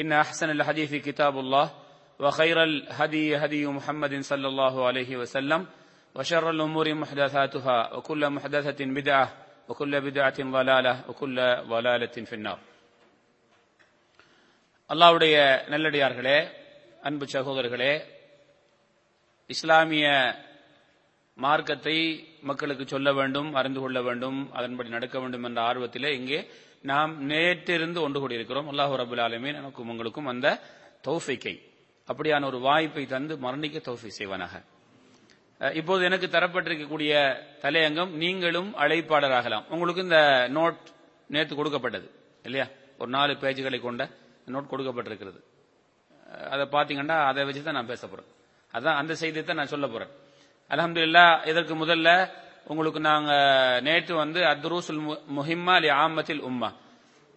إن 0.00 0.12
أحسن 0.14 0.50
الحديث 0.50 0.94
كتاب 0.98 1.38
الله 1.38 1.66
وخير 2.20 2.58
الهدي 2.62 3.36
هدي 3.36 3.66
محمد 3.68 4.20
صلى 4.22 4.46
الله 4.48 4.86
عليه 4.86 5.16
وسلم 5.16 5.60
وشر 6.14 6.50
الأمور 6.50 6.94
محدثاتها 6.94 7.94
وكل 7.94 8.30
محدثة 8.30 8.80
بدعة 8.90 9.26
وكل 9.68 10.00
بدعة 10.00 10.38
ضلالة 10.50 10.94
وكل 11.08 11.36
ضلالة 11.66 12.16
في 12.22 12.34
النار 12.34 12.58
الله 14.90 15.10
அல்லாவுடைய 15.10 15.36
நல்லடியார்களே 15.72 16.38
அன்பு 17.02 17.24
சகோதரர்களே 17.34 17.92
இஸ்லாமிய 19.50 20.06
மார்க்கத்தை 21.38 21.94
மக்களுக்கு 22.42 22.84
சொல்ல 22.86 23.08
வேண்டும் 23.12 23.48
அறிந்து 23.54 23.80
கொள்ள 23.80 23.98
வேண்டும் 24.02 24.38
அதன்படி 24.52 24.88
நடக்க 24.88 25.16
வேண்டும் 25.20 25.46
என்ற 25.48 25.58
ஆர்வத்திலே 25.70 26.10
இங்கே 26.18 26.40
நாம் 26.84 27.12
நேற்றிருந்து 27.26 27.98
ஒன்று 28.00 28.20
கூடியிருக்கிறோம் 28.20 28.68
அல்லாஹூ 28.68 28.94
ரபுல் 28.96 29.22
ஆலமீன் 29.24 29.58
எனக்கும் 29.58 29.90
உங்களுக்கும் 29.92 30.30
அந்த 30.32 30.46
தௌஃபிக்கை 31.02 31.54
அப்படியான 32.08 32.46
ஒரு 32.46 32.58
வாய்ப்பை 32.60 33.04
தந்து 33.06 33.34
மரணிக்க 33.38 33.80
தௌஃபி 33.80 34.10
செய்வனாக 34.16 34.54
இப்போது 35.60 36.02
எனக்கு 36.04 36.26
தரப்பட்டிருக்கக்கூடிய 36.28 37.12
தலையங்கம் 37.62 38.12
நீங்களும் 38.16 38.70
அழைப்பாளராகலாம் 38.78 39.66
உங்களுக்கு 39.68 40.02
இந்த 40.02 40.20
நோட் 40.52 40.80
நேற்று 41.30 41.54
கொடுக்கப்பட்டது 41.56 42.08
இல்லையா 42.44 42.66
ஒரு 42.98 43.10
நாலு 43.10 43.32
பேஜுகளை 43.42 43.78
கொண்ட 43.80 44.02
நோட் 44.46 44.70
கொடுக்கப்பட்டிருக்கிறது 44.72 45.40
அதை 46.50 46.64
பார்த்தீங்கன்னா 46.66 47.18
அதை 47.26 47.42
வச்சு 47.44 47.62
தான் 47.62 47.78
நான் 47.78 47.90
பேச 47.90 48.06
போறேன் 48.06 48.28
அதான் 48.74 48.98
அந்த 49.00 49.12
செய்தியை 49.14 49.44
தான் 49.44 49.60
நான் 49.60 49.72
சொல்ல 49.72 49.86
போறேன் 49.86 50.12
அலமதுல்லா 50.70 51.24
இதற்கு 51.44 51.74
முதல்ல 51.74 52.08
உங்களுக்கு 52.66 53.00
நாங்கள் 53.06 53.80
நேற்று 53.82 54.14
வந்து 54.16 54.40
அத்ரூசுல் 54.50 55.00
முஹிம்மா 55.38 55.74
அலி 55.80 55.88
ஆமத்தில் 55.96 56.42
உம்மா 56.42 56.70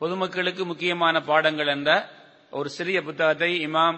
பொதுமக்களுக்கு 0.01 0.63
முக்கியமான 0.65 1.21
பாடங்கள் 1.21 1.71
என்ற 1.75 1.91
ஒரு 2.53 2.69
சிறிய 2.69 2.97
புத்தகத்தை 3.01 3.51
இமாம் 3.67 3.97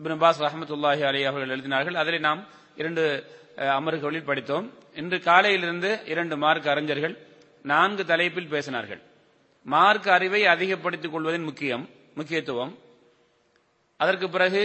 இபின் 0.00 0.14
அஹமதுல்லாஹி 0.14 0.46
ரஹமத்துல்லாஹி 0.48 1.04
அலி 1.10 1.20
அவர்கள் 1.24 1.54
எழுதினார்கள் 1.56 1.96
அதில் 2.02 2.20
நாம் 2.20 2.42
இரண்டு 2.76 3.04
அமர்வுகளில் 3.78 4.28
படித்தோம் 4.28 4.66
இன்று 4.96 5.18
காலையிலிருந்து 5.20 5.90
இரண்டு 6.06 6.34
மார்க் 6.36 6.68
அறிஞர்கள் 6.74 7.14
நான்கு 7.64 8.04
தலைப்பில் 8.04 8.52
பேசினார்கள் 8.52 9.00
மார்க் 9.66 10.08
அறிவை 10.08 10.42
அதிகப்படுத்திக் 10.46 11.14
கொள்வதன் 11.14 11.48
முக்கியம் 11.48 11.84
முக்கியத்துவம் 12.16 12.72
அதற்கு 14.00 14.26
பிறகு 14.28 14.62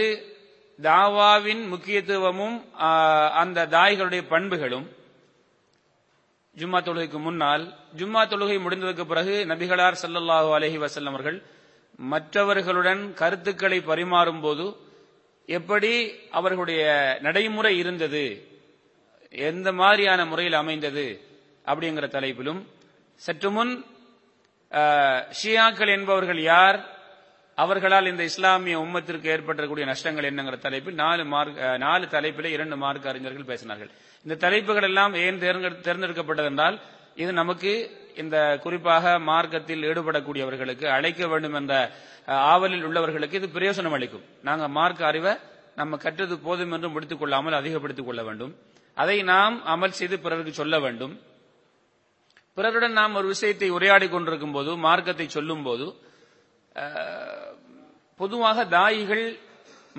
தாவாவின் 0.78 1.62
முக்கியத்துவமும் 1.72 2.56
அந்த 3.42 3.66
தாய்களுடைய 3.74 4.22
பண்புகளும் 4.30 4.86
ஜும்மா 6.56 6.78
தொழுகைக்கு 6.80 7.18
முன்னால் 7.18 7.64
ஜும்மா 7.98 8.22
தொழுகை 8.24 8.56
முடிந்ததற்கு 8.60 9.04
பிறகு 9.06 9.34
நபிகளார் 9.48 9.98
சல்லாஹூ 10.02 10.50
அலஹி 10.56 10.78
வசல்லம் 10.84 11.14
அவர்கள் 11.14 11.38
மற்றவர்களுடன் 12.08 13.02
கருத்துக்களை 13.14 13.78
பரிமாறும் 13.82 14.40
போது 14.40 14.66
எப்படி 15.48 15.92
அவர்களுடைய 16.32 16.82
நடைமுறை 17.20 17.72
இருந்தது 17.78 18.24
எந்த 19.32 19.68
மாதிரியான 19.72 20.20
முறையில் 20.24 20.58
அமைந்தது 20.58 21.06
அப்படிங்கிற 21.64 22.06
தலைப்பிலும் 22.08 22.60
சற்று 23.20 23.50
முன் 23.50 23.72
ஷியாக்கள் 25.40 25.92
என்பவர்கள் 25.96 26.40
யார் 26.44 26.78
அவர்களால் 27.58 28.10
இந்த 28.10 28.22
இஸ்லாமிய 28.22 28.76
உம்மத்திற்கு 28.80 29.28
ஏற்பட்டக்கூடிய 29.34 29.84
நஷ்டங்கள் 29.86 30.28
என்னங்கிற 30.30 30.56
தலைப்பில் 30.58 30.98
நாலு 31.00 31.22
மார்க் 31.24 31.60
நாலு 31.78 32.06
தலைப்பில் 32.06 32.48
இரண்டு 32.50 32.76
மார்க் 32.76 33.06
அறிஞர்கள் 33.06 33.48
பேசினார்கள் 33.48 33.90
இந்த 34.26 34.34
தலைப்புகள் 34.36 34.86
எல்லாம் 34.88 35.14
ஏன் 35.22 35.40
தேர்ந்தெடுக்கப்பட்டதென்றால் 35.42 36.76
இது 37.14 37.30
நமக்கு 37.32 37.70
இந்த 38.14 38.36
குறிப்பாக 38.64 39.14
மார்க்கத்தில் 39.28 39.86
ஈடுபடக்கூடியவர்களுக்கு 39.88 40.86
அழைக்க 40.88 41.22
வேண்டும் 41.26 41.56
என்ற 41.60 41.74
ஆவலில் 42.46 42.84
உள்ளவர்களுக்கு 42.84 43.38
இது 43.40 43.48
பிரயோசனம் 43.50 43.96
அளிக்கும் 43.96 44.24
நாங்கள் 44.42 44.74
மார்க் 44.76 45.02
அறிவை 45.02 45.32
நம்ம 45.76 45.96
கற்றது 45.96 46.36
போதும் 46.38 46.72
என்று 46.72 46.88
முடித்துக் 46.88 47.20
கொள்ளாமல் 47.20 47.58
அதிகப்படுத்திக் 47.58 48.08
கொள்ள 48.08 48.20
வேண்டும் 48.22 48.52
அதை 48.96 49.16
நாம் 49.24 49.56
அமல் 49.68 49.98
செய்து 49.98 50.16
பிறருக்கு 50.18 50.52
சொல்ல 50.52 50.76
வேண்டும் 50.78 51.14
பிறருடன் 52.56 52.96
நாம் 52.98 53.16
ஒரு 53.16 53.26
விஷயத்தை 53.26 53.68
உரையாடி 53.70 54.06
கொண்டிருக்கும் 54.08 54.54
போது 54.54 54.70
மார்க்கத்தை 54.84 55.26
சொல்லும் 55.28 55.64
போது 55.64 55.86
பொதுவாக 58.20 58.64
தாயிகள் 58.68 59.24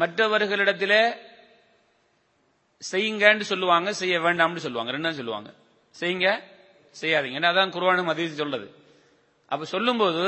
மற்றவர்களிடத்தில் 0.00 1.00
செய்யுங்கன்னு 2.82 3.46
சொல்லுவாங்க 3.46 3.90
செய்ய 3.94 4.16
வேண்டாம்னு 4.20 4.66
சொல்லுவாங்க 4.66 4.92
ரெண்டும் 4.92 5.20
சொல்லுவாங்க 5.22 5.50
செய்யுங்க 5.96 6.30
செய்யாதீங்க 6.96 7.40
ஏன்னா 7.40 7.52
அதான் 7.52 7.74
குர்வானும் 7.76 8.12
அதிர்ச்சி 8.14 8.38
சொல்றது 8.38 8.68
அப்ப 9.52 9.66
சொல்லும்போது 9.66 10.24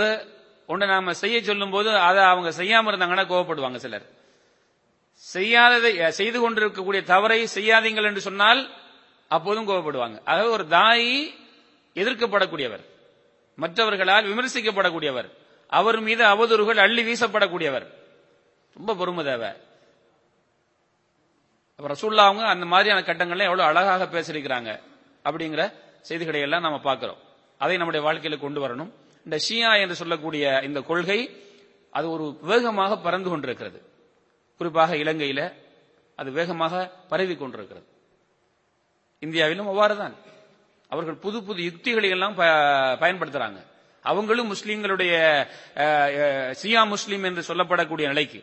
ஒன்று 0.69 0.87
நாம 0.87 1.13
செய்ய 1.13 1.37
சொல்லும்போது 1.41 1.89
அதை 1.99 2.21
அவங்க 2.23 2.49
செய்யாம 2.51 2.89
இருந்தாங்கன்னா 2.91 3.25
கோவப்படுவாங்க 3.27 3.75
சிலர் 3.75 4.07
செய்யாததை 5.23 5.91
செய்து 6.11 6.37
கொண்டிருக்கக்கூடிய 6.39 7.01
தவறை 7.03 7.39
செய்யாதீங்கள் 7.47 8.03
என்று 8.03 8.21
சொன்னால் 8.21 8.61
அப்போதும் 9.31 9.67
கோவப்படுவாங்க 9.69 10.17
ஆக 10.25 10.45
ஒரு 10.49 10.65
தாய் 10.67 11.09
எதிர்க்கப்படக்கூடியவர் 11.95 12.83
மற்றவர்களால் 13.57 14.29
விமர்சிக்கப்படக்கூடியவர் 14.29 15.29
அவர் 15.71 15.99
மீது 15.99 16.23
அவதூறுகள் 16.25 16.83
அள்ளி 16.83 17.01
வீசப்படக்கூடியவர் 17.03 17.87
ரொம்ப 18.75 18.93
பொறுமை 18.95 19.23
தேவை 19.23 19.51
ரசூல்லா 21.79 22.23
அவங்க 22.25 22.43
அந்த 22.47 22.65
மாதிரியான 22.65 23.01
கட்டங்கள்ல 23.01 23.45
எவ்வளவு 23.45 23.69
அழகாக 23.69 24.05
பேசியிருக்கிறாங்க 24.05 24.71
அப்படிங்கிற 25.25 25.63
செய்திகளை 26.01 26.41
எல்லாம் 26.41 26.61
நம்ம 26.61 26.79
பார்க்கிறோம் 26.79 27.21
அதை 27.61 27.77
நம்முடைய 27.77 28.01
வாழ்க்கையில 28.05 28.37
கொண்டு 28.39 28.59
வரணும் 28.61 28.91
இந்த 29.25 29.37
ஷியா 29.47 29.71
என்று 29.79 29.95
சொல்லக்கூடிய 29.95 30.43
இந்த 30.63 30.79
கொள்கை 30.81 31.19
அது 31.93 32.09
ஒரு 32.09 32.25
வேகமாக 32.41 32.97
பறந்து 32.97 33.29
கொண்டிருக்கிறது 33.29 33.79
குறிப்பாக 34.61 34.95
இலங்கையில 34.95 35.41
அது 36.19 36.31
வேகமாக 36.31 36.73
பரவி 37.09 37.35
கொண்டிருக்கிறது 37.35 37.87
இந்தியாவிலும் 39.21 39.69
அவ்வாறுதான் 39.69 40.15
அவர்கள் 40.91 41.17
புது 41.17 41.43
புது 41.43 41.59
யுக்திகளை 41.63 42.09
எல்லாம் 42.09 42.35
பயன்படுத்துறாங்க 43.01 43.59
அவங்களும் 44.05 44.51
முஸ்லீம்களுடைய 44.53 45.13
சியா 46.61 46.81
முஸ்லீம் 46.85 47.23
என்று 47.23 47.43
சொல்லப்படக்கூடிய 47.49 48.07
நிலைக்கு 48.07 48.39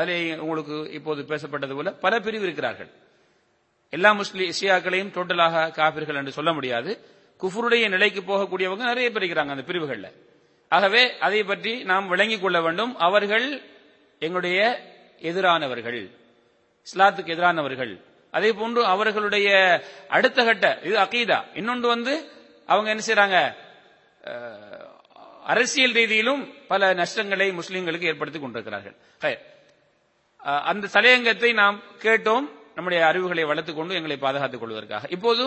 அதில் 0.00 0.40
உங்களுக்கு 0.40 0.76
இப்போது 0.90 1.22
பேசப்பட்டது 1.28 1.74
போல 1.74 1.90
பல 1.96 2.14
பிரிவு 2.20 2.46
இருக்கிறார்கள் 2.46 2.90
எல்லா 3.92 4.10
முஸ்லீம் 4.14 4.56
சியாக்களையும் 4.58 5.12
டோட்டலாக 5.14 5.66
காபிர்கள் 5.76 6.18
என்று 6.20 6.36
சொல்ல 6.38 6.52
முடியாது 6.52 6.92
குஃபுருடைய 7.40 7.84
நிலைக்கு 7.88 8.20
போகக்கூடியவங்க 8.22 8.84
நிறைய 8.84 9.08
பேர் 9.10 9.22
இருக்கிறாங்க 9.22 9.54
அந்த 9.54 9.64
பிரிவுகளில் 9.64 10.10
ஆகவே 10.72 11.02
அதை 11.18 11.40
பற்றி 11.44 11.72
நாம் 11.84 12.06
விளங்கிக் 12.08 12.42
கொள்ள 12.42 12.58
வேண்டும் 12.60 12.92
அவர்கள் 12.98 13.46
எங்களுடைய 14.22 14.58
எதிரானவர்கள் 15.22 16.00
இஸ்லாத்துக்கு 16.86 17.34
எதிரானவர்கள் 17.34 17.92
அதே 18.32 18.50
போன்று 18.52 18.80
அவர்களுடைய 18.84 19.48
அடுத்த 20.08 20.44
கட்ட 20.44 20.66
இது 20.84 20.96
அகீதா 20.98 21.38
இன்னொன்று 21.54 21.88
வந்து 21.88 22.14
அவங்க 22.68 22.88
என்ன 22.90 23.04
செய்யறாங்க 23.06 23.38
அரசியல் 25.44 25.96
ரீதியிலும் 25.96 26.42
பல 26.68 26.92
நஷ்டங்களை 26.94 27.48
முஸ்லீம்களுக்கு 27.52 28.10
ஏற்படுத்திக் 28.12 28.44
கொண்டிருக்கிறார்கள் 28.44 28.96
அந்த 30.68 30.90
தலையங்கத்தை 30.94 31.50
நாம் 31.54 31.76
கேட்டோம் 32.02 32.46
நம்முடைய 32.74 33.00
அறிவுகளை 33.06 33.44
வளர்த்துக் 33.44 33.78
கொண்டு 33.78 33.94
எங்களை 33.94 34.16
பாதுகாத்துக் 34.18 34.62
கொள்வதற்காக 34.62 35.08
இப்போது 35.10 35.44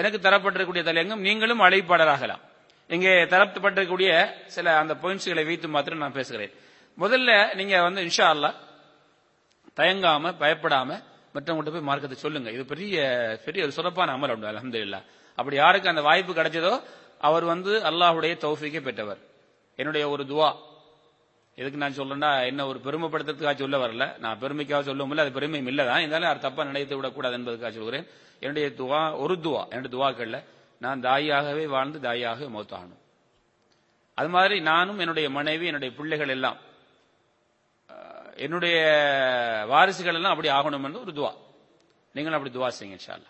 எனக்கு 0.00 0.18
தரப்பட்டிருக்கக்கூடிய 0.20 0.84
தலையங்கம் 0.84 1.20
நீங்களும் 1.20 1.62
அழைப்பாளராகலாம் 1.62 2.42
இங்கே 2.90 3.12
தரப்பட்டிருக்கக்கூடிய 3.24 4.10
சில 4.46 4.74
அந்த 4.78 4.94
பாயிண்ட்ஸ்களை 4.94 5.44
வைத்து 5.44 5.68
மாத்திரம் 5.68 5.98
நான் 5.98 6.12
பேசுகிறேன் 6.12 6.52
முதல்ல 6.98 7.30
நீங்க 7.54 7.76
வந்து 7.82 8.02
இன்ஷா 8.02 8.26
அல்லா 8.34 8.50
தயங்காம 9.76 10.32
பயப்படாம 10.40 10.90
மற்றவங்கிட்ட 11.34 11.72
போய் 11.72 11.88
மார்க்கத்தை 11.88 12.18
சொல்லுங்க 12.18 12.50
இது 12.50 12.62
பெரிய 12.64 12.96
பெரிய 13.44 13.64
ஒரு 13.64 13.72
சிறப்பான 13.72 14.12
அமல் 14.16 14.32
உண்டு 14.32 14.50
அலமது 14.52 14.80
இல்லா 14.80 15.00
அப்படி 15.38 15.56
யாருக்கு 15.56 15.92
அந்த 15.92 16.02
வாய்ப்பு 16.02 16.32
கிடைச்சதோ 16.32 16.74
அவர் 17.20 17.44
வந்து 17.44 17.72
அல்லாஹுடைய 17.90 18.34
தௌஃபிக்கை 18.42 18.80
பெற்றவர் 18.80 19.20
என்னுடைய 19.78 20.04
ஒரு 20.08 20.24
துவா 20.26 20.48
எதுக்கு 21.58 21.78
நான் 21.78 21.96
சொல்லணும்னா 21.98 22.30
என்ன 22.48 22.64
ஒரு 22.66 22.78
பெருமைப்படுத்துறதுக்காக 22.84 23.56
சொல்ல 23.56 23.76
வரல 23.78 24.06
நான் 24.18 24.40
பெருமைக்காக 24.42 24.82
சொல்ல 24.82 25.04
முடியல 25.04 25.24
அது 25.24 25.36
பெருமையும் 25.36 25.70
இல்லதான் 25.72 26.02
இருந்தாலும் 26.02 26.30
அவர் 26.30 26.44
தப்பாக 26.44 26.68
நினைத்து 26.70 26.98
விடக்கூடாது 26.98 27.36
என்பதுக்காக 27.38 27.72
சொல்கிறேன் 27.72 28.06
என்னுடைய 28.42 28.66
துவா 28.80 29.00
ஒரு 29.16 29.34
துவா 29.46 29.62
என்னுடைய 29.70 29.92
துவாக்களில் 29.94 30.40
நான் 30.80 31.00
தாயாகவே 31.00 31.64
வாழ்ந்து 31.66 31.98
தாயாகவே 32.00 32.48
மௌத்தாகணும் 32.48 33.02
அது 34.18 34.28
மாதிரி 34.28 34.56
நானும் 34.62 34.98
என்னுடைய 34.98 35.26
மனைவி 35.30 35.66
என்னுடைய 35.66 35.92
பிள்ளைகள் 35.96 36.32
எல்லாம் 36.36 36.58
என்னுடைய 38.36 38.76
வாரிசுகள் 39.66 40.18
எல்லாம் 40.18 40.34
அப்படி 40.34 40.50
ஆகணும் 40.50 40.84
என்று 40.84 41.02
ஒரு 41.04 41.12
துவா 41.12 41.32
நீங்களும் 42.14 42.38
அப்படி 42.38 42.52
துவா 42.52 42.68
செய்யுங்க 42.76 43.16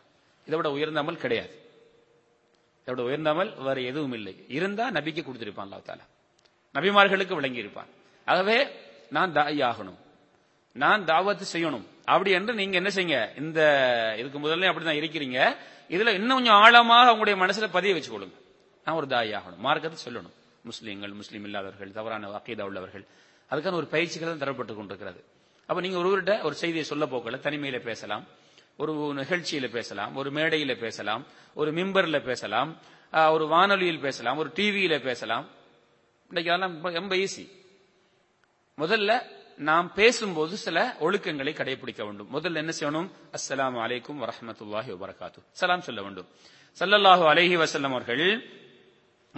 இதை 0.49 0.57
விட 0.57 0.69
உயர்ந்தாமல் 0.71 1.23
கிடையாது 1.23 1.55
அதோட 2.87 3.05
உயர்ந்தாமல் 3.07 3.49
வேற 3.59 3.79
எதுவும் 3.83 4.13
இல்லை 4.13 4.33
இருந்தா 4.57 4.85
நபிக்கு 4.97 5.23
கொடுத்திருப்பான் 5.23 5.67
அல்லா 5.67 5.79
தாலா 5.83 6.05
நபிமார்களுக்கு 6.75 7.39
விளங்கி 7.39 7.63
இருப்பான் 7.65 7.89
ஆகவே 8.27 8.57
நான் 9.13 9.33
தாய் 9.33 9.63
ஆகணும் 9.69 9.99
நான் 10.77 11.03
தாவத்து 11.09 11.45
செய்யணும் 11.53 11.87
அப்படி 12.09 12.31
என்று 12.31 12.53
நீங்க 12.55 12.77
என்ன 12.77 12.91
செய்யுங்க 12.91 13.19
இந்த 13.41 13.61
இதுக்கு 14.19 14.39
முதல்ல 14.39 14.69
அப்படிதான் 14.71 15.01
இருக்கிறீங்க 15.01 15.39
இதுல 15.91 16.13
இன்னும் 16.15 16.39
கொஞ்சம் 16.39 16.61
ஆழமாக 16.61 17.13
உங்களுடைய 17.13 17.37
மனசுல 17.43 17.69
பதிய 17.69 17.95
வச்சுக்கொள்ளுங்க 17.95 18.37
நான் 18.87 18.99
ஒரு 18.99 19.09
தாய் 19.09 19.33
ஆகணும் 19.33 19.63
மார்க்கத்தை 19.63 19.99
சொல்லணும் 19.99 20.35
முஸ்லீம்கள் 20.65 21.15
முஸ்லீம் 21.15 21.45
இல்லாதவர்கள் 21.45 21.91
தவறான 21.91 22.31
வாக்கியதா 22.31 22.67
உள்ளவர்கள் 22.71 23.05
அதுக்கான 23.51 23.79
ஒரு 23.83 23.89
பயிற்சிகள் 23.91 24.43
தரப்பட்டு 24.43 24.75
கொண்டிருக்கிறது 24.75 25.21
அப்ப 25.69 25.79
நீங்க 25.81 25.99
ஒருவர்கிட்ட 25.99 26.35
ஒரு 26.43 26.55
செய்தியை 26.55 26.85
சொல்ல 26.85 27.05
போக்கல 27.07 27.39
தனிமையில 27.47 27.79
பேசலாம் 27.83 28.25
ஒரு 28.79 28.93
நிகழ்ச்சியில 29.21 29.67
பேசலாம் 29.77 30.13
ஒரு 30.21 30.31
மேடையில 30.37 30.73
பேசலாம் 30.77 31.23
ஒரு 31.57 31.71
மிம்பர்ல 31.73 32.19
பேசலாம் 32.23 32.71
ஒரு 33.33 33.45
வானொலியில் 33.53 34.05
பேசலாம் 34.07 34.39
ஒரு 34.39 34.51
டிவியில 34.57 34.95
பேசலாம் 35.01 35.45
இன்னைக்கு 36.31 36.51
அதெல்லாம் 36.53 36.75
ரொம்ப 36.99 37.17
ஈஸி 37.25 37.45
முதல்ல 38.79 39.11
நாம் 39.61 39.89
பேசும்போது 39.97 40.55
சில 40.65 40.79
ஒழுக்கங்களை 41.01 41.53
கடைபிடிக்க 41.53 42.01
வேண்டும் 42.07 42.29
முதல்ல 42.35 42.61
என்ன 42.63 42.73
செய்யணும் 42.79 43.09
அஸ்லாம் 43.39 43.79
அலைக்கும் 43.85 44.19
வரமத்துல்லாஹி 44.25 44.97
வரகாத்து 45.05 45.41
சலாம் 45.61 45.87
சொல்ல 45.87 46.01
வேண்டும் 46.03 46.29
சல்லல்லாஹு 46.79 47.25
அலஹி 47.33 47.57
வசல்லம் 47.57 47.95
அவர்கள் 47.95 48.25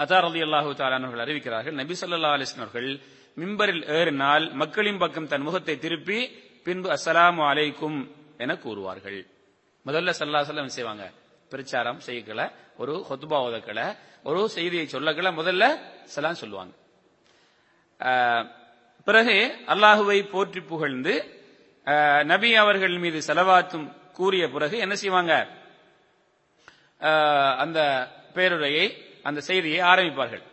அதார் 0.00 0.27
அலி 0.31 0.43
அல்லாஹு 0.47 0.73
தாலானவர்கள் 0.81 1.25
அறிவிக்கிறார்கள் 1.27 1.77
நபி 1.81 1.95
சொல்லா 1.97 2.33
அவர்கள் 2.57 2.91
மிம்பரில் 3.37 3.85
ஏறினால் 3.99 4.45
மக்களின் 4.55 5.01
பக்கம் 5.01 5.31
தன் 5.33 5.47
முகத்தை 5.49 5.77
திருப்பி 5.79 6.19
பின்பு 6.67 6.89
அஸ்லாம் 6.97 7.41
அலைக்கும் 7.49 7.99
என 8.39 8.55
கூறுவார்கள் 8.57 9.21
முதல்ல 9.87 10.13
சல்லா 10.17 10.43
சொல்ல 10.43 10.69
செய்வாங்க 10.77 11.05
பிரச்சாரம் 11.53 12.01
செய்யக்கல 12.07 12.43
ஒரு 12.79 12.95
ஹொத்துபா 13.09 13.39
உதக்கல 13.47 13.81
ஒரு 14.25 14.41
செய்தியை 14.49 14.87
சொல்லக்கல 14.87 15.31
முதல்ல 15.33 15.65
சலாம் 16.07 16.41
சொல்லுவாங்க 16.43 16.75
பிறகு 19.07 19.37
அல்லாஹுவை 19.69 20.19
போற்றி 20.33 20.61
புகழ்ந்து 20.63 21.15
நபி 22.25 22.51
அவர்கள் 22.55 22.97
மீது 22.99 23.19
செலவாற்றும் 23.29 23.87
கூறிய 24.13 24.45
பிறகு 24.49 24.77
என்ன 24.79 24.95
செய்வாங்க 24.95 25.35
அந்த 27.59 27.79
பேருரையை 28.37 28.87
அந்த 29.25 29.41
செய்தியை 29.41 29.81
ஆரம்பிப்பார்கள் 29.91 30.45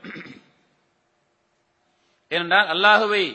ஏனென்றால் 2.32 2.70
அல்லாஹுவை 2.74 3.24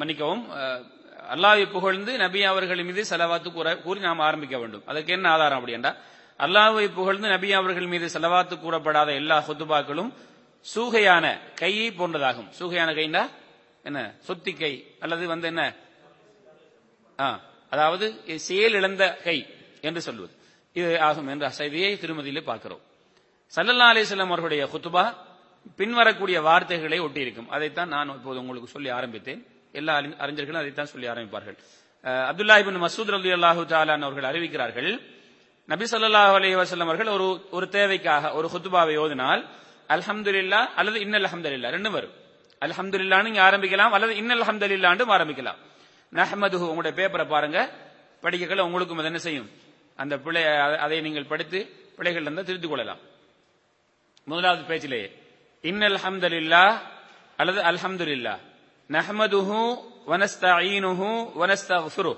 மன்னிக்கவும் 0.00 0.44
அல்லாவை 1.28 1.64
புகழ்ந்து 1.68 2.12
நபி 2.16 2.40
அவர்கள் 2.44 2.82
மீது 2.84 3.02
செலவாத்து 3.04 3.48
கூறி 3.84 4.00
நாம் 4.00 4.20
ஆரம்பிக்க 4.20 4.56
வேண்டும் 4.58 4.84
அதுக்கு 4.86 5.12
என்ன 5.12 5.26
ஆதாரம் 5.30 5.58
அப்படின்னா 5.60 5.92
அல்லாவை 6.40 6.86
புகழ்ந்து 6.92 7.28
நபி 7.28 7.48
அவர்கள் 7.52 7.88
மீது 7.88 8.06
செலவாத்து 8.10 8.54
கூறப்படாத 8.58 9.10
எல்லா 9.12 9.36
சொத்துபாக்களும் 9.48 10.10
சூகையான 10.66 11.26
கையை 11.54 11.88
போன்றதாகும் 11.92 12.48
சூகையான 12.58 12.90
கைண்டா 12.94 13.22
என்ன 13.84 14.00
சொத்தி 14.26 14.52
கை 14.52 14.72
அல்லது 15.00 15.24
வந்து 15.26 15.48
என்ன 15.48 15.62
அதாவது 17.72 18.06
செயல் 18.38 18.76
இழந்த 18.78 19.04
கை 19.24 19.38
என்று 19.80 20.00
சொல்வது 20.00 20.32
இது 20.76 20.90
ஆகும் 21.00 21.28
என்ற 21.28 21.46
செய்தியை 21.50 21.92
திருமதியிலே 21.94 22.42
பார்க்கிறோம் 22.42 22.82
சல்லல்லா 23.52 23.88
அலிஸ்லாம் 23.92 24.32
அவர்களுடைய 24.32 24.64
குத்துபா 24.66 25.04
பின்வரக்கூடிய 25.80 26.38
வார்த்தைகளை 26.42 26.98
ஒட்டியிருக்கும் 27.00 27.50
அதைத்தான் 27.50 27.88
நான் 27.88 28.14
இப்போது 28.14 28.38
உங்களுக்கு 28.38 28.68
சொல்லி 28.68 28.90
ஆரம்பித்தேன் 28.90 29.42
எல்லா 29.74 29.94
அறிஞர்களும் 30.18 30.60
அதைத்தான் 30.62 30.90
சொல்லி 30.92 31.06
ஆரம்பிப்பார்கள் 31.06 31.56
அப்துல்லா 32.30 32.56
இபின் 32.62 32.78
மசூத் 32.78 33.12
அலி 33.18 33.32
அல்லாஹு 33.32 33.62
தாலான் 33.66 34.04
அவர்கள் 34.06 34.28
அறிவிக்கிறார்கள் 34.30 34.90
நபி 35.68 35.84
சொல்லாஹ் 35.86 36.34
அலி 36.38 36.48
வசல்லம் 36.54 36.88
அவர்கள் 36.88 37.10
ஒரு 37.16 37.26
ஒரு 37.50 37.66
தேவைக்காக 37.68 38.32
ஒரு 38.34 38.46
ஹுத்துபாவை 38.48 38.96
ஓதினால் 38.96 39.42
இல்லா 40.38 40.60
அல்லது 40.76 40.98
இன்னல் 41.00 41.28
இல்லா 41.52 41.70
ரெண்டும் 41.70 41.96
வரும் 41.98 42.16
அல்ஹம்துல்லான்னு 42.62 43.30
இல்லான்னு 43.30 43.44
ஆரம்பிக்கலாம் 43.46 43.94
அல்லது 43.96 44.12
இன்னல் 44.16 44.44
இல்லாண்டும் 44.70 45.12
ஆரம்பிக்கலாம் 45.12 45.60
நஹமது 46.12 46.56
உங்களுடைய 46.64 46.94
பேப்பரை 46.98 47.26
பாருங்க 47.26 47.58
படிக்கல 48.22 48.64
உங்களுக்கும் 48.64 48.98
அது 48.98 49.06
என்ன 49.06 49.20
செய்யும் 49.20 49.48
அந்த 49.98 50.14
பிள்ளை 50.18 50.42
அதை 50.84 50.98
நீங்கள் 51.00 51.30
படித்து 51.32 51.58
பிள்ளைகள் 51.96 52.24
இருந்தால் 52.24 52.46
திருத்திக் 52.46 52.72
கொள்ளலாம் 52.72 53.00
முதலாவது 54.26 54.62
பேச்சிலேயே 54.70 55.08
இன்னல் 55.64 55.98
இல்லா 56.40 56.64
அல்லது 57.38 58.12
இல்லா 58.12 58.34
نحمده 58.92 59.50
ونستعينه 60.06 61.00
ونستغفره 61.36 62.16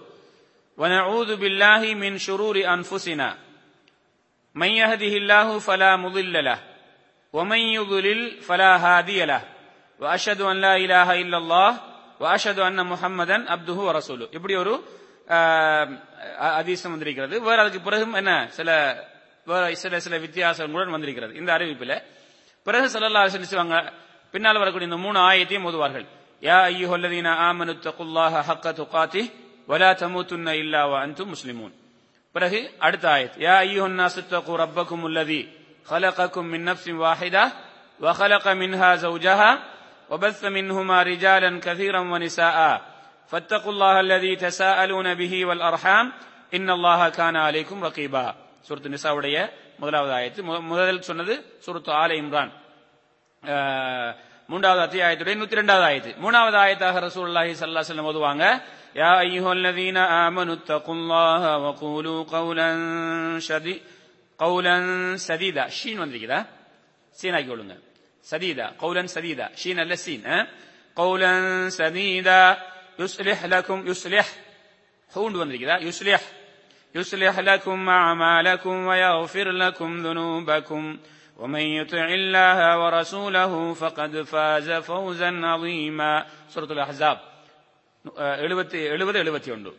ونعوذ 0.79 1.31
بالله 1.37 1.83
من 1.95 2.13
شرور 2.19 2.57
أنفسنا 2.67 3.29
من 4.57 4.71
يهده 4.73 5.15
الله 5.21 5.59
فلا 5.59 5.91
مضل 5.97 6.35
له 6.45 6.59
ومن 7.35 7.61
يضلل 7.79 8.21
فلا 8.41 8.73
هادي 8.77 9.25
له 9.25 9.43
وأشهد 10.01 10.41
أن 10.43 10.57
لا 10.57 10.75
إله 10.77 11.09
إلا 11.23 11.39
الله 11.39 11.71
وأشهد 12.21 12.59
أن 12.61 12.79
محمدا 12.87 13.37
عبده 13.53 13.79
ورسوله 13.87 14.27
இப்படி 14.37 14.55
ஒரு 14.57 14.73
அதிசம் 16.59 16.93
வந்திருக்கிறது 16.95 17.35
வேற 17.41 17.59
அதுக்கு 17.63 17.81
பிறகும் 17.81 18.15
என்ன 18.15 18.33
சில 18.49 18.69
வேற 19.47 19.63
சில 19.75 19.95
சில 20.01 20.15
வித்தியாசங்களுடன் 20.19 20.95
வந்திருக்கிறது 20.97 21.33
இந்த 21.41 21.51
அறிவிப்பில் 21.57 21.97
பிறகு 22.67 22.87
செல்லல்லா 22.95 23.23
சொல்லுவாங்க 23.35 23.79
பின்னால் 24.35 24.61
வரக்கூடிய 24.63 24.89
இந்த 24.91 24.99
மூணு 25.07 25.19
ஆயத்தையும் 25.29 25.67
ஓதுவார்கள் 25.71 26.07
يا 26.43 26.67
أيها 26.67 26.97
الذين 26.97 27.27
آمنوا 27.27 27.75
اتقوا 27.75 28.07
الله 28.07 28.43
حق 28.43 28.71
تقاته 28.71 29.29
ولا 29.69 29.93
تموتن 29.93 30.49
إلا 30.49 30.85
وأنتم 30.85 31.31
مسلمون 31.31 31.73
பிறகு 32.33 32.71
அடுத்த 32.79 33.05
ஆயத் 33.15 33.37
يا 33.39 33.61
أيها 33.61 33.87
الناس 33.87 34.19
اتقوا 34.19 34.57
ربكم 34.57 35.07
الذي 35.07 35.49
خلقكم 35.85 36.45
من 36.45 36.65
نفس 36.65 36.89
واحدة 36.89 37.53
وخلق 38.01 38.49
منها 38.49 38.95
زوجها 38.97 39.63
وبث 40.11 40.45
منهما 40.45 41.03
رجالا 41.03 41.61
كثيرا 41.61 41.99
ونساء 41.99 42.83
فاتقوا 43.29 43.73
الله 43.73 44.01
الذي 44.01 44.37
تساءلون 44.37 45.15
به 45.15 45.45
والأرحام 45.45 46.13
إن 46.55 46.71
الله 46.71 47.09
كان 47.09 47.37
عليكم 47.37 47.85
رقيبا 47.85 48.35
سورة 48.63 48.83
النساء 48.87 49.13
நிசாவுடைய 49.13 49.37
முதலாவது 49.79 50.13
ஆயத்து 50.13 50.43
முதல் 50.43 51.01
சொன்னது 51.03 51.35
சூரத்து 51.59 51.91
ஆலை 51.93 52.17
இம்ரான் 52.23 52.53
மூன்றாவது 54.49 54.81
அத்தியாயத்துடைய 54.87 55.35
நூத்தி 55.41 55.59
ரெண்டாவது 55.61 55.85
ஆயத்து 55.91 56.11
மூணாவது 56.25 56.57
ஆயத்தாக 56.65 56.97
ரசூல்லாஹி 57.09 57.53
சல்லா 57.61 57.85
செல்லம் 57.89 58.09
ஓதுவாங்க 58.11 58.45
யா 59.01 59.11
ஐயோ 59.25 59.47
الذين 59.53 59.99
آمنوا 60.25 60.55
اتقوا 60.55 60.95
الله 60.95 61.43
وقولوا 61.65 62.19
قولا 62.27 62.69
شدي 63.41 63.75
قولا 64.39 64.77
سديدا 65.29 65.65
ஷீன் 65.79 66.01
வந்திருக்குதா 66.03 66.41
சீன் 67.17 67.37
ஆக்கி 67.39 67.51
விடுங்க 67.53 67.75
சதீதா 68.27 68.67
قولا 68.83 69.03
سديدا 69.15 69.47
ஷீன் 69.61 69.81
அல்ல 69.83 69.95
சீன் 70.05 70.25
قولا 70.97 71.33
سديدا 71.79 72.41
يصلح 72.99 73.39
لكم 73.47 73.79
يصلح 73.91 74.27
ஹூண்டு 75.13 75.37
வந்திருக்குதா 75.41 75.77
يصلح 75.89 76.21
يصلح 76.95 77.35
لكم 77.41 77.79
أعمالكم 78.01 78.75
ويغفر 78.89 79.49
لكم 79.63 79.91
ذنوبكم 80.07 80.83
ومن 81.37 81.61
يطع 81.81 82.07
الله 82.11 82.59
ورسوله 82.79 83.53
فقد 83.75 84.23
فاز 84.25 84.69
فوزا 84.83 85.31
عظيما 85.45 86.11
سوره 86.49 86.71
الاحزاب 86.73 87.19
ஒன்று 89.49 89.73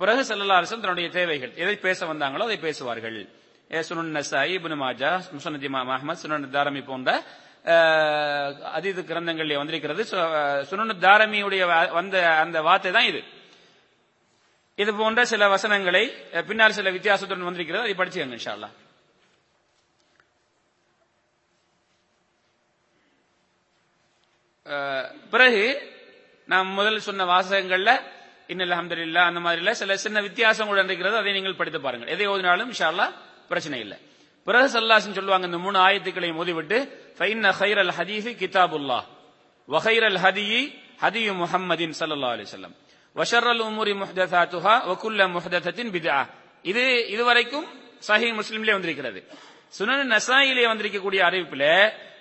பிறகு 0.00 0.22
செல்லல்லா 0.24 0.56
அரசன் 0.56 0.82
தன்னுடைய 0.82 1.08
தேவைகள் 1.10 1.52
எதை 1.56 1.74
பேச 1.78 1.98
வந்தாங்களோ 2.06 2.46
அதை 2.48 2.58
பேசுவார்கள் 2.58 3.18
சுனன் 3.70 4.12
நசாய் 4.16 4.52
இபுன் 4.56 4.76
மாஜா 4.82 5.10
முசனத் 5.34 5.66
இமாம் 5.68 5.90
அஹமத் 5.94 6.52
தாரமி 6.56 6.82
போன்ற 6.84 7.10
அதீத 8.76 9.02
கிரந்தங்களில் 9.02 9.60
வந்திருக்கிறது 9.60 10.02
சுனன் 10.70 10.94
தாரமியுடைய 11.06 11.62
வந்த 11.98 12.16
அந்த 12.44 12.58
வார்த்தை 12.68 12.92
தான் 12.92 13.08
இது 13.12 13.22
இது 14.78 14.90
போன்ற 14.94 15.20
சில 15.32 15.44
வசனங்களை 15.48 16.04
பின்னால் 16.48 16.78
சில 16.78 16.90
வித்தியாசத்துடன் 16.96 17.48
வந்திருக்கிறது 17.48 17.86
அதை 17.86 17.96
படிச்சுக்கங்க 18.00 18.38
இன்ஷா 18.40 18.54
பிறகு 25.30 25.64
நாம் 26.48 26.68
முதல் 26.72 26.98
சொன்ன 27.00 27.24
வாசகங்கள்ல 27.24 27.90
இன்னல் 28.48 28.74
அஹமதுல்லா 28.76 29.22
அந்த 29.28 29.40
மாதிரில 29.40 29.70
சில 29.70 29.96
சின்ன 29.96 30.18
வித்தியாசம் 30.20 30.68
கூட 30.68 30.82
இருக்கிறது 30.84 31.16
அதை 31.16 31.32
நீங்கள் 31.32 31.56
படித்து 31.56 31.80
பாருங்கள் 31.80 32.08
எதை 32.08 32.26
ஓதினாலும் 32.26 32.70
இஷாலா 32.70 33.06
பிரச்சனை 33.48 33.78
இல்லை 33.80 33.98
பிறகு 34.46 34.68
சல்லாசன் 34.68 35.16
சொல்லுவாங்க 35.18 35.46
இந்த 35.46 35.58
மூணு 35.58 35.78
ஆயத்துக்களையும் 35.78 36.38
ஓதிவிட்டு 36.38 36.78
ஃபைன் 37.18 37.46
ஹைர் 37.60 37.78
அல் 37.78 37.94
ஹதீஃபி 37.98 38.32
கிதாபுல்லா 38.32 38.98
வஹைர் 39.68 40.06
ஹதியி 40.18 40.60
ஹதியு 41.00 41.32
முஹம்மதின் 41.32 41.94
சல்லா 42.00 42.30
அலி 42.32 42.46
சொல்லம் 42.46 42.74
வஷர் 43.16 43.48
அல் 43.48 43.64
உமுரி 43.66 43.92
முஹதா 43.92 44.42
துஹா 44.54 44.74
வகுல்ல 44.86 45.26
முஹதத்தின் 45.28 45.90
பிதா 45.90 46.18
இது 46.64 46.84
இதுவரைக்கும் 47.08 47.66
சஹி 48.08 48.28
முஸ்லீம்லேயே 48.32 48.74
வந்திருக்கிறது 48.74 49.20
சுனன் 49.72 50.12
நசாயிலே 50.12 50.64
வந்திருக்கக்கூடிய 50.68 51.20
அறிவிப்பில் 51.28 51.68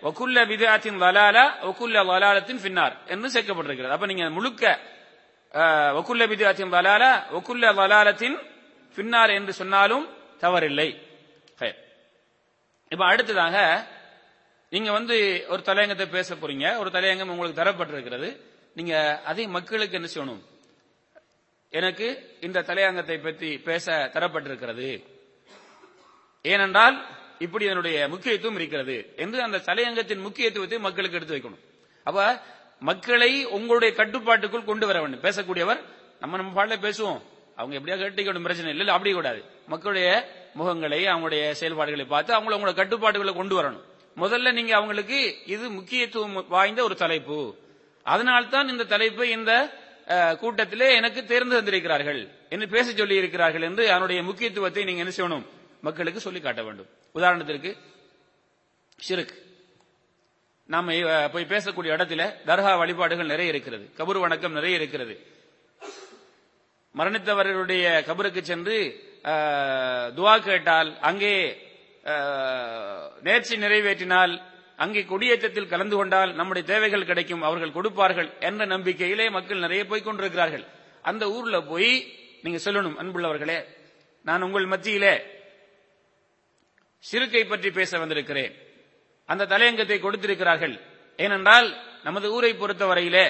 ஒகுல்ல 0.03 0.39
விதாத்தின் 0.45 1.00
வலாலா 1.01 1.45
ஒகுல்ல 1.62 1.97
வலாலத்தின் 2.03 2.62
பின்னார் 2.62 2.95
என்று 3.07 3.27
சேர்க்கப்பட்டிருக்கிறது 3.29 3.95
அப்ப 3.95 4.07
நீங்க 4.07 4.25
முழுக்க 4.29 4.63
ஒகுல்ல 6.00 6.24
விதாத்தின் 6.27 6.74
வலாலா 6.74 7.12
ஒகுல்ல 7.31 7.74
வலாலத்தின் 7.74 8.38
பின்னார் 8.97 9.31
என்று 9.31 9.53
சொன்னாலும் 9.53 10.05
தவறில்லை 10.41 10.89
இப்ப 12.91 13.03
அடுத்ததாக 13.05 13.55
நீங்க 14.71 14.89
வந்து 14.91 15.15
ஒரு 15.47 15.62
தலையங்கத்தை 15.62 16.07
பேச 16.09 16.35
போறீங்க 16.35 16.67
ஒரு 16.77 16.89
தலையங்கம் 16.91 17.31
உங்களுக்கு 17.33 17.62
தரப்பட்டிருக்கிறது 17.62 18.29
நீங்க 18.75 18.93
அதே 19.25 19.43
மக்களுக்கு 19.47 19.97
என்ன 20.00 20.09
செய்யணும் 20.13 20.41
எனக்கு 21.74 22.07
இந்த 22.41 22.63
தலையங்கத்தை 22.67 23.17
பற்றி 23.19 23.50
பேச 23.59 23.95
தரப்பட்டிருக்கிறது 24.15 24.89
ஏனென்றால் 26.45 26.97
இப்படி 27.39 27.65
அதனுடைய 27.65 27.97
முக்கியத்துவம் 28.07 28.55
இருக்கிறது 28.55 28.95
என்று 29.15 29.39
அந்த 29.41 29.63
தலையங்கத்தின் 29.67 30.21
முக்கியத்துவத்தை 30.21 30.79
மக்களுக்கு 30.79 31.17
எடுத்து 31.17 31.35
வைக்கணும் 31.38 31.63
அப்ப 32.05 32.19
மக்களை 32.81 33.31
உங்களுடைய 33.57 33.91
கட்டுப்பாட்டுக்குள் 33.93 34.65
கொண்டு 34.65 34.85
வர 34.85 35.00
வேண்டும் 35.01 35.24
பேசக்கூடியவர் 35.24 35.81
நம்ம 36.21 36.38
நம்ம 36.38 36.53
பாடல 36.59 36.77
பேசுவோம் 36.79 37.21
அவங்க 37.57 37.75
எப்படியா 37.77 37.97
கேட்டுக்கணும் 37.97 38.47
பிரச்சனை 38.47 38.71
இல்லை 38.74 38.93
அப்படி 38.93 39.12
கூடாது 39.13 39.41
மக்களுடைய 39.67 40.07
முகங்களை 40.55 41.00
அவங்களுடைய 41.12 41.43
செயல்பாடுகளை 41.51 42.05
பார்த்து 42.05 42.35
அவங்கள 42.35 42.55
அவங்களோட 42.55 42.75
கட்டுப்பாடுகளை 42.75 43.33
கொண்டு 43.33 43.55
வரணும் 43.55 43.85
முதல்ல 44.17 44.51
நீங்க 44.51 44.74
அவங்களுக்கு 44.75 45.19
இது 45.45 45.65
முக்கியத்துவம் 45.69 46.35
வாய்ந்த 46.50 46.81
ஒரு 46.83 46.95
தலைப்பு 46.95 47.39
அதனால்தான் 48.05 48.69
இந்த 48.69 48.83
தலைப்பு 48.85 49.24
இந்த 49.29 49.51
கூட்டத்திலே 50.39 50.88
எனக்கு 50.95 51.21
தேர்ந்து 51.25 51.57
தந்திருக்கிறார்கள் 51.57 52.21
என்று 52.50 52.67
பேச 52.67 52.88
சொல்லி 52.91 53.15
இருக்கிறார்கள் 53.15 53.62
என்று 53.62 53.83
அதனுடைய 53.91 54.19
முக்கியத்துவத்தை 54.24 54.83
நீங்க 54.83 55.03
என்ன 55.05 55.13
செய்யணும் 55.17 55.45
மக்களுக்கு 55.81 56.19
சொல்லி 56.19 56.41
காட்ட 56.41 56.62
வேண்டும் 56.63 56.89
உதாரணத்திற்கு 57.15 57.71
சிறுக் 59.00 59.35
நாம் 60.69 60.89
போய் 61.31 61.51
பேசக்கூடிய 61.51 61.95
இடத்துல 61.95 62.24
தர்கா 62.45 62.71
வழிபாடுகள் 62.77 63.31
நிறைய 63.33 63.53
இருக்கிறது 63.53 63.85
கபூர் 63.97 64.19
வணக்கம் 64.19 64.57
நிறைய 64.59 64.79
இருக்கிறது 64.79 65.15
மரணித்தவர்களுடைய 66.95 67.85
கபருக்கு 68.07 68.41
சென்று 68.41 68.77
துவா 70.15 70.33
கேட்டால் 70.38 70.89
அங்கே 71.01 71.33
நேர்ச்சி 73.24 73.55
நிறைவேற்றினால் 73.57 74.33
அங்கே 74.79 75.01
கொடியேற்றத்தில் 75.03 75.67
கலந்து 75.67 75.95
கொண்டால் 75.95 76.31
நம்முடைய 76.35 76.63
தேவைகள் 76.67 77.07
கிடைக்கும் 77.07 77.43
அவர்கள் 77.43 77.75
கொடுப்பார்கள் 77.77 78.29
என்ற 78.39 78.65
நம்பிக்கையிலே 78.65 79.27
மக்கள் 79.29 79.59
நிறைய 79.59 79.83
போய் 79.85 80.05
கொண்டிருக்கிறார்கள் 80.05 80.65
அந்த 81.05 81.24
ஊர்ல 81.29 81.57
போய் 81.63 81.91
நீங்க 82.41 82.59
சொல்லணும் 82.65 83.00
அன்புள்ளவர்களே 83.00 83.59
நான் 84.25 84.41
உங்கள் 84.41 84.67
மத்தியிலே 84.67 85.13
சிறுக்கை 87.05 87.43
பற்றி 87.45 87.69
பேச 87.71 88.00
வந்திருக்கிறேன் 88.00 88.53
அந்த 89.29 89.47
தலையங்கத்தை 89.47 89.97
கொடுத்திருக்கிறார்கள் 90.00 90.75
ஏனென்றால் 91.19 91.67
நமது 92.03 92.27
ஊரை 92.31 92.51
பொறுத்தவரையிலே 92.53 93.25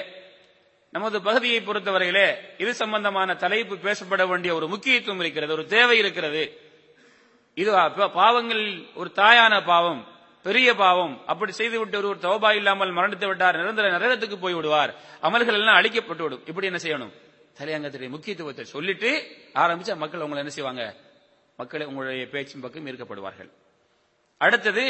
நமது 0.92 1.18
பகுதியை 1.22 1.60
பொறுத்தவரையிலே 1.60 2.26
இது 2.56 2.72
சம்பந்தமான 2.74 3.30
தலைப்பு 3.36 3.74
பேசப்பட 3.78 4.24
வேண்டிய 4.26 4.50
ஒரு 4.54 4.66
முக்கியத்துவம் 4.68 5.20
இருக்கிறது 5.20 5.52
ஒரு 5.52 5.64
தேவை 5.66 5.96
இருக்கிறது 5.98 6.44
இது 7.56 7.70
பாவங்களில் 8.14 8.76
ஒரு 8.94 9.10
தாயான 9.16 9.54
பாவம் 9.64 10.02
பெரிய 10.44 10.68
பாவம் 10.74 11.14
அப்படி 11.26 11.52
செய்துவிட்டு 11.52 11.98
ஒருவர் 11.98 12.24
தோபா 12.24 12.50
இல்லாமல் 12.50 12.92
மரணித்து 12.92 13.26
விட்டார் 13.26 13.56
நிரந்தர 13.56 13.90
நிறத்துக்கு 13.94 14.36
போய் 14.38 14.54
விடுவார் 14.54 14.92
அமல்கள் 15.22 15.58
எல்லாம் 15.58 15.78
அழிக்கப்பட்டு 15.80 16.22
விடும் 16.22 16.44
இப்படி 16.46 16.66
என்ன 16.66 16.80
செய்யணும் 16.82 17.14
தலையங்கத்துடைய 17.56 18.10
முக்கியத்துவத்தை 18.10 18.64
சொல்லிட்டு 18.66 19.10
ஆரம்பிச்சா 19.54 19.94
மக்கள் 19.96 20.20
உங்களை 20.20 20.40
என்ன 20.40 20.52
செய்வாங்க 20.52 20.84
மக்கள் 21.58 21.86
உங்களுடைய 21.86 22.24
பேச்சின் 22.26 22.64
பக்கம் 22.64 22.86
ஈர்க்கப்படுவார்கள் 22.86 23.50
அடுத்தது 24.40 24.84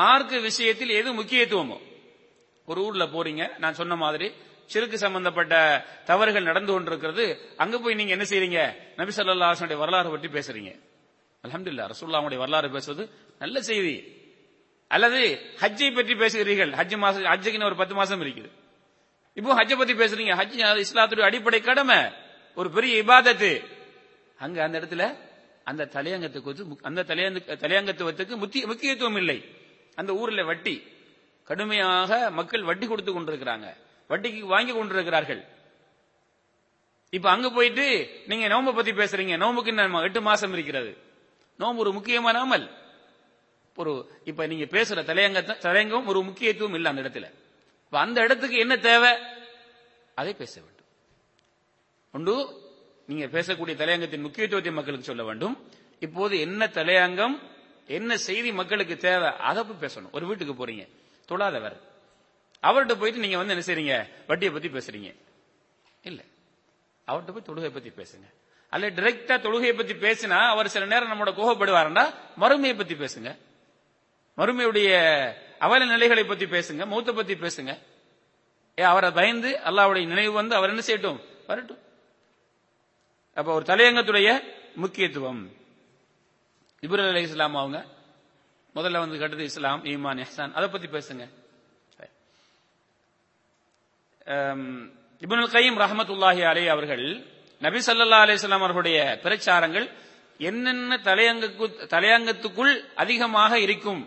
மார்க் 0.00 0.34
விஷயத்தில் 0.40 0.92
எது 0.92 1.10
முக்கியத்துவமோ 1.12 1.78
ஒரு 2.68 2.80
ஊர்ல 2.80 3.04
போறீங்க 3.06 3.44
நான் 3.58 3.74
சொன்ன 3.74 3.96
மாதிரி 3.96 4.26
சிறுக்கு 4.70 4.96
சம்பந்தப்பட்ட 4.98 5.54
தவறுகள் 6.04 6.48
நடந்து 6.50 6.72
கொண்டிருக்கிறது 6.72 7.24
அங்க 7.56 7.76
போய் 7.78 7.94
நீங்க 7.94 8.12
என்ன 8.12 8.26
செய்யறீங்க 8.28 8.60
நபி 8.96 9.14
சல்லாஹனுடைய 9.16 9.78
வரலாறு 9.78 10.10
பற்றி 10.10 10.28
பேசுறீங்க 10.28 10.72
இல்ல 11.66 11.82
ரசூல்லாவுடைய 11.86 12.38
வரலாறு 12.38 12.68
பேசுவது 12.68 13.04
நல்ல 13.38 13.58
செய்தி 13.60 13.96
அல்லது 14.90 15.20
ஹஜ்ஜை 15.60 15.88
பற்றி 15.90 16.14
பேசுகிறீர்கள் 16.14 16.72
ஹஜ் 16.72 16.96
மாசம் 16.96 17.28
ஹஜ்ஜுக்குன்னு 17.32 17.68
ஒரு 17.70 17.78
பத்து 17.80 17.94
மாசம் 17.94 18.22
இருக்குது 18.24 18.50
இப்போ 19.36 19.50
ஹஜ்ஜை 19.58 19.76
பத்தி 19.76 19.94
பேசுறீங்க 19.94 20.34
ஹஜ் 20.40 20.54
இஸ்லாத்துடைய 20.84 21.26
அடிப்படை 21.26 21.60
கடமை 21.60 21.98
ஒரு 22.56 22.68
பெரிய 22.70 22.92
இபாதத்து 23.02 23.52
அங்க 24.38 24.58
அந்த 24.64 24.76
இடத்துல 24.80 25.04
அந்த 25.68 25.88
தலையங்கத்துக்கு 25.94 26.78
அந்த 26.82 27.04
தலையங்கத்துவத்துக்கு 27.62 28.36
முக்கியத்துவம் 28.66 29.16
இல்லை 29.16 29.38
அந்த 29.98 30.12
ஊர்ல 30.14 30.42
வட்டி 30.44 30.74
கடுமையாக 31.48 32.30
மக்கள் 32.30 32.62
வட்டி 32.62 32.86
கொடுத்து 32.86 33.12
கொண்டிருக்கிறாங்க 33.12 33.68
வட்டிக்கு 34.10 34.40
வாங்கி 34.46 34.72
கொண்டிருக்கிறார்கள் 34.72 35.42
இப்ப 37.12 37.26
அங்க 37.30 37.48
போயிட்டு 37.50 37.84
நீங்க 38.26 38.46
நோம்பை 38.48 38.72
பத்தி 38.74 38.92
பேசுறீங்க 38.92 39.36
நோம்புக்கு 39.36 39.72
நம்ம 39.72 40.02
எட்டு 40.02 40.20
மாசம் 40.20 40.52
இருக்கிறது 40.52 40.90
நோம்பு 41.58 41.82
ஒரு 41.82 41.92
முக்கியமான 41.92 42.40
அமல் 42.44 42.66
ஒரு 43.76 43.92
இப்ப 44.24 44.46
நீங்க 44.46 44.66
பேசுற 44.66 45.02
தலையங்க 45.04 45.40
தலையங்கம் 45.66 46.08
ஒரு 46.08 46.20
முக்கியத்துவம் 46.22 46.74
இல்லை 46.74 46.90
அந்த 46.90 47.02
இடத்துல 47.02 47.28
அந்த 47.92 48.18
இடத்துக்கு 48.20 48.56
என்ன 48.58 48.74
தேவை 48.80 49.12
அதை 50.14 50.32
பேச 50.34 50.54
வேண்டும் 50.60 50.88
ஒன்று 52.14 52.34
நீங்க 53.08 53.26
பேசக்கூடிய 53.26 53.74
தலையங்கத்தின் 53.76 54.22
முக்கியத்துவத்தை 54.22 54.72
மக்களுக்கு 54.72 55.04
சொல்ல 55.04 55.22
வேண்டும் 55.22 55.54
இப்போது 56.02 56.34
என்ன 56.38 56.66
தலையங்கம் 56.74 57.36
என்ன 57.88 58.16
செய்தி 58.18 58.52
மக்களுக்கு 58.52 58.96
தேவை 58.96 59.30
அதை 59.40 59.62
பேசணும் 59.80 60.10
ஒரு 60.10 60.26
வீட்டுக்கு 60.26 60.54
போறீங்க 60.54 60.84
தொழாதவர் 61.28 61.76
அவர்கிட்ட 62.62 62.94
போயிட்டு 62.98 63.18
நீங்க 63.18 63.36
வந்து 63.36 63.54
என்ன 63.54 63.64
செய்றீங்க 63.66 63.94
வட்டியை 64.26 64.52
பத்தி 64.52 64.68
பேசுறீங்க 64.68 65.10
இல்ல 66.04 66.20
அவர்கிட்ட 67.08 67.32
போய் 67.32 67.48
தொழுகை 67.48 67.72
பத்தி 67.72 67.90
பேசுங்க 67.90 68.26
அல்ல 68.72 68.88
டிரெக்டா 68.88 69.34
தொழுகையை 69.40 69.74
பத்தி 69.76 69.94
பேசினா 69.96 70.38
அவர் 70.48 70.68
சில 70.68 70.86
நேரம் 70.86 71.10
நம்மோட 71.12 71.32
கோபப்படுவாருன்னா 71.32 72.04
மறுமையை 72.36 72.76
பத்தி 72.76 72.94
பேசுங்க 72.94 73.30
மறுமையுடைய 74.38 74.90
அவல 75.58 75.84
நிலைகளை 75.84 76.24
பத்தி 76.24 76.46
பேசுங்க 76.46 76.86
மூத்த 76.86 77.12
பத்தி 77.12 77.34
பேசுங்க 77.34 77.72
அவரை 78.78 79.10
பயந்து 79.10 79.50
அல்லாவுடைய 79.64 80.06
நினைவு 80.06 80.32
வந்து 80.32 80.54
அவர் 80.54 80.70
என்ன 80.70 80.82
செய்யட்டும் 80.86 81.20
வரட்டும் 81.46 81.80
அப்ப 83.38 83.48
ஒரு 83.54 83.64
தலையங்கத்துடைய 83.64 84.28
முக்கியத்துவம் 84.76 85.42
இப்ரல் 86.82 87.10
அலி 87.10 87.22
இஸ்லாம் 87.22 87.56
அவங்க 87.56 87.78
முதல்ல 88.74 89.00
வந்து 89.04 89.18
கட்டது 89.18 89.44
இஸ்லாம் 89.44 89.82
ஈமான் 89.92 90.20
எஹ்சான் 90.24 90.52
அதை 90.52 90.66
பத்தி 90.68 90.88
பேசுங்க 90.88 91.24
இபுல் 95.22 95.48
கையம் 95.48 95.78
ரஹமத்துல்லாஹி 95.84 96.42
அலி 96.50 96.64
அவர்கள் 96.68 97.04
நபி 97.62 97.80
சல்லா 97.84 98.20
அலிஸ்லாம் 98.24 98.64
அவர்களுடைய 98.64 98.98
பிரச்சாரங்கள் 99.24 99.86
என்னென்ன 100.40 100.98
தலையங்கக்கு 101.06 101.66
தலையங்கத்துக்குள் 101.94 102.72
அதிகமாக 102.96 103.52
இருக்கும் 103.58 104.02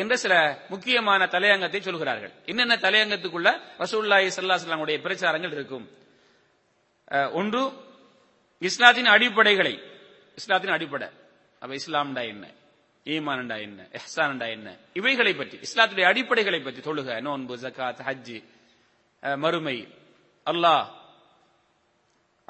என்ற 0.00 0.14
சில 0.16 0.34
முக்கியமான 0.70 1.26
தலையங்கத்தை 1.26 1.80
சொல்கிறார்கள் 1.80 2.32
என்னென்ன 2.46 2.74
தலையங்கத்துக்குள்ள 2.78 3.50
ரசூல்லாஹி 3.78 4.30
சல்லாஹ் 4.30 4.96
பிரச்சாரங்கள் 5.06 5.54
இருக்கும் 5.58 5.86
ஒன்று 7.32 7.62
இஸ்லாத்தின் 8.62 9.10
அடிப்படைகளை 9.14 9.74
இஸ்லாத்தின் 10.38 10.74
அடிப்படை 10.76 11.08
அப்ப 11.62 11.72
இஸ்லாம்டா 11.74 12.22
என்ன 12.32 12.46
ஈமான்டா 13.06 13.56
என்ன 13.58 13.80
எஹ்சான்டா 13.98 14.46
என்ன 14.48 14.68
இவைகளை 14.94 15.32
பற்றி 15.34 15.56
இஸ்லாத்துடைய 15.66 16.06
அடிப்படைகளை 16.08 16.60
பற்றி 16.62 16.80
தொழுக 16.80 17.18
நோன்பு 17.20 17.56
ஜக்காத் 17.62 18.02
ஹஜ்ஜி 18.08 18.38
மறுமை 19.38 19.76
அல்லாஹ் 20.46 20.86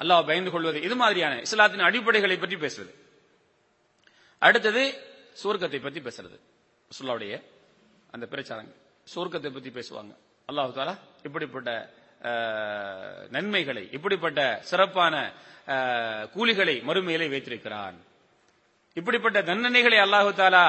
அல்லாஹ் 0.00 0.23
பயந்து 0.27 0.51
கொள்வது 0.51 0.79
இது 0.81 0.95
மாதிரியான 0.95 1.35
இஸ்லாத்தின் 1.41 1.87
அடிப்படைகளை 1.89 2.37
பற்றி 2.37 2.57
பேசுறது 2.57 2.93
அடுத்தது 4.41 4.83
சுவர்க்கத்தை 5.41 5.79
பற்றி 5.79 6.01
பேசுறது 6.01 6.37
சுல்லாவுடைய 6.91 7.35
அந்த 8.13 8.25
பிரச்சாரங்கள் 8.33 8.77
சுவர்க்கத்தை 9.07 9.51
பற்றி 9.51 9.71
பேசுவாங்க 9.71 10.13
அல்லாஹு 10.49 10.75
தாலா 10.77 10.95
இப்படிப்பட்ட 11.25 11.69
நன்மைகளை 13.35 13.83
இப்படிப்பட்ட 13.95 14.41
சிறப்பான 14.69 15.15
கூலிகளை 16.35 16.75
மறுமையிலே 16.87 17.27
வைத்திருக்கிறான் 17.33 17.97
இப்படிப்பட்ட 18.97 19.39
தண்டனைகளை 19.49 19.97
அல்லாஹு 20.05 20.31
தாலா 20.37 20.65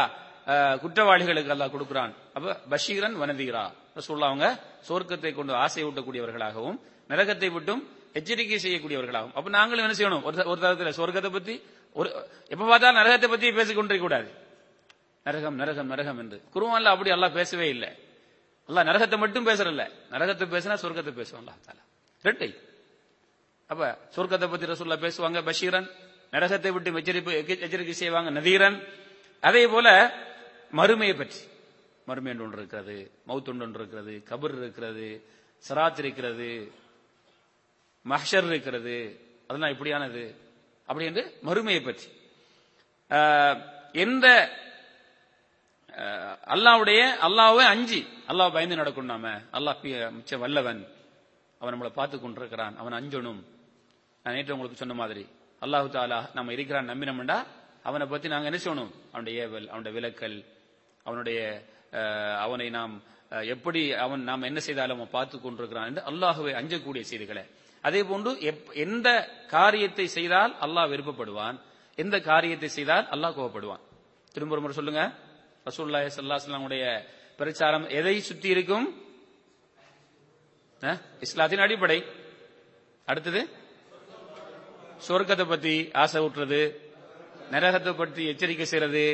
குற்றவாளிகளுக்கு 0.83 1.53
அல்லாஹ் 1.55 1.75
கொடுக்கிறான் 1.75 2.13
அப்ப 2.37 2.57
பஷீரன் 2.73 3.17
வனதீரா 3.23 3.65
ரசூல்லா 3.99 4.29
அவங்க 4.31 4.49
சோர்க்கத்தை 4.89 5.33
கொண்டு 5.33 5.53
ஆசை 5.63 5.85
ஊட்டக்கூடியவர்களாகவும் 5.89 6.79
நரகத்தை 7.11 7.49
விட்டும் 7.57 7.83
எச்சரிக்கை 8.19 8.59
செய்யக்கூடியவர்களாகவும் 8.59 9.37
அப்ப 9.39 9.51
நாங்களும் 9.51 9.85
என்ன 9.87 9.97
செய்யணும் 9.99 10.25
ஒரு 10.51 10.59
தரத்துல 10.61 10.93
சொர்க்கத்தை 10.99 11.31
பத்தி 11.31 11.55
ஒரு 11.97 12.09
எப்ப 12.51 12.63
பார்த்தாலும் 12.65 12.99
நரகத்தை 13.01 13.29
பத்தி 13.29 13.49
பேசிக்கொண்டிருக்க 13.59 14.07
கூடாது 14.07 14.29
நரகம் 15.27 15.57
நரகம் 15.61 15.91
நரகம் 15.93 16.21
என்று 16.23 16.39
குருவான்ல 16.55 16.93
அப்படி 16.95 17.11
எல்லாம் 17.17 17.37
பேசவே 17.39 17.67
இல்லை 17.71 17.91
அல்ல 18.69 18.83
நரகத்தை 18.85 19.19
மட்டும் 19.19 19.47
பேசுறல்ல 19.47 19.85
நரகத்தை 20.11 20.47
பேசினா 20.49 20.75
சொர்க்கத்தை 20.75 21.13
பேசுவான் 21.13 21.43
அல்லாஹால 21.43 21.79
ரெட்டை 22.25 22.49
அப்ப 23.71 23.83
சொர்க்கத்தை 24.17 24.47
பத்தி 24.49 24.67
ரசூல்லா 24.67 24.99
பேசுவாங்க 25.03 25.41
பஷீரன் 25.43 25.89
நரகத்தை 26.33 26.71
விட்டு 26.71 26.99
எச்சரிப்பு 26.99 27.33
எச்சரிக்கை 27.63 27.95
செய்வாங்க 27.95 28.31
நதீரன் 28.31 28.79
அதே 29.43 29.63
போல 29.67 29.89
மறுமையை 30.73 31.15
பற்றி 31.17 31.41
மறுமை 32.07 32.31
ஒன்று 32.37 32.59
இருக்கிறது 32.59 32.97
மவுத்துண்டு 33.27 33.65
ஒன்று 33.65 33.81
இருக்கிறது 33.81 34.15
கபர் 34.31 34.55
இருக்கிறது 34.57 35.09
சராத் 35.65 35.99
இருக்கிறது 35.99 36.51
மஹர் 38.07 38.49
இருக்கிறது 38.49 38.97
அதெல்லாம் 39.49 39.75
இப்படியானது 39.75 40.25
அப்படி 40.89 41.07
என்று 41.07 41.25
மறுமையை 41.43 41.83
பற்றி 41.83 42.09
எந்த 43.95 44.27
அல்லாவுடைய 46.49 47.01
அல்லாவே 47.23 47.65
அஞ்சு 47.65 48.01
அல்லாஹ் 48.29 48.55
பயந்து 48.55 48.77
நடக்கும் 48.77 49.11
நாம 49.11 49.27
அல்லாஹ் 49.53 49.79
மிச்ச 50.17 50.33
வல்லவன் 50.43 50.81
அவன் 51.61 51.73
நம்மளை 51.75 51.93
பார்த்து 51.93 52.17
கொண்டிருக்கிறான் 52.19 52.75
அவன் 52.81 52.97
அஞ்சனும் 52.99 53.41
நான் 54.25 54.35
நேற்று 54.37 54.55
உங்களுக்கு 54.55 54.81
சொன்ன 54.81 54.95
மாதிரி 54.95 55.25
அல்லாஹு 55.63 55.89
தாலா 55.95 56.19
நம்ம 56.37 56.53
இருக்கிறான் 56.53 56.91
நம்பினோம்டா 56.93 57.39
அவனை 57.85 58.07
பத்தி 58.07 58.29
நாங்க 58.29 58.49
என்ன 58.51 58.59
செய்யணும் 58.59 58.93
அவனுடைய 59.13 59.37
ஏவல் 59.45 59.69
அவனுடைய 59.71 59.93
விலக்கல் 59.97 60.39
அவனுடைய 61.07 61.39
அவனை 62.45 62.67
நாம் 62.71 62.95
எப்படி 63.49 63.81
அவன் 64.05 64.23
நாம் 64.25 64.49
என்ன 64.51 64.61
செய்தாலும் 64.61 64.99
அவன் 64.99 65.15
பார்த்து 65.17 65.37
கொண்டிருக்கிறான் 65.39 65.89
என்று 65.91 66.03
அல்லாஹுவை 66.03 66.53
அஞ்சக்கூடிய 66.53 67.05
செய்திகளை 67.05 67.45
அதே 67.85 68.01
போன்று 68.03 68.31
எந்த 68.85 69.09
காரியத்தை 69.51 70.07
செய்தால் 70.09 70.53
அல்லாஹ் 70.67 70.91
விருப்பப்படுவான் 70.93 71.59
எந்த 71.99 72.17
காரியத்தை 72.21 72.69
செய்தால் 72.69 73.07
அல்லாஹ் 73.15 73.37
கோவப்படுவான் 73.37 73.85
திரும்ப 74.35 74.61
முறை 74.61 74.75
சொல்லுங்க 74.75 75.05
ரசூல்லாஹ் 75.67 76.11
சல்லாஹ் 76.17 76.45
பிரச்சாரம் 77.39 77.87
எதை 77.99 78.21
சுற்றி 78.21 78.49
இருக்கும் 78.49 78.87
இஸ்லாத்தின் 81.23 81.65
அடிப்படை 81.65 82.05
அடுத்தது 83.09 83.41
சொர்க்கத்தை 85.07 85.47
பத்தி 85.47 85.91
ஆசை 86.03 86.23
ஊற்றுறது 86.25 86.63
நரகத்தை 87.53 87.93
பற்றி 87.93 88.23
எச்சரிக்கை 88.31 88.67
செய்யறது 88.67 89.14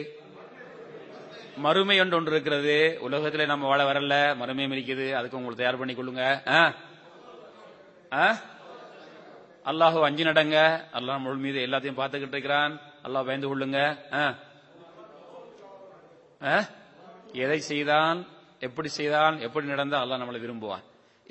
மறுமை 1.64 2.00
ஒன்று 2.00 2.16
ஒன்று 2.16 2.30
இருக்கிறது 2.30 3.00
உலகத்தில் 3.00 3.46
நம்ம 3.46 3.68
வாழ 3.68 3.84
வரல 3.84 4.36
மறுமையும் 4.40 4.74
இருக்குது 4.76 5.14
அதுக்கு 5.18 5.38
உங்களுக்கு 5.38 5.62
தயார் 5.62 5.80
பண்ணி 5.80 5.94
கொள்ளுங்க 5.94 6.24
அல்லாஹு 9.66 9.98
அஞ்சு 10.06 10.24
நடங்க 10.24 10.56
அல்லாஹ் 10.98 11.18
முழு 11.18 11.44
மீது 11.44 11.58
எல்லாத்தையும் 11.66 12.00
பார்த்துக்கிட்டு 12.00 12.36
இருக்கிறான் 12.36 12.80
அல்லாஹ் 13.02 13.28
பயந்து 13.28 13.48
கொள்ளுங்க 13.48 13.96
ஆ 14.12 14.34
எதை 17.42 17.58
செய்தான் 17.70 18.18
எப்படி 18.60 18.88
செய்தான் 18.90 19.36
எப்படி 19.46 19.66
நடந்தா 19.66 19.98
அல்லா 20.02 20.18
நம்மளை 20.22 20.40
விரும்புவான் 20.40 20.84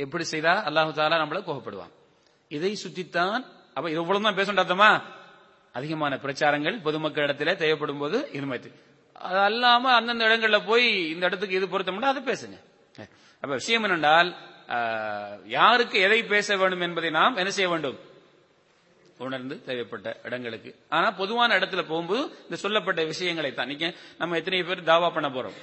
எப்படி 0.00 0.25
செய்தா 0.25 0.53
அல்லாஹு 0.70 0.93
தாலா 0.93 1.20
நம்மளை 1.22 1.41
கோபப்படுவான் 1.41 1.93
இதை 2.51 2.72
சுற்றித்தான் 2.75 3.43
அப்ப 3.75 3.86
இவ்வளவு 3.91 4.25
தான் 4.25 4.39
பேச 4.39 4.53
அர்த்தமா 4.53 4.89
அதிகமான 5.75 6.13
பிரச்சாரங்கள் 6.24 6.75
பொதுமக்கள் 6.79 7.25
இடத்துல 7.27 7.53
தேவைப்படும் 7.55 8.01
போது 8.03 8.17
மாதிரி 8.46 8.72
அது 9.25 9.39
அல்லாம 9.41 9.91
அந்தந்த 9.98 10.24
இடங்கள்ல 10.27 10.58
போய் 10.65 10.88
இந்த 11.13 11.24
இடத்துக்கு 11.27 11.58
இது 11.60 11.67
பொருத்தம்னா 11.67 12.13
அதை 12.13 12.22
பேசுங்க 12.24 12.58
அப்ப 13.43 13.51
விஷயம் 13.53 13.86
என்னென்றால் 13.86 14.29
யாருக்கு 15.50 15.98
எதை 16.00 16.20
பேச 16.25 16.55
வேண்டும் 16.55 16.84
என்பதை 16.88 17.10
நாம் 17.12 17.39
என்ன 17.41 17.51
செய்ய 17.51 17.70
வேண்டும் 17.70 18.00
உணர்ந்து 19.20 19.55
தேவைப்பட்ட 19.65 20.10
இடங்களுக்கு 20.24 20.71
ஆனா 20.89 21.08
பொதுவான 21.19 21.56
இடத்துல 21.60 21.82
போகும்போது 21.86 22.23
இந்த 22.45 22.58
சொல்லப்பட்ட 22.58 23.02
விஷயங்களை 23.06 23.52
தான் 23.54 23.73
நம்ம 24.19 24.38
எத்தனை 24.38 24.62
பேர் 24.63 24.89
தாவா 24.91 25.10
பண்ண 25.10 25.30
போறோம் 25.30 25.58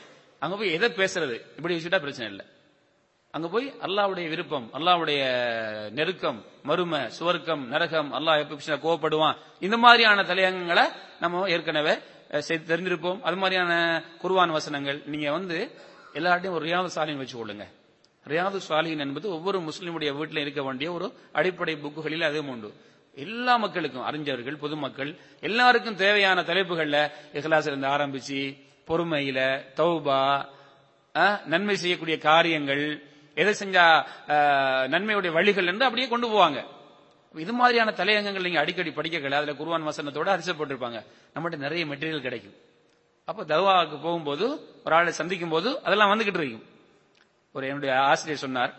அங்க 0.43 0.55
போய் 0.57 0.73
எதை 0.73 0.89
பேசுறது 0.97 1.37
இப்படி 1.57 1.75
வச்சுட்டா 1.75 2.01
பிரச்சனை 2.01 2.29
இல்லை 2.31 2.45
அங்க 3.35 3.49
போய் 3.49 3.67
அல்லாவுடைய 3.83 4.27
விருப்பம் 4.29 4.67
அல்லாவுடைய 4.75 5.21
நெருக்கம் 5.91 6.39
மரும 6.69 7.03
சுவர்க்கம் 7.19 7.63
நரகம் 7.69 8.11
அல்லா 8.13 8.33
எப்ப 8.39 8.79
கோவப்படுவான் 8.79 9.37
இந்த 9.59 9.77
மாதிரியான 9.77 10.23
தலையங்கங்களை 10.23 10.85
நம்ம 11.21 11.49
ஏற்கனவே 11.49 11.95
தெரிஞ்சிருப்போம் 12.69 13.21
அது 13.21 13.37
மாதிரியான 13.37 13.73
குருவான் 14.23 14.51
வசனங்கள் 14.51 14.99
நீங்க 15.07 15.29
வந்து 15.31 15.59
எல்லார்ட்டையும் 16.15 16.57
ஒரு 16.57 16.65
ரியாது 16.65 16.91
சாலின் 16.95 17.17
வச்சு 17.17 17.37
கொள்ளுங்க 17.37 17.67
ரியாது 18.27 18.59
சாலின் 18.69 18.99
என்பது 18.99 19.27
ஒவ்வொரு 19.31 19.59
முஸ்லீமுடைய 19.61 20.11
வீட்டில் 20.17 20.41
இருக்க 20.41 20.63
வேண்டிய 20.63 20.89
ஒரு 20.93 21.07
அடிப்படை 21.33 21.75
புக்குகளில் 21.77 22.23
அதுவும் 22.23 22.49
உண்டு 22.49 22.71
எல்லா 23.17 23.55
மக்களுக்கும் 23.57 24.05
அறிஞர்கள் 24.05 24.59
பொதுமக்கள் 24.59 25.11
எல்லாருக்கும் 25.41 25.97
தேவையான 25.97 26.43
தலைப்புகள்ல 26.43 26.99
இஹ்லாஸ் 27.35 27.67
இருந்து 27.67 27.89
ஆரம்பிச்சு 27.89 28.41
பொறுமையில 28.91 29.41
தௌபா 29.79 30.19
நன்மை 31.45 31.77
செய்யக்கூடிய 31.77 32.17
காரியங்கள் 32.27 32.85
எதை 33.37 33.53
செஞ்சா 33.55 33.85
நன்மையுடைய 34.93 35.31
வழிகள் 35.33 35.71
என்று 35.73 35.87
அப்படியே 35.87 36.07
கொண்டு 36.09 36.29
போவாங்க 36.29 36.61
இது 37.35 37.53
மாதிரியான 37.53 37.91
தலையங்கங்கள் 37.93 38.47
நீங்க 38.47 38.61
அடிக்கடி 38.63 38.91
படிக்கல 38.93 39.39
அதுல 39.41 39.55
குருவான் 39.55 39.89
வசனத்தோட 39.89 40.31
அரிசி 40.33 40.53
போட்டிருப்பாங்க 40.53 41.01
நம்மகிட்ட 41.35 41.59
நிறைய 41.59 41.83
மெட்டீரியல் 41.87 42.27
கிடைக்கும் 42.27 42.57
அப்ப 43.29 43.45
தவாவுக்கு 43.45 43.97
போகும்போது 43.99 44.47
ஒரு 44.85 44.95
ஆளை 44.95 45.13
சந்திக்கும் 45.13 45.55
போது 45.55 45.71
அதெல்லாம் 45.83 46.13
வந்துகிட்டு 46.13 46.41
இருக்கும் 46.41 46.67
ஒரு 47.55 47.65
என்னுடைய 47.69 47.93
ஆசிரியர் 48.09 48.45
சொன்னார் 48.45 48.73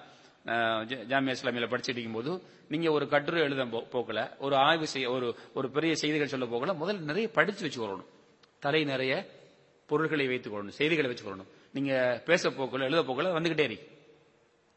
ஜாமியா 1.10 1.36
இஸ்லாமியில 1.38 1.68
படிச்சுட்டு 1.72 2.12
போது 2.12 2.32
நீங்க 2.68 2.88
ஒரு 2.92 3.06
கட்டுரை 3.08 3.42
எழுத 3.42 3.64
போக்கல 3.94 4.22
ஒரு 4.40 4.56
ஆய்வு 4.60 4.88
செய்ய 4.88 5.08
ஒரு 5.12 5.28
ஒரு 5.54 5.68
பெரிய 5.70 5.94
செய்திகள் 5.96 6.34
சொல்ல 6.34 6.46
போகல 6.46 6.74
முதல்ல 6.74 7.10
நிறைய 7.12 7.28
படிச்சு 7.30 7.64
வச்சு 7.66 7.82
வரணும் 7.86 8.10
தலை 8.64 8.82
நிறைய 8.84 9.14
பொருள்களை 9.92 10.26
வைத்துக் 10.28 10.54
கொள்ளணும் 10.54 10.78
செய்திகளை 10.78 11.16
கொள்ளணும் 11.20 11.50
நீங்க 11.74 11.94
பேச 12.28 12.50
போக்கல 12.52 12.88
எழுத 12.90 13.02
போக்கல 13.02 13.32
வந்துகிட்டே 13.38 13.66
இருக்கு 13.68 13.88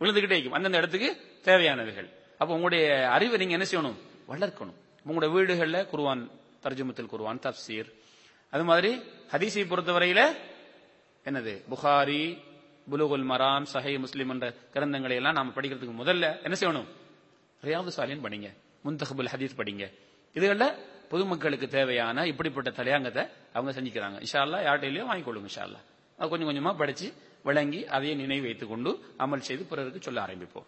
விழுந்துகிட்டே 0.00 0.36
இருக்கும் 0.36 0.56
அந்தந்த 0.58 0.78
இடத்துக்கு 0.78 1.08
தேவையானவைகள் 1.44 2.08
அப்போ 2.40 2.52
உங்களுடைய 2.54 2.84
அறிவை 3.08 3.36
நீங்க 3.36 3.54
என்ன 3.58 3.66
செய்யணும் 3.70 3.98
வளர்க்கணும் 4.28 4.78
உங்களுடைய 5.06 5.30
வீடுகளில் 5.34 5.80
குருவான் 5.90 6.22
தர்ஜமத்தில் 6.64 7.10
குருவான் 7.12 7.40
தப்சீர் 7.44 7.88
அது 8.52 8.64
மாதிரி 8.64 8.90
ஹதீஸை 9.32 9.64
பொறுத்தவரையில 9.64 10.20
என்னது 11.26 11.54
புகாரி 11.70 12.22
புலுகுல் 12.86 13.26
மரான் 13.30 13.66
சஹை 13.72 13.94
முஸ்லீம் 13.96 14.30
என்ற 14.30 14.46
கிரந்தங்களை 14.74 15.16
எல்லாம் 15.16 15.36
நாம 15.38 15.52
படிக்கிறதுக்கு 15.56 15.94
முதல்ல 16.00 16.24
என்ன 16.42 16.56
செய்யணும் 16.60 16.88
ரியாது 17.62 17.92
சாலின் 17.96 18.24
படிங்க 18.24 18.48
முந்தஹபுல் 18.84 19.30
ஹதீஸ் 19.32 19.58
படிங்க 19.60 19.84
இதுகளில் 20.36 20.68
பொதுமக்களுக்கு 21.14 21.66
தேவையான 21.68 22.26
இப்படிப்பட்ட 22.26 22.70
தலையாங்கத்தை 22.70 23.22
அவங்க 23.54 23.72
செஞ்சுக்கிறாங்க 23.76 24.18
இஷால்லா 24.26 24.60
யார்ட்டையிலையும் 24.66 25.10
வாங்கிக்கொள்ளுங்க 25.10 25.50
இஷால்லா 25.52 25.80
கொஞ்சம் 26.18 26.48
கொஞ்சமா 26.50 26.72
படிச்சு 26.76 27.08
விளங்கி 27.44 27.80
அதையே 27.88 28.14
நினைவு 28.14 28.46
வைத்துக் 28.46 28.72
கொண்டு 28.72 28.90
அமல் 29.18 29.46
செய்து 29.48 29.64
பிறருக்கு 29.64 30.00
சொல்ல 30.00 30.18
ஆரம்பிப்போம் 30.26 30.68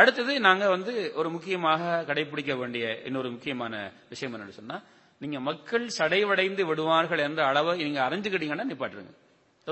அடுத்தது 0.00 0.32
நாங்க 0.40 0.64
வந்து 0.68 0.92
ஒரு 1.14 1.28
முக்கியமாக 1.30 1.82
கடைபிடிக்க 2.08 2.52
வேண்டிய 2.56 2.84
இன்னொரு 3.04 3.28
முக்கியமான 3.30 3.74
விஷயம் 4.08 4.34
என்னன்னு 4.34 4.56
சொன்னா 4.56 4.76
நீங்க 5.20 5.38
மக்கள் 5.40 5.84
சடைவடைந்து 5.98 6.62
விடுவார்கள் 6.66 7.24
என்ற 7.26 7.40
அளவை 7.46 7.74
நீங்க 7.82 8.00
அறிஞ்சுக்கிட்டீங்கன்னா 8.08 8.66
நிப்பாட்டுருங்க 8.70 9.12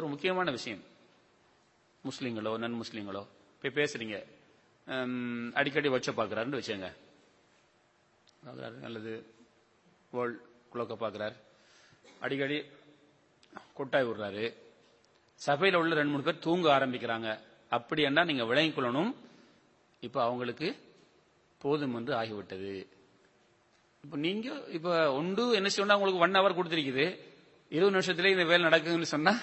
ஒரு 0.00 0.06
முக்கியமான 0.06 0.50
விஷயம் 0.50 0.82
முஸ்லீம்களோ 2.04 2.52
நன் 2.56 2.78
முஸ்லீம்களோ 2.80 3.22
இப்ப 3.56 3.72
பேசுறீங்க 3.80 4.16
அடிக்கடி 5.54 5.88
வச்ச 5.88 6.10
பாக்குறாருன்னு 6.12 6.60
வச்சுங்க 6.60 6.88
அல்லது 8.84 9.12
வேர்ல்ட் 10.12 10.38
குளோக்கை 10.72 10.96
பார்க்குறாரு 10.96 11.36
அடிக்கடி 12.20 12.58
கொட்டாய் 13.74 14.06
விடுறாரு 14.06 14.44
சபையில் 15.40 15.78
உள்ள 15.78 15.94
ரெண்டு 15.94 16.12
மூணு 16.12 16.26
பேர் 16.26 16.44
தூங்க 16.44 16.66
ஆரம்பிக்கிறாங்க 16.74 17.28
அப்படி 17.72 18.02
என்ன 18.02 18.24
நீங்கள் 18.24 18.48
விளங்கிக் 18.50 18.76
கொள்ளணும் 18.76 19.12
இப்போ 20.02 20.18
அவங்களுக்கு 20.22 20.68
போதும் 21.60 21.94
என்று 21.94 22.12
ஆகிவிட்டது 22.14 22.72
இப்போ 24.04 24.16
நீங்கள் 24.18 24.62
இப்போ 24.76 24.92
ஒன்று 25.12 25.42
என்ன 25.58 25.70
சொன்னால் 25.70 25.98
உங்களுக்கு 25.98 26.24
ஒன் 26.24 26.38
ஹவர் 26.38 26.56
கொடுத்துருக்குது 26.56 27.06
இருபது 27.72 27.94
நிமிஷத்துல 27.94 28.32
இந்த 28.32 28.44
வேலை 28.44 28.64
நடக்குதுன்னு 28.68 29.12
சொன்னா 29.12 29.34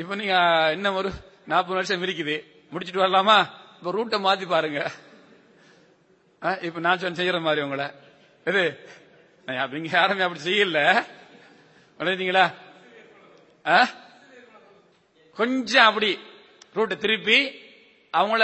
இப்போ 0.00 0.14
நீங்க 0.14 0.36
இன்னும் 0.72 0.98
ஒரு 1.00 1.10
நாற்பது 1.46 1.78
நிமிஷம் 1.78 2.04
இருக்குது 2.06 2.36
முடிச்சுட்டு 2.72 3.04
வரலாமா 3.04 3.38
இப்போ 3.76 3.90
ரூட்டை 3.90 4.18
மாற்றி 4.20 4.46
பாருங்க 4.46 4.80
இப்போ 6.62 6.80
நான் 6.80 7.00
சொன்ன 7.00 7.18
செய்யற 7.20 7.38
மாதிரி 7.40 7.64
உங்களை 7.64 7.86
இது 8.46 8.62
யாருமே 9.94 10.24
அப்படி 10.26 10.42
செய்யல 10.44 10.80
விளையாடுங்களா 12.00 12.46
கொஞ்சம் 15.36 15.86
அப்படி 15.86 16.10
ரூட்டை 16.76 16.96
திருப்பி 16.98 17.38
அவங்கள 18.14 18.42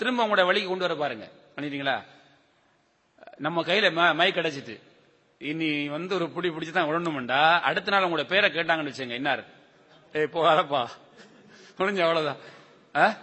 திரும்ப 0.00 0.22
அவங்களோட 0.22 0.44
வழிக்கு 0.46 0.70
கொண்டு 0.70 0.86
வர 0.86 0.94
பாருங்க 0.94 1.26
பண்ணிட்டீங்களா 1.54 1.96
நம்ம 3.38 3.62
கையில 3.62 3.90
மை 4.14 4.28
கிடைச்சிட்டு 4.30 4.74
இனி 5.40 5.68
வந்து 5.88 6.12
ஒரு 6.14 6.26
புடி 6.30 6.48
பிடிச்சி 6.48 6.72
தான் 6.72 6.88
விடணும்டா 6.88 7.42
அடுத்த 7.60 7.92
நாள் 7.92 8.06
உங்களோட 8.06 8.26
பேரை 8.28 8.48
கேட்டாங்கன்னு 8.50 8.92
வச்சுங்க 8.92 9.20
இன்னார் 9.20 9.42
ஏய் 10.14 10.34
போகாதப்பா 10.34 10.82
முடிஞ்ச 11.78 12.00
அவ்வளவுதான் 12.00 13.14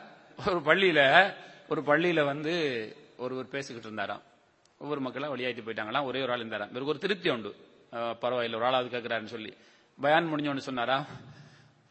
ஒரு 0.40 0.60
பள்ளியில 0.66 1.02
ஒரு 1.68 1.82
பள்ளியில 1.84 2.24
வந்து 2.26 2.54
ஒருவர் 3.18 3.54
பேசிக்கிட்டு 3.54 3.88
இருந்தாராம் 3.88 4.24
ஒவ்வொரு 4.82 5.02
மக்களும் 5.02 5.30
வழியாயிட்டு 5.30 5.66
போயிட்டாங்களாம் 5.66 6.04
ஒரே 6.04 6.20
ஒரு 6.22 6.32
ஆள் 6.32 6.44
இருந்தாரா 6.44 6.68
இவருக்கு 6.70 6.94
ஒரு 6.94 7.00
திருப்தி 7.00 7.30
உண்டு 7.30 7.52
பரவாயில்ல 8.22 8.58
ஒரு 8.58 8.66
ஆளாவது 8.66 8.90
கேட்கிறாருன்னு 8.90 9.34
சொல்லி 9.36 9.52
பயான் 10.00 10.32
முடிஞ்சோன்னு 10.32 10.68
சொன்னாரா 10.70 10.98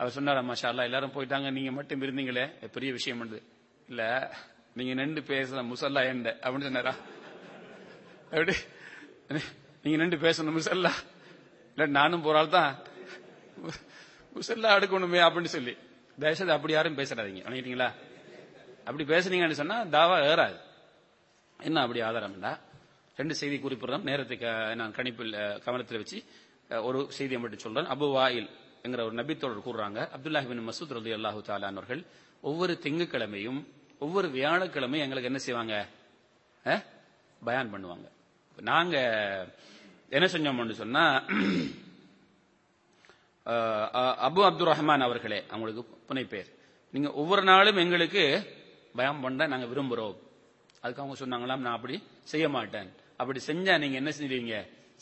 அவர் 0.00 0.16
சொன்னாரா 0.16 0.40
மாஷா 0.42 0.70
எல்லாரும் 0.84 1.14
போயிட்டாங்க 1.14 1.50
நீங்க 1.50 1.70
மட்டும் 1.72 2.02
இருந்தீங்களே 2.02 2.44
பெரிய 2.74 2.92
விஷயம் 2.92 3.20
உண்டு 3.20 3.38
இல்ல 3.88 4.02
நீங்க 4.74 4.94
நின்று 4.94 5.22
பேசுற 5.22 5.62
முசல்லா 5.62 6.00
எண்ட 6.10 6.30
அப்படின்னு 6.42 6.68
சொன்னாரா 6.68 6.94
எப்படி 8.30 8.54
நீங்க 9.84 9.96
நின்று 9.96 10.18
பேசணும் 10.18 10.56
முசல்லா 10.56 10.92
இல்ல 11.78 11.86
நானும் 11.90 12.24
போறாள் 12.24 12.48
தான் 12.48 12.72
முசல்லா 14.32 14.74
எடுக்கணுமே 14.78 15.20
அப்படின்னு 15.26 15.44
சொல்லி 15.44 15.74
தயவுசெய்து 16.18 16.52
அப்படி 16.52 16.72
யாரும் 16.72 16.98
பேசுறாதீங்க 16.98 17.42
வணங்கிட்டீங்களா 17.46 17.88
அப்படி 18.86 19.04
பேசுனீங்கன்னு 19.04 19.60
சொன்னா 19.60 19.78
தாவா 19.88 20.16
ஏறாது 20.30 20.58
என்ன 21.60 21.82
அப்படி 21.82 22.00
ஆதாரம்டா 22.00 22.52
ரெண்டு 23.16 23.34
செய்தி 23.34 23.56
குறிப்பிடுறோம் 23.58 24.06
நேரத்துக்கு 24.08 24.48
நான் 24.74 24.96
கணிப்பில் 24.96 25.34
கவனத்தில் 25.64 26.00
வச்சு 26.00 26.18
ஒரு 26.82 26.98
செய்தியை 27.10 27.40
மட்டும் 27.40 27.64
சொல்றேன் 27.66 27.90
அபு 27.94 28.06
வாயில் 28.12 28.48
என்கிற 28.84 29.02
ஒரு 29.04 29.14
நபித்தோழர் 29.14 29.66
கூறுறாங்க 29.66 30.00
அப்துல்லாஹிபின் 30.16 30.66
மசூத் 30.68 30.94
ரலி 30.96 31.12
அல்லாஹு 31.12 31.40
தாலானவர்கள் 31.46 32.02
ஒவ்வொரு 32.42 32.74
திங்கக்கிழமையும் 32.84 33.60
ஒவ்வொரு 34.00 34.28
வியாழக்கிழமையும் 34.30 35.04
எங்களுக்கு 35.06 35.30
என்ன 35.32 35.40
செய்வாங்க 35.46 35.74
பயான் 37.42 37.72
பண்ணுவாங்க 37.72 38.06
நாங்க 38.58 38.96
என்ன 40.12 40.26
செஞ்சோம்னு 40.26 40.76
சொன்னா 40.76 41.04
அபு 44.26 44.40
அப்துல் 44.46 44.70
ரஹ்மான் 44.70 45.06
அவர்களே 45.06 45.40
அவங்களுக்கு 45.50 45.82
புனை 46.08 46.24
பேர் 46.26 46.48
நீங்க 46.94 47.08
ஒவ்வொரு 47.14 47.42
நாளும் 47.44 47.82
எங்களுக்கு 47.84 48.22
பயம் 48.94 49.22
பண்ண 49.24 49.46
நாங்க 49.46 49.66
விரும்புறோம் 49.66 50.16
அதுக்கு 50.82 51.02
அவங்க 51.02 51.16
சொன்னாங்களாம் 51.20 51.64
நான் 51.64 51.76
அப்படி 51.76 51.96
செய்ய 52.24 52.46
மாட்டேன் 52.48 52.90
அப்படி 53.16 53.40
செஞ்சா 53.46 53.78
நீங்க 53.78 53.96
என்ன 53.96 54.10
செஞ்சிருவீங்க 54.10 54.56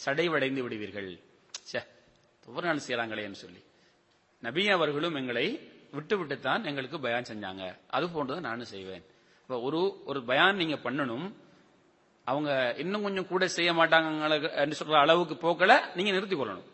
சடைவடைந்து 0.04 0.62
விடுவீர்கள் 0.62 1.10
சே 1.64 1.80
ஒவ்வொரு 2.44 2.66
நாள் 2.66 2.84
செய்யறாங்களேன்னு 2.88 3.34
சொல்லி 3.34 3.62
நபி 4.42 4.68
அவர்களும் 4.68 5.14
எங்களை 5.14 5.46
விட்டு 5.92 6.14
விட்டுத்தான் 6.18 6.64
எங்களுக்கு 6.64 6.98
பயான் 6.98 7.30
செஞ்சாங்க 7.30 7.64
அது 7.86 8.10
போன்றுதான் 8.10 8.42
நானும் 8.42 8.66
செய்வேன் 8.66 9.04
இப்போ 9.40 9.60
ஒரு 9.60 9.80
ஒரு 10.04 10.24
பயான் 10.24 10.56
நீங்க 10.56 10.74
பண்ணணும் 10.74 11.26
அவங்க 12.26 12.74
இன்னும் 12.78 13.02
கொஞ்சம் 13.02 13.26
கூட 13.26 13.44
செய்ய 13.48 13.72
மாட்டாங்க 13.72 14.52
என்று 14.54 14.76
சொல்ற 14.80 14.96
அளவுக்கு 14.98 15.34
போக்கல 15.34 15.74
நீங்க 15.94 16.10
நிறுத்திக் 16.10 16.40
கொள்ளணும் 16.40 16.70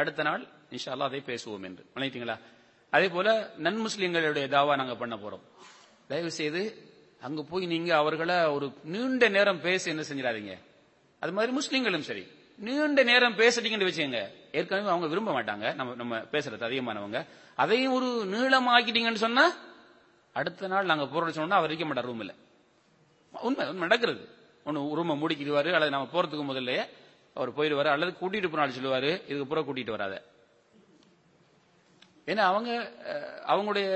அடுத்த 0.00 0.22
நாள் 0.22 0.42
நிஷால 0.70 1.04
அதை 1.04 1.20
பேசுவோம் 1.26 1.64
என்று 1.64 1.84
நினைத்தீங்களா 1.94 2.36
அதே 2.92 3.08
போல 3.08 3.28
நன் 3.58 3.80
தாவா 4.48 4.76
நாங்க 4.76 4.96
பண்ண 4.96 5.16
போறோம் 5.16 5.44
தயவு 6.08 6.30
செய்து 6.30 6.62
அங்கே 7.22 7.42
போய் 7.50 7.64
நீங்கள் 7.66 8.00
அவர்களை 8.02 8.36
ஒரு 8.54 8.66
நீண்ட 8.92 9.24
நேரம் 9.28 9.60
பேச 9.60 9.90
என்ன 9.90 10.04
செஞ்சிடாதீங்க 10.08 10.54
அது 11.22 11.32
மாதிரி 11.32 11.52
முஸ்லீம்களும் 11.52 12.08
சரி 12.10 12.24
நீண்ட 12.58 13.02
நேரம் 13.02 13.36
பேசிட்டீங்கன்னு 13.36 13.88
வச்சுக்கோங்க 13.88 14.22
ஏற்கனவே 14.52 14.92
அவங்க 14.92 15.08
விரும்ப 15.08 15.30
மாட்டாங்க 15.32 15.66
நம்ம 15.74 15.94
நம்ம 15.94 16.18
பேசுறது 16.32 16.66
அதிகமானவங்க 16.68 17.20
அதையும் 17.58 17.94
ஒரு 17.94 18.08
நீளமாக்கிட்டீங்கன்னு 18.32 19.24
சொன்னா 19.26 19.44
அடுத்த 20.36 20.68
நாள் 20.68 20.90
நாங்கள் 20.90 21.10
போறோம்னு 21.12 21.38
சொன்னா 21.38 21.60
அவர் 21.60 21.70
இருக்க 21.70 21.86
மாட்டார் 21.86 22.08
ரூம்ல 22.10 22.34
உண்மை 23.34 23.64
நடக்கிறது 23.84 24.22
ஒன்று 24.66 24.82
ரூமை 24.98 25.14
முடிக்கிடுவாரு 25.18 25.70
அல்லது 25.70 25.94
நம்ம 25.94 26.10
போறதுக்கு 26.12 26.44
முதல்லயே 26.44 26.82
அவர் 27.36 27.56
போயிடுவாரு 27.56 27.88
அல்லது 27.88 28.12
கூட்டிட்டு 28.12 28.48
போனாலும் 28.48 28.76
சொல்லுவாரு 28.78 29.10
இதுக்கு 29.28 29.46
புற 29.46 29.60
கூட்டிட்டு 29.62 29.96
வராத 29.96 30.16
ஏன்னா 32.28 32.44
அவங்க 32.50 32.70
அவங்களுடைய 33.46 33.86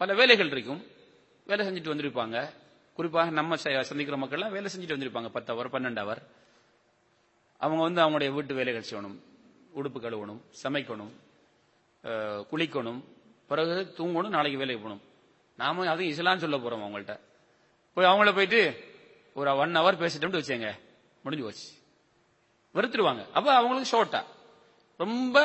பல 0.00 0.14
வேலைகள் 0.14 0.52
இருக்கும் 0.52 0.80
வேலை 1.46 1.62
செஞ்சுட்டு 1.66 1.92
வந்திருப்பாங்க 1.94 2.38
குறிப்பாக 2.94 3.30
நம்ம 3.30 3.56
சந்திக்கிற 3.56 4.16
மக்கள்லாம் 4.16 4.50
வேலை 4.50 4.70
செஞ்சுட்டு 4.72 4.96
வந்திருப்பாங்க 4.96 5.28
பத்து 5.28 5.52
அவர் 5.52 5.70
பன்னெண்டு 5.70 5.98
அவர் 5.98 6.22
அவங்க 7.60 7.82
வந்து 7.82 8.02
அவங்களுடைய 8.02 8.30
வீட்டு 8.32 8.54
வேலைகள் 8.54 8.88
செய்யணும் 8.90 9.18
உடுப்பு 9.74 9.98
கழுவணும் 10.00 10.40
சமைக்கணும் 10.62 11.12
குளிக்கணும் 12.50 13.00
பிறகு 13.48 13.94
தூங்கணும் 13.98 14.28
நாளைக்கு 14.28 14.58
வேலைக்கு 14.58 14.82
போகணும் 14.82 15.02
நாம 15.58 15.86
அதுவும் 15.86 16.10
இசலாம் 16.10 16.38
சொல்ல 16.38 16.56
போறோம் 16.56 16.84
அவங்கள்ட்ட 16.84 17.14
போய் 17.96 18.06
அவங்கள 18.06 18.34
போயிட்டு 18.34 18.60
ஒரு 19.36 19.56
ஒன் 19.56 19.76
ஹவர் 19.76 20.00
பேசிட்டோம் 20.00 20.38
வச்சேங்க 20.38 20.70
முடிஞ்சு 21.24 21.44
போச்சு 21.44 21.68
வெறுத்துருவாங்க 22.74 23.22
அப்ப 23.34 23.48
அவங்களுக்கு 23.56 23.92
ஷோர்ட்டா 23.92 24.20
ரொம்ப 24.96 25.36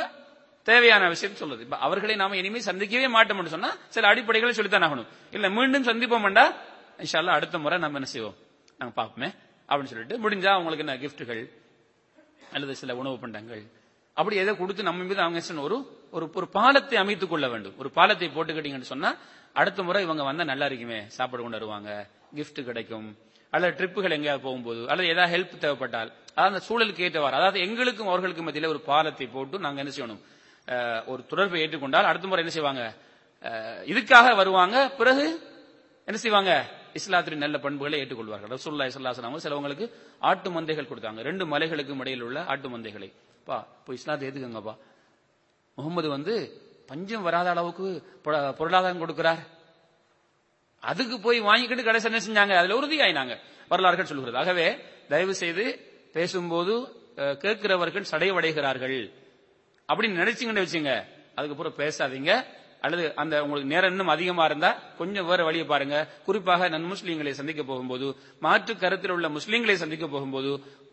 தேவையான 0.68 1.04
விஷயம் 1.08 1.40
சொல்லுது 1.42 1.64
இப்ப 1.66 1.78
அவர்களை 1.78 2.16
நாம 2.16 2.36
இனிமே 2.36 2.60
சந்திக்கவே 2.68 3.08
மாட்டோம் 3.10 3.54
சொன்னா 3.56 3.72
சில 3.90 4.08
அடிப்படைகளை 4.08 4.54
சொல்லித்தான் 4.54 4.88
ஆகணும் 4.88 5.10
இல்ல 5.32 5.50
மீண்டும் 5.50 5.88
சந்திப்போம்டா 5.90 6.46
இன்ஷால்லா 7.00 7.36
அடுத்த 7.38 7.58
முறை 7.58 7.78
நம்ம 7.78 8.00
என்ன 8.02 8.10
செய்வோம் 8.14 8.38
நாங்க 8.80 8.94
பார்ப்போமே 8.96 9.30
அப்படின்னு 9.70 9.92
சொல்லிட்டு 9.92 10.18
முடிஞ்சா 10.24 10.52
அவங்களுக்கு 10.56 10.86
என்ன 10.86 10.96
கிஃப்ட்டுகள் 10.98 11.42
அல்லது 12.54 12.74
சில 12.76 12.92
உணவு 12.96 13.16
பண்டங்கள் 13.18 13.64
அப்படி 14.18 14.36
எதை 14.36 14.54
கொடுத்து 14.56 14.82
நம்ம 14.84 15.04
மீது 15.04 15.22
அவங்க 15.22 15.62
ஒரு 15.62 15.78
ஒரு 16.14 16.26
ஒரு 16.36 16.48
பாலத்தை 16.50 16.98
அமைத்துக் 16.98 17.32
கொள்ள 17.34 17.46
வேண்டும் 17.48 17.76
ஒரு 17.78 17.90
பாலத்தை 17.92 18.30
போட்டுக்கிட்டீங்கன்னு 18.30 18.92
சொன்னா 18.94 19.10
அடுத்த 19.56 19.84
முறை 19.84 20.02
இவங்க 20.04 20.24
வந்தா 20.24 20.44
நல்லா 20.44 20.66
இருக்குமே 20.66 21.00
சாப்பாடு 21.08 21.42
கொண்டு 21.42 21.60
வருவாங்க 21.60 21.92
கிப்ட் 22.36 22.62
கிடைக்கும் 22.62 23.08
அல்லது 23.54 23.74
ட்ரிப்புகள் 23.78 24.16
எங்கேயாவது 24.18 24.44
போகும்போது 24.44 24.82
அல்லது 24.90 25.08
ஏதாவது 25.08 25.32
ஹெல்ப் 25.36 25.54
தேவைப்பட்டால் 25.60 26.10
அதாவது 26.30 26.52
அந்த 26.52 26.62
சூழலுக்கு 26.68 27.06
ஏற்றவாறு 27.08 27.36
அதாவது 27.36 27.60
எங்களுக்கும் 27.60 28.10
அவர்களுக்கும் 28.10 28.48
மத்தியில் 28.50 28.72
ஒரு 28.74 28.82
பாலத்தை 28.90 29.28
போட்டு 29.28 29.60
நாங்க 29.60 29.82
என்ன 29.84 29.94
செய்யணும் 29.94 30.22
ஒரு 31.06 31.22
தொடர்பை 31.28 31.60
ஏற்றுக்கொண்டால் 31.62 32.04
அடுத்த 32.04 32.28
முறை 32.28 32.42
என்ன 32.42 32.54
செய்வாங்க 32.54 32.84
இதுக்காக 33.86 34.28
வருவாங்க 34.36 34.78
பிறகு 34.98 35.26
என்ன 36.08 36.18
செய்வாங்க 36.18 36.52
இஸ்லாத்தின் 36.94 37.44
நல்ல 37.46 37.58
பண்புகளை 37.58 37.98
ஏற்றுக்கொள்வார்கள் 38.00 38.54
ரசூல்லா 38.56 38.88
இஸ்லாசனாம 38.92 39.40
சிலவங்களுக்கு 39.40 39.86
ஆட்டு 40.22 40.50
மந்தைகள் 40.50 40.90
கொடுத்தாங்க 40.90 41.22
ரெண்டு 41.22 41.46
மலைகளுக்கும் 41.46 42.02
இடையில் 42.02 42.24
உள்ள 42.24 42.40
ஆட்டு 42.44 42.70
மந்தைகளை 42.70 43.10
பா 43.48 43.58
இப்போ 43.80 43.92
இஸ்லாத்து 43.94 44.28
ஏத்துக்கங்கப்பா 44.28 44.74
முகமது 45.78 46.08
வந்து 46.10 46.36
பஞ்சம் 46.90 47.22
வராத 47.22 47.48
அளவுக்கு 47.50 47.88
பொருளாதாரம் 48.58 49.04
கொடுக்கிறார் 49.04 49.42
அதுக்கு 50.84 51.16
போய் 51.20 51.40
வாங்கிக்கிட்டு 51.40 51.84
கடைசி 51.84 52.08
என்ன 52.08 52.22
செஞ்சாங்க 52.26 52.56
அதுல 52.58 52.78
உறுதியாயினாங்க 52.80 53.36
வரலாறுகள் 53.68 54.10
சொல்கிறது 54.10 54.38
ஆகவே 54.38 54.68
தயவு 55.10 55.34
செய்து 55.34 55.66
பேசும்போது 56.14 56.74
கேட்கிறவர்கள் 57.42 58.10
சடைவடைகிறார்கள் 58.12 59.00
அப்படின்னு 59.90 60.22
நினைச்சிங்கன்னு 60.22 60.64
வச்சுங்க 60.66 60.94
அதுக்கப்புறம் 61.38 61.78
பேசாதீங்க 61.78 62.32
அல்லது 62.82 63.04
அந்த 63.16 63.36
உங்களுக்கு 63.44 63.72
நேரம் 63.74 63.92
இன்னும் 63.92 64.12
அதிகமா 64.12 64.44
இருந்தா 64.46 64.70
கொஞ்சம் 64.98 65.28
வேற 65.28 65.42
வழியை 65.44 65.66
பாருங்க 65.68 65.98
குறிப்பாக 66.26 66.68
நன் 66.70 66.90
முஸ்லீம்களை 66.92 67.32
சந்திக்க 67.32 67.62
போகும்போது 67.64 68.08
மாற்று 68.40 68.74
கருத்தில் 68.78 69.12
உள்ள 69.12 69.28
முஸ்லீம்களை 69.30 69.76
சந்திக்க 69.76 70.06
போகும்போது 70.08 70.52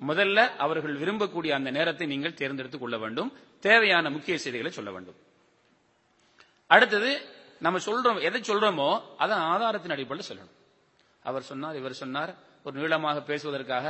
முதல்ல 0.01 0.47
அவர்கள் 0.57 0.97
விரும்பக்கூடிய 0.97 1.53
அந்த 1.55 1.71
நேரத்தை 1.71 2.07
நீங்கள் 2.07 2.35
தேர்ந்தெடுத்துக் 2.35 2.83
கொள்ள 2.83 2.99
வேண்டும் 2.99 3.31
தேவையான 3.63 4.11
முக்கிய 4.11 4.37
செய்திகளை 4.39 4.73
சொல்ல 4.73 4.91
வேண்டும் 4.91 5.19
அடுத்தது 6.71 7.11
நம்ம 7.61 7.81
சொல்றோம் 7.87 8.21
எதை 8.21 8.41
சொல்றோமோ 8.43 8.89
அதை 9.17 9.37
ஆதாரத்தின் 9.51 9.95
அடிப்படையில் 9.97 10.31
சொல்லணும் 10.31 10.55
அவர் 11.25 11.43
சொன்னார் 11.43 11.77
இவர் 11.77 11.95
சொன்னார் 11.95 12.33
ஒரு 12.63 12.75
நீளமாக 12.79 13.21
பேசுவதற்காக 13.21 13.87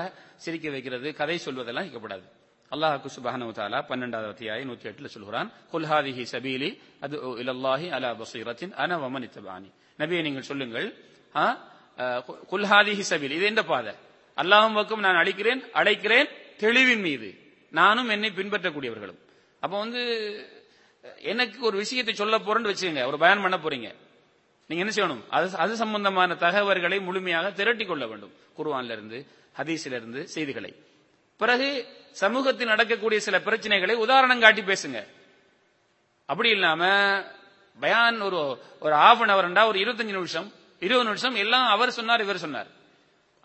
சிரிக்க 0.37 0.69
வைக்கிறது 0.71 1.09
கதை 1.15 1.37
சொல்வதெல்லாம் 1.47 1.87
இருக்கக்கூடாது 1.87 2.25
அல்லாஹுக்கு 2.73 3.09
சுபஹானவுதாலா 3.17 3.79
பன்னெண்டாவது 3.91 4.29
அத்தியாயம் 4.33 4.69
நூத்தி 4.71 4.89
எட்டுல 4.91 5.09
சொல்கிறான் 5.09 5.49
குல்ஹாதிஹி 5.73 6.25
சபீலி 6.35 6.71
அது 7.01 7.17
இலல்லாஹி 7.43 7.89
அலா 7.97 8.11
பசீரத்தின் 8.21 8.73
அனவமன் 8.85 9.27
இத்தபானி 9.29 9.71
நபியை 9.99 10.23
நீங்கள் 10.23 10.49
சொல்லுங்கள் 10.51 10.89
குல்ஹாதிஹி 12.53 13.05
சபீலி 13.13 13.35
இது 13.39 13.47
எந்த 13.53 13.65
பாதை 13.65 13.95
அல்லாஹும் 14.37 14.79
வக்கும் 14.79 15.05
நான் 15.07 15.21
அழைக்கிறேன் 15.23 15.63
அழைக்கிறேன் 15.81 16.29
தெளிவின் 16.59 17.05
மீது 17.07 17.29
நானும் 17.73 18.11
என்னை 18.15 18.31
பின்பற்றக்கூடியவர்களும் 18.39 19.21
அப்போ 19.63 19.77
வந்து 19.79 20.03
எனக்கு 21.33 21.59
ஒரு 21.69 21.77
விஷயத்தை 21.83 22.13
சொல்ல 22.15 22.37
போறேன்னு 22.39 22.71
வச்சுக்கோங்க 22.71 23.05
ஒரு 23.11 23.19
பயன் 23.23 23.45
பண்ண 23.45 23.57
போறீங்க 23.59 23.89
நீங்க 24.71 24.83
என்ன 24.85 24.93
செய்யணும் 24.97 25.25
அது 25.37 25.47
அது 25.65 25.73
சம்பந்தமான 25.83 26.37
தகவல்களை 26.45 26.99
முழுமையாக 27.09 27.47
திரட்டி 27.59 27.85
கொள்ள 27.87 28.05
வேண்டும் 28.13 28.35
குர்வான்ல 28.59 28.97
இருந்து 28.97 29.19
ஹதீஸ்ல 29.57 29.97
இருந்து 29.99 30.21
செய்திகளை 30.35 30.71
பிறகு 31.41 31.69
சமூகத்தில் 32.15 32.69
நடக்கக்கூடிய 32.69 33.21
சில 33.21 33.39
பிரச்சனைகளை 33.39 33.95
உதாரணம் 33.97 34.41
காட்டி 34.41 34.63
பேசுங்க 34.63 34.99
அப்படி 36.29 36.49
இல்லாம 36.49 36.83
பயான் 37.79 38.21
ஒரு 38.21 38.41
ஒரு 38.81 38.95
ஹாஃப் 38.95 39.23
அன் 39.23 39.29
அவர் 39.29 39.51
ஒரு 39.67 39.79
இருபத்தஞ்சு 39.79 40.17
நிமிஷம் 40.19 40.49
இருபது 40.83 41.05
நிமிஷம் 41.05 41.35
எல்லாம் 41.35 41.67
அவர் 41.69 41.91
சொன்னார் 41.91 42.21
இவர் 42.21 42.37
சொன்னார் 42.37 42.71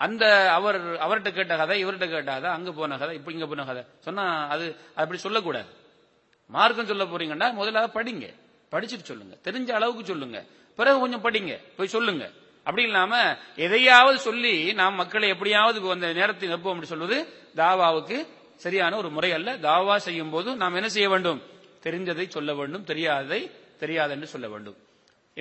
அந்த 0.00 0.52
அவர் 0.52 0.78
அவர்கிட்ட 0.98 1.32
கேட்ட 1.34 1.56
கதை 1.58 1.78
இவர்கிட்ட 1.86 2.08
கேட்ட 2.10 2.32
கதை 2.34 2.50
அங்க 2.52 2.72
போன 2.72 2.98
கதை 2.98 3.15
இப்ப 3.15 3.32
இங்க 3.32 3.45
போன 3.45 3.65
கதை 3.65 3.84
சொன்னா 4.00 4.26
அது 4.48 4.65
அப்படி 4.95 5.19
சொல்லக்கூடாது 5.19 5.69
மார்க்கம் 6.50 6.86
சொல்ல 6.86 7.04
போறீங்கன்னா 7.04 7.48
முதல்ல 7.54 7.82
அதை 7.84 7.91
படிங்க 7.93 8.28
படிச்சுட்டு 8.72 9.10
சொல்லுங்க 9.12 9.36
தெரிஞ்ச 9.43 9.69
அளவுக்கு 9.72 10.06
சொல்லுங்க 10.06 10.39
பிறகு 10.80 11.00
கொஞ்சம் 11.00 11.24
படிங்க 11.24 11.54
போய் 11.78 11.88
சொல்லுங்க 11.88 12.26
அப்படி 12.63 12.84
இல்லாம 12.84 13.13
எதையாவது 13.56 14.17
சொல்லி 14.19 14.74
நாம் 14.74 14.93
மக்களை 14.93 15.28
எப்படியாவது 15.30 15.91
அந்த 15.91 16.13
நேரத்தில் 16.13 16.52
நிற்போம் 16.52 16.72
அப்படின்னு 16.72 16.93
சொல்வது 16.95 17.17
தாவாவுக்கு 17.56 18.17
சரியான 18.60 18.93
ஒரு 18.98 19.10
முறை 19.15 19.32
அல்ல 19.32 19.50
தாவா 19.65 19.95
செய்யும் 20.06 20.32
போது 20.32 20.50
நாம் 20.58 20.76
என்ன 20.76 20.89
செய்ய 20.89 21.08
வேண்டும் 21.10 21.41
தெரிஞ்சதை 21.86 22.26
சொல்ல 22.30 22.54
வேண்டும் 22.54 22.86
தெரியாததை 22.86 23.41
தெரியாதென்று 23.80 24.28
சொல்ல 24.28 24.48
வேண்டும் 24.48 24.78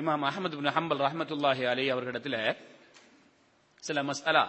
இமாம் 0.00 0.24
அஹமது 0.28 0.56
பின் 0.56 0.72
ஹம்பல் 0.76 1.02
ரஹமத்துல்லாஹி 1.06 1.64
அலி 1.70 1.84
அவர்களிடத்தில் 1.90 2.38
சில 3.82 4.02
மசாலா 4.02 4.44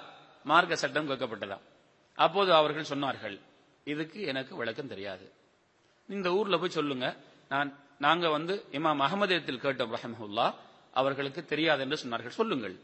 மார்க்க 0.45 0.83
சட்டம் 0.83 1.09
கேட்கப்பட்டதா 1.09 1.57
அப்போது 2.17 2.51
அவர்கள் 2.53 2.91
சொன்னார்கள் 2.91 3.37
இதுக்கு 3.87 4.19
எனக்கு 4.31 4.53
விளக்கம் 4.55 4.91
தெரியாது 4.93 5.25
இந்த 6.09 6.27
ஊர்ல 6.37 6.57
போய் 6.57 6.77
சொல்லுங்க 6.77 7.07
நான் 7.51 7.69
நாங்க 8.01 8.25
வந்து 8.29 8.53
இமாம் 8.77 9.03
அகமதியத்தில் 9.05 9.63
கேட்டோம் 9.65 9.93
ரஹமஹுல்லா 9.95 10.47
அவர்களுக்கு 10.93 11.41
தெரியாது 11.45 11.81
என்று 11.85 11.97
சொன்னார்கள் 12.03 12.37
சொல்லுங்கள் 12.37 12.75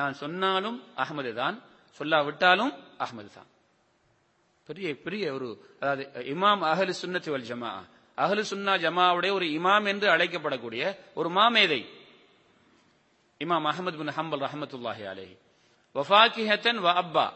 நான் 0.00 0.14
சொன்னாலும் 0.14 0.78
அகமது 0.96 1.32
தான் 1.40 1.56
சொல்லாவிட்டாலும் 2.00 2.72
அகமது 3.04 3.30
தான் 3.34 3.48
பெரிய 4.68 4.88
பெரிய 5.04 5.24
ஒரு 5.34 5.48
அதாவது 5.80 6.02
இமாம் 6.32 6.62
அகலு 6.68 6.94
சுன்னத்தி 6.98 7.30
வல் 7.30 7.48
ஜமா 7.48 7.72
அகலு 8.18 8.42
சுன்னா 8.50 8.74
ஜமாவுடைய 8.82 9.32
ஒரு 9.32 9.46
இமாம் 9.58 9.86
என்று 9.92 10.06
அழைக்கப்படக்கூடிய 10.10 10.82
ஒரு 11.14 11.28
மாமேதை 11.36 11.80
இமாம் 13.40 13.66
அஹமது 13.70 13.98
பின் 14.02 14.14
ஹம்பல் 14.18 14.42
ரஹமத்துல்லாஹி 14.46 15.04
அலேஹி 15.12 15.34
வஃபாக்கிஹத்தன் 15.94 16.80
வ 16.84 16.90
அப்பா 17.02 17.26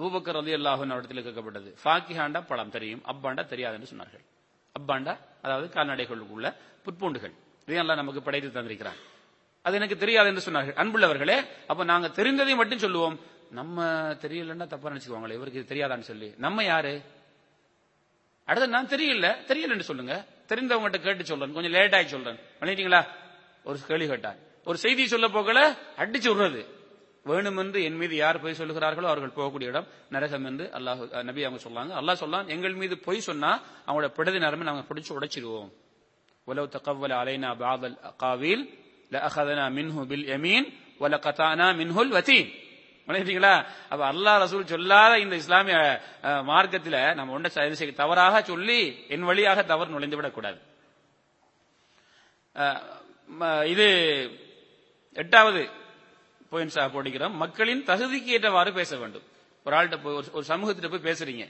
அபுபக்கர் 0.00 0.38
அலி 0.40 0.52
அல்லாஹூன் 0.58 0.94
இடத்தில் 0.96 1.24
கேட்கப்பட்டது 1.24 1.70
ஃபாக்கிஹாண்டா 1.82 2.40
பழம் 2.50 2.74
தெரியும் 2.76 3.02
அப்பாண்டா 3.12 3.42
தெரியாது 3.46 3.76
என்று 3.78 3.90
சொன்னார்கள் 3.92 4.24
அப்பாண்டா 4.76 5.14
அதாவது 5.44 5.66
கால்நடைகளுக்குள்ள 5.68 6.48
புட்பூண்டுகள் 6.86 7.34
இதையெல்லாம் 7.68 8.00
நமக்கு 8.00 8.20
படைத்து 8.22 8.50
தந்திருக்கிறார் 8.50 9.00
அது 9.64 9.76
எனக்கு 9.80 9.96
தெரியாது 9.96 10.28
என்று 10.30 10.44
சொன்னார்கள் 10.46 10.78
அன்புள்ளவர்களே 10.82 11.36
அப்ப 11.70 11.84
நாங்க 11.84 12.08
தெரிந்ததை 12.16 12.54
மட்டும் 12.60 12.82
சொல்லுவோம் 12.84 13.16
நம்ம 13.52 13.78
தெரியலன்னா 14.22 14.66
தப்பா 14.66 14.90
நினைச்சுக்குவாங்களே 14.92 15.36
இவருக்கு 15.38 15.60
இது 15.60 15.72
தெரியாதான்னு 15.72 16.08
சொல்லி 16.10 16.28
நம்ம 16.38 16.64
யாரு 16.64 16.94
அடுத்து 18.48 18.74
நான் 18.76 18.92
தெரியல 18.92 19.26
தெரியலன்னு 19.48 19.88
சொல்லுங்க 19.90 20.14
தெரிந்தவங்ககிட்ட 20.50 21.00
கேட்டு 21.00 21.24
சொல்றேன் 21.24 21.56
கொஞ்சம் 21.56 21.74
லேட் 21.76 21.96
ஆகி 21.98 22.08
சொல்றேன் 22.14 22.38
பண்ணிட்டீங்களா 22.60 23.00
ஒரு 23.64 23.84
கேள்வி 23.90 24.06
கேட்டான் 24.06 24.38
ஒரு 24.66 24.78
செய்தி 24.84 25.04
சொல்ல 25.12 25.26
போகல 25.36 25.60
அடிச்சு 26.02 26.28
விடுறது 26.30 26.62
வேணுமென்று 27.26 27.80
என் 27.88 27.98
மீது 28.00 28.14
யார் 28.16 28.42
பொய் 28.42 28.58
சொல்லுகிறார்களோ 28.60 29.08
அவர்கள் 29.10 29.36
போகக்கூடிய 29.36 29.72
இடம் 29.72 29.86
நரகம் 30.14 30.46
என்று 30.50 30.64
அல்லாஹ் 30.78 31.02
நபி 31.28 31.44
அவங்க 31.46 31.60
சொல்லாங்க 31.66 31.92
அல்லாஹ் 32.00 32.20
சொல்லாம் 32.22 32.48
எங்கள் 32.54 32.78
மீது 32.80 32.94
பொய் 33.06 33.26
சொன்னா 33.28 33.50
அவங்களோட 33.86 34.10
பிடதி 34.16 34.40
நரம்பு 34.44 34.68
நாங்க 34.68 34.84
பிடிச்சு 34.88 35.16
உடைச்சிருவோம் 35.18 35.70
உலவு 36.46 36.68
தகவல் 36.76 37.16
அலைனா 37.18 37.50
பாபல் 37.60 37.98
காவில் 38.22 38.64
لأخذنا 39.12 39.64
எமீன் 39.68 39.90
باليمين 40.04 40.62
கதானா 41.18 41.66
மின்ஹுல் 41.78 42.08
الوتين 42.08 42.46
மனிதீங்களா 43.08 43.64
அப்ப 43.88 44.12
அல்லா 44.12 44.32
ரசூல் 44.36 44.64
சொல்லாத 44.64 45.18
இந்த 45.18 45.36
இஸ்லாமிய 45.36 46.02
மார்க்கத்துல 46.42 47.14
நம்ம 47.14 47.32
ஒன்றை 47.32 47.92
தவறாக 47.92 48.42
சொல்லி 48.42 49.06
என் 49.08 49.22
வழியாக 49.22 49.62
தவறு 49.62 49.88
நுழைந்து 49.88 50.16
விடக்கூடாது 50.16 50.60
இது 53.64 53.86
எட்டாவது 55.16 55.68
போயின்ஸாக 56.50 56.88
போட்டிக்கிறோம் 56.92 57.36
மக்களின் 57.36 57.84
தகுதிக்கு 57.84 58.30
ஏற்றவாறு 58.32 58.72
பேச 58.72 58.96
வேண்டும் 58.96 59.26
ஒரு 59.64 59.76
ஆள்கிட்ட 59.76 59.98
போய் 60.02 60.16
ஒரு 60.32 60.44
சமூகத்திட்ட 60.44 60.88
போய் 60.88 61.08
பேசுறீங்க 61.12 61.44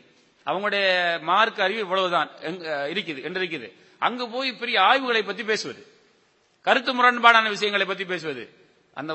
அவங்களுடைய 0.46 0.84
மார்க் 1.22 1.60
அறிவு 1.60 1.80
இவ்வளவுதான் 1.80 2.30
இருக்குது 2.88 3.22
என்று 3.22 3.40
இருக்குது 3.40 3.72
அங்கு 3.98 4.28
போய் 4.28 4.52
பெரிய 4.52 4.80
ஆய்வுகளை 4.80 5.22
பத்தி 5.22 5.42
பேசுவது 5.42 5.86
கருத்து 6.60 6.94
முரண்பாடான 6.94 7.48
விஷயங்களை 7.48 7.86
பத்தி 7.86 8.04
பேசுவது 8.04 8.44
அந்த 8.96 9.12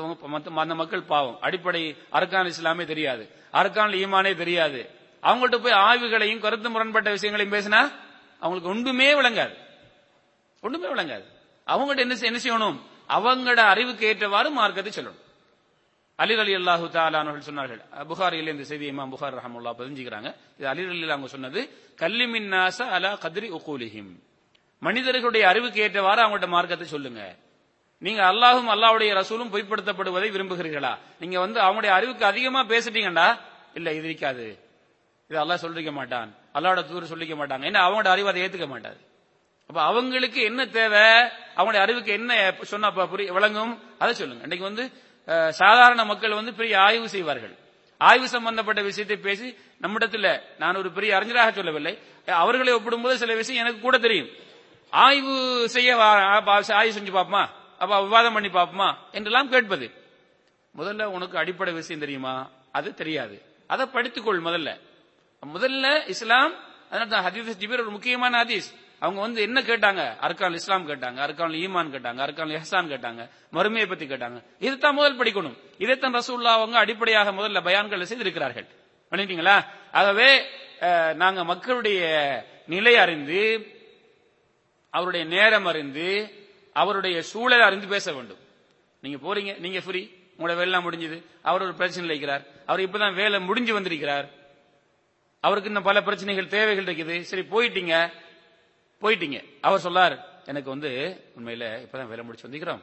அந்த 0.62 0.74
மக்கள் 0.74 1.08
பாவம் 1.10 1.38
அடிப்படை 1.42 1.82
அர்கான் 2.12 2.50
இஸ்லாமே 2.52 2.84
தெரியாது 2.84 3.24
அர்கான் 3.54 3.96
ஈமானே 4.00 4.32
தெரியாது 4.34 4.80
அவங்கள்ட்ட 5.22 5.58
போய் 5.58 5.80
ஆய்வுகளையும் 5.84 6.42
கருத்து 6.42 6.68
முரண்பட்ட 6.70 7.10
விஷயங்களையும் 7.10 7.54
பேசினா 7.54 7.80
அவங்களுக்கு 8.42 8.70
ஒன்றுமே 8.70 9.08
விளங்காது 9.14 9.56
ஒன்றுமே 10.62 10.88
விளங்காது 10.88 11.26
அவங்கள்ட்ட 11.66 12.04
என்ன 12.06 12.18
என்ன 12.24 12.40
செய்யணும் 12.44 12.78
அவங்களோட 13.10 13.60
அறிவுக்கு 13.72 14.04
ஏற்றவாறு 14.06 14.48
மார்க்கத்தை 14.52 14.92
சொல்லணும் 14.92 15.24
அலி 16.18 16.34
அலி 16.40 16.54
அல்லாஹு 16.54 16.86
தாலானவர்கள் 16.94 17.48
சொன்னார்கள் 17.48 17.80
புகாரில் 18.06 18.52
இந்த 18.52 18.64
செய்தி 18.64 18.86
இமாம் 18.86 19.12
புகார் 19.14 19.36
ரஹமுல்லா 19.38 19.72
பதிஞ்சுக்கிறாங்க 19.80 20.30
இது 20.56 20.66
அலி 20.68 20.84
அலி 20.86 21.04
அவங்க 21.08 21.30
சொன்னது 21.34 21.60
கல்லிமின் 21.98 22.48
நாச 22.54 22.86
அலா 22.96 23.10
கதிரி 23.24 23.48
உகூலிஹிம் 23.58 24.10
மனிதர்களுடைய 24.82 25.44
அறிவுக்கு 25.48 25.78
ஏற்றவாறு 25.84 26.22
அவங்கள்ட்ட 26.24 26.48
மார்க்கத்தை 26.48 26.88
சொல்லுங்க 26.88 27.22
நீங்க 28.02 28.20
அல்லாஹும் 28.26 28.70
அல்லாவுடைய 28.74 29.10
ரசூலும் 29.12 29.52
பொய்ப்படுத்தப்படுவதை 29.54 30.28
விரும்புகிறீர்களா 30.30 30.92
நீங்க 31.18 31.36
வந்து 31.40 31.58
அவனுடைய 31.60 31.90
அறிவுக்கு 31.94 32.24
அதிகமா 32.24 32.60
பேசிட்டீங்கடா 32.68 33.28
இல்ல 33.74 33.88
இது 33.92 34.06
இருக்காது 34.06 34.46
இது 35.30 35.38
அல்லா 35.38 35.56
சொல்லிக்க 35.62 35.92
மாட்டான் 35.92 36.30
அல்லாவோட 36.56 36.82
தூர் 36.86 37.10
சொல்லிக்க 37.12 37.34
மாட்டாங்க 37.36 37.66
ஏன்னா 37.70 37.80
அவங்களோட 37.86 38.10
அறிவு 38.14 38.30
அதை 38.32 38.42
ஏத்துக்க 38.44 38.68
மாட்டாரு 38.68 38.98
அப்ப 39.70 39.78
அவங்களுக்கு 39.82 40.40
என்ன 40.42 40.60
தேவை 40.66 41.04
அவங்களுடைய 41.56 41.82
அறிவுக்கு 41.82 42.10
என்ன 42.12 42.32
சொன்னா 42.64 42.90
புரிய 43.06 43.32
விளங்கும் 43.32 43.74
அதை 43.98 44.12
சொல்லுங்க 44.14 44.42
இன்னைக்கு 44.42 44.68
வந்து 44.70 44.84
சாதாரண 45.52 46.02
மக்கள் 46.04 46.38
வந்து 46.38 46.52
பெரிய 46.54 46.74
ஆய்வு 46.80 47.08
செய்வார்கள் 47.08 47.54
ஆய்வு 48.00 48.26
சம்பந்தப்பட்ட 48.28 48.80
விஷயத்தை 48.82 49.16
பேசி 49.18 49.48
நம்மிடத்துல 49.82 50.28
நான் 50.58 50.76
ஒரு 50.76 50.90
பெரிய 50.92 51.10
அறிஞராக 51.16 51.50
சொல்லவில்லை 51.52 51.94
அவர்களை 52.38 52.72
ஒப்பிடும்போது 52.72 53.14
சில 53.18 53.34
விஷயம் 53.34 53.62
எனக்கு 53.64 53.80
கூட 53.80 53.96
தெரியும் 53.98 54.30
ஆய்வு 54.92 55.34
செய்ய 55.68 55.96
ஆய்வு 56.76 56.96
செஞ்சு 56.98 57.14
பாப்பமா 57.14 57.44
அப்ப 57.80 58.00
விவாதம் 58.02 58.32
பண்ணி 58.32 58.48
பார்ப்போமா 58.48 58.88
என்றெல்லாம் 59.12 59.48
கேட்பது 59.48 59.86
முதல்ல 60.74 61.04
உனக்கு 61.04 61.36
அடிப்படை 61.38 61.72
விஷயம் 61.72 62.00
தெரியுமா 62.00 62.34
அது 62.72 62.88
தெரியாது 62.94 63.36
அதை 63.66 63.84
படித்துக்கொள் 63.86 64.46
முதல்ல 64.46 64.70
முதல்ல 65.42 65.86
இஸ்லாம் 66.06 66.54
ஒரு 67.78 67.90
முக்கியமான 67.90 68.44
ஹதீஸ் 68.44 68.68
அவங்க 69.00 69.20
வந்து 69.20 69.40
என்ன 69.42 69.58
கேட்டாங்க 69.60 70.02
அர்கான் 70.20 70.52
இஸ்லாம் 70.52 70.86
கேட்டாங்க 70.88 71.18
அர்கான் 71.20 71.52
ஈமான் 71.54 71.92
கேட்டாங்க 71.92 72.20
அர்கான் 72.22 72.54
எஹசான் 72.54 72.90
கேட்டாங்க 72.90 73.22
மறுமையை 73.52 73.86
பத்தி 73.88 74.06
கேட்டாங்க 74.06 74.38
இதுதான் 74.58 74.94
முதல் 74.94 75.18
படிக்கணும் 75.18 75.56
இதைத்தான் 75.78 76.16
ரசூல்லா 76.16 76.54
அவங்க 76.54 76.78
அடிப்படையாக 76.78 77.32
முதல்ல 77.32 77.60
பயான்கள் 77.62 78.02
செய்திருக்கிறார்கள் 78.02 78.66
பண்ணிட்டீங்களா 79.12 79.56
ஆகவே 79.92 80.30
நாங்க 81.14 81.44
மக்களுடைய 81.44 82.00
நிலை 82.66 82.94
அறிந்து 82.96 83.42
அவருடைய 84.94 85.24
நேரம் 85.26 85.66
அறிந்து 85.66 86.08
அவருடைய 86.78 87.16
சூழலை 87.30 87.64
அறிந்து 87.66 87.88
பேச 87.88 88.12
வேண்டும் 88.12 88.42
நீங்க 89.02 89.18
போறீங்க 89.18 89.52
நீங்க 89.58 89.78
ஃப்ரீ 89.78 90.02
உங்களோட 90.34 90.54
வேலை 90.56 90.80
முடிஞ்சது 90.80 91.16
அவர் 91.42 91.64
ஒரு 91.64 91.74
பிரச்சனையில் 91.74 92.12
இருக்கிறார் 92.12 92.42
அவர் 92.66 92.84
இப்பதான் 92.86 93.14
வேலை 93.14 93.38
முடிஞ்சு 93.40 93.72
வந்திருக்கிறார் 93.72 94.26
அவருக்கு 95.44 95.70
இன்னும் 95.70 95.88
பல 95.88 95.98
பிரச்சனைகள் 96.02 96.52
தேவைகள் 96.54 96.86
இருக்குது 96.86 97.16
சரி 97.22 97.44
போயிட்டீங்க 97.50 97.94
போயிட்டீங்க 99.02 99.38
அவர் 99.60 99.84
சொல்லார் 99.86 100.16
எனக்கு 100.46 100.68
வந்து 100.70 100.90
உண்மையில 101.36 101.64
இப்பதான் 101.84 102.10
வேலை 102.10 102.22
முடிச்சு 102.24 102.46
வந்திருக்கிறோம் 102.46 102.82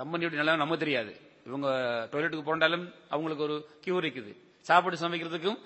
கம்பெனியோட 0.00 0.34
நிலம் 0.34 0.62
நம்ம 0.62 0.76
தெரியாது 0.76 1.12
இவங்க 1.46 1.68
டொய்லெட்டுக்கு 2.12 2.44
போனாலும் 2.44 2.84
அவங்களுக்கு 3.10 3.44
ஒரு 3.48 3.56
கியூ 3.80 3.96
இருக்குது 4.00 4.32
சாப்பாடு 4.66 5.00
சமைக்கிறதுக்கும் 5.00 5.58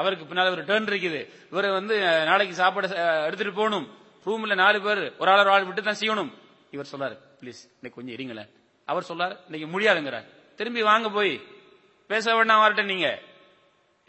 அவருக்கு 0.00 0.24
பின்னால் 0.24 0.52
ஒரு 0.52 0.64
டேர்ன் 0.64 0.90
இருக்குது 0.90 1.20
இவர் 1.52 1.68
வந்து 1.70 1.94
நாளைக்கு 2.24 2.54
சாப்பாடு 2.54 2.88
எடுத்துட்டு 3.26 3.54
போகணும் 3.54 3.86
ரூம்ல 4.26 4.54
நாலு 4.54 4.78
பேர் 4.80 5.02
ஒரு 5.18 5.30
ஆள் 5.30 5.42
ஒரு 5.42 5.52
ஆள் 5.52 5.66
விட்டு 5.66 5.82
தான் 5.82 6.00
செய்யணும் 6.00 6.30
இவர் 6.72 6.90
சொல்றாரு 6.92 7.16
ப்ளீஸ் 7.40 7.60
இன்னைக்கு 7.70 7.98
கொஞ்சம் 7.98 8.16
இருங்களேன் 8.16 8.50
அவர் 8.88 9.08
சொல்றாரு 9.10 9.34
இன்னைக்கு 9.46 9.68
முடியாதுங்கிறார் 9.68 10.26
திரும்பி 10.58 10.82
வாங்க 10.82 11.08
போய் 11.10 11.34
பேச 12.10 12.34
வேண்டாம் 12.34 12.60
அவர்கிட்ட 12.60 12.84
நீங்க 12.84 13.08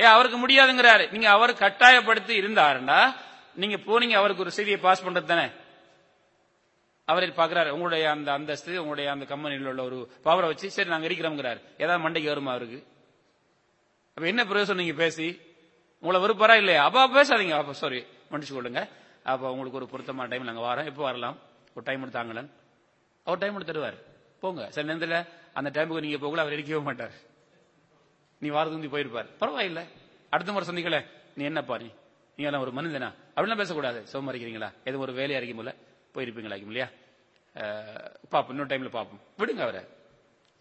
ஏ 0.00 0.06
அவருக்கு 0.06 0.38
முடியாதுங்கிறாரு 0.38 1.04
நீங்க 1.12 1.28
அவர் 1.30 1.52
கட்டாயப்படுத்தி 1.56 2.34
இருந்தாருண்டா 2.42 3.00
நீங்க 3.56 3.78
போனீங்க 3.88 4.16
அவருக்கு 4.18 4.46
ஒரு 4.46 4.54
செய்தியை 4.58 4.80
பாஸ் 4.80 5.06
பண்றது 5.06 5.28
தானே 5.28 5.48
அவரை 7.08 7.28
பாக்குறாரு 7.34 7.70
உங்களுடைய 7.70 8.06
அந்த 8.10 8.30
அந்தஸ்து 8.32 8.74
உங்களுடைய 8.82 9.08
அந்த 9.12 9.26
கம்பெனியில் 9.26 9.70
உள்ள 9.72 9.84
ஒரு 9.84 9.98
பவரை 10.26 10.48
வச்சு 10.50 10.68
சரி 10.70 10.90
நாங்க 10.90 11.08
இருக்கிறோம்ங்கிறாரு 11.10 11.60
ஏதாவது 11.78 12.04
மண்டைக்கு 12.06 12.32
வருமா 12.32 12.52
அவருக்கு 12.52 12.80
அப்ப 14.18 14.26
என்ன 14.28 14.44
பிரயோசனம் 14.44 14.82
நீங்க 14.82 14.96
பேசி 14.96 15.28
உங்களை 16.04 16.20
விருப்பரா 16.22 16.56
இல்லையா 16.56 16.82
அப்பா 16.84 17.02
பேசாதீங்க 17.10 17.56
அப்ப 17.58 17.74
சாரி 17.74 18.00
மன்னிச்சு 18.32 18.54
கொள்ளுங்க 18.54 18.82
அப்ப 19.26 19.52
உங்களுக்கு 19.52 19.80
ஒரு 19.82 19.88
பொருத்தமான 19.88 20.30
டைம் 20.30 20.50
நாங்க 20.50 20.64
வரோம் 20.64 20.90
எப்போ 20.92 21.04
வரலாம் 21.04 21.38
ஒரு 21.76 21.84
டைம் 21.84 22.04
எடுத்தாங்களன் 22.04 22.50
அவர் 23.28 23.40
டைம் 23.40 23.56
எடுத்து 23.56 23.74
தருவார் 23.74 23.98
போங்க 24.44 24.64
சில 24.70 24.86
நேரத்தில் 24.90 25.18
அந்த 25.54 25.70
டைமுக்கு 25.70 26.06
நீங்க 26.06 26.18
போகல 26.18 26.44
அவர் 26.44 26.56
எடுக்கவே 26.58 26.82
மாட்டார் 26.84 27.16
நீ 28.42 28.50
வந்து 28.50 28.94
போயிருப்பார் 28.94 29.30
பரவாயில்ல 29.40 29.82
அடுத்த 30.34 30.52
முறை 30.52 30.66
சந்திக்கல 30.68 31.00
நீ 31.38 31.44
என்னப்பா 31.44 31.76
நீ 31.78 31.90
நீங்க 32.38 32.60
ஒரு 32.60 32.72
மனிதனா 32.72 33.10
அப்படிலாம் 33.36 33.62
பேசக்கூடாது 33.64 34.00
சோமா 34.12 34.32
இருக்கிறீங்களா 34.32 34.70
எதுவும் 34.84 35.06
ஒரு 35.06 35.14
வேலையா 35.14 35.40
இருக்கும் 35.40 35.62
போல 35.62 35.72
போயிருப்பீங்களா 36.16 36.58
இல்லையா 36.64 36.88
பார்ப்போம் 38.32 38.54
இன்னொரு 38.54 38.72
டைம்ல 38.72 38.92
பார்ப்போம் 38.92 39.22
விடுங்க 39.40 39.62
அவரை 39.62 39.82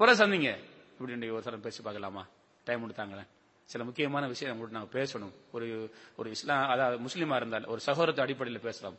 ஒரு 0.00 0.14
சந்திங்க 0.14 0.50
இப்படி 0.92 1.30
ஒரு 1.30 1.44
சரம் 1.44 1.66
பேசி 1.66 1.80
பார்க்கலாமா 1.82 2.22
டைம் 2.66 2.82
கொடுத்தாங்களேன் 2.82 3.28
சில 3.68 3.84
முக்கியமான 3.84 4.24
விஷயம் 4.26 4.52
உங்கள்கிட்ட 4.52 4.78
நாங்கள் 4.78 4.96
பேசணும் 4.98 5.34
ஒரு 5.52 5.66
ஒரு 6.16 6.28
இஸ்லாம் 6.30 6.64
அதாவது 6.68 6.96
முஸ்லீமா 7.06 7.36
இருந்தால் 7.36 7.66
ஒரு 7.66 7.80
சகோதரத்தை 7.80 8.22
அடிப்படையில் 8.24 8.64
பேசலாம் 8.64 8.96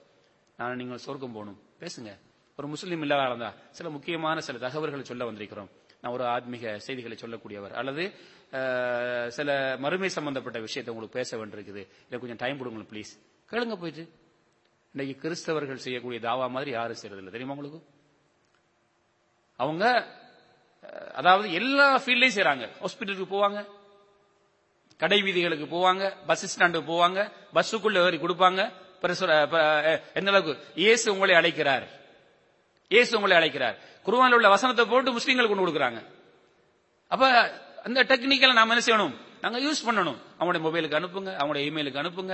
நான் 0.60 0.78
நீங்கள் 0.78 1.04
சொர்க்கம் 1.06 1.36
போகணும் 1.36 1.60
பேசுங்க 1.80 2.12
ஒரு 2.60 2.68
முஸ்லீம் 2.68 3.02
இல்லாத 3.02 3.30
இருந்தா 3.30 3.50
சில 3.72 3.90
முக்கியமான 3.90 4.42
சில 4.42 4.58
தகவல்களை 4.58 5.06
சொல்ல 5.06 5.26
வந்திருக்கிறோம் 5.26 5.70
நான் 6.02 6.14
ஒரு 6.14 6.26
ஆத்மீக 6.28 6.74
செய்திகளை 6.78 7.16
சொல்லக்கூடியவர் 7.18 7.74
அல்லது 7.74 8.04
சில 9.30 9.50
மறுமை 9.80 10.10
சம்பந்தப்பட்ட 10.10 10.60
விஷயத்தை 10.60 10.92
உங்களுக்கு 10.94 11.18
பேச 11.20 11.38
வேண்டியிருக்குது 11.38 11.84
இல்லை 12.04 12.20
கொஞ்சம் 12.20 12.42
டைம் 12.44 12.60
கொடுங்க 12.60 12.88
ப்ளீஸ் 12.92 13.12
கேளுங்க 13.50 13.76
போயிட்டு 13.76 14.04
இன்னைக்கு 14.96 15.16
கிறிஸ்தவர்கள் 15.22 15.84
செய்யக்கூடிய 15.84 16.20
தாவா 16.20 16.48
மாதிரி 16.50 16.72
யாரும் 16.72 17.20
இல்லை 17.20 17.34
தெரியுமா 17.34 17.56
உங்களுக்கு 17.56 17.82
அவங்க 19.60 19.86
அதாவது 21.16 21.48
எல்லா 21.52 21.88
ஃபீல்ட்லையும் 22.04 22.36
செய்யறாங்க 22.36 22.68
ஹாஸ்பிட்டலுக்கு 22.80 23.28
போவாங்க 23.34 23.60
கடை 25.00 25.20
வீதிகளுக்கு 25.22 25.68
போவாங்க 25.68 26.04
பஸ் 26.28 26.46
ஸ்டாண்டுக்கு 26.46 26.92
போவாங்க 26.92 27.20
பஸ்ஸுக்குள்ள 27.54 28.06
ஏறி 28.06 28.18
கொடுப்பாங்க 28.18 28.62
எந்த 30.16 30.30
அளவுக்கு 30.32 30.54
இயேசு 30.76 31.06
உங்களை 31.14 31.36
அழைக்கிறார் 31.36 31.86
இயேசு 32.92 33.12
உங்களை 33.18 33.36
அழைக்கிறார் 33.38 33.76
குருவானில் 34.06 34.38
உள்ள 34.38 34.50
வசனத்தை 34.50 34.84
போட்டு 34.86 35.10
முஸ்லீம்கள் 35.12 35.50
கொண்டு 35.50 35.64
கொடுக்குறாங்க 35.64 36.00
அப்ப 37.12 37.24
அந்த 37.84 38.00
டெக்னிக்கலை 38.04 38.56
நாம் 38.56 38.74
என்ன 38.74 38.84
செய்யணும் 38.88 39.16
நாங்க 39.42 39.60
யூஸ் 39.60 39.86
பண்ணணும் 39.86 40.20
அவங்களுடைய 40.34 40.64
மொபைலுக்கு 40.66 41.00
அனுப்புங்க 41.00 41.32
அவங்களுடைய 41.38 41.70
இமெயிலுக்கு 41.70 42.02
அனுப்புங்க 42.02 42.35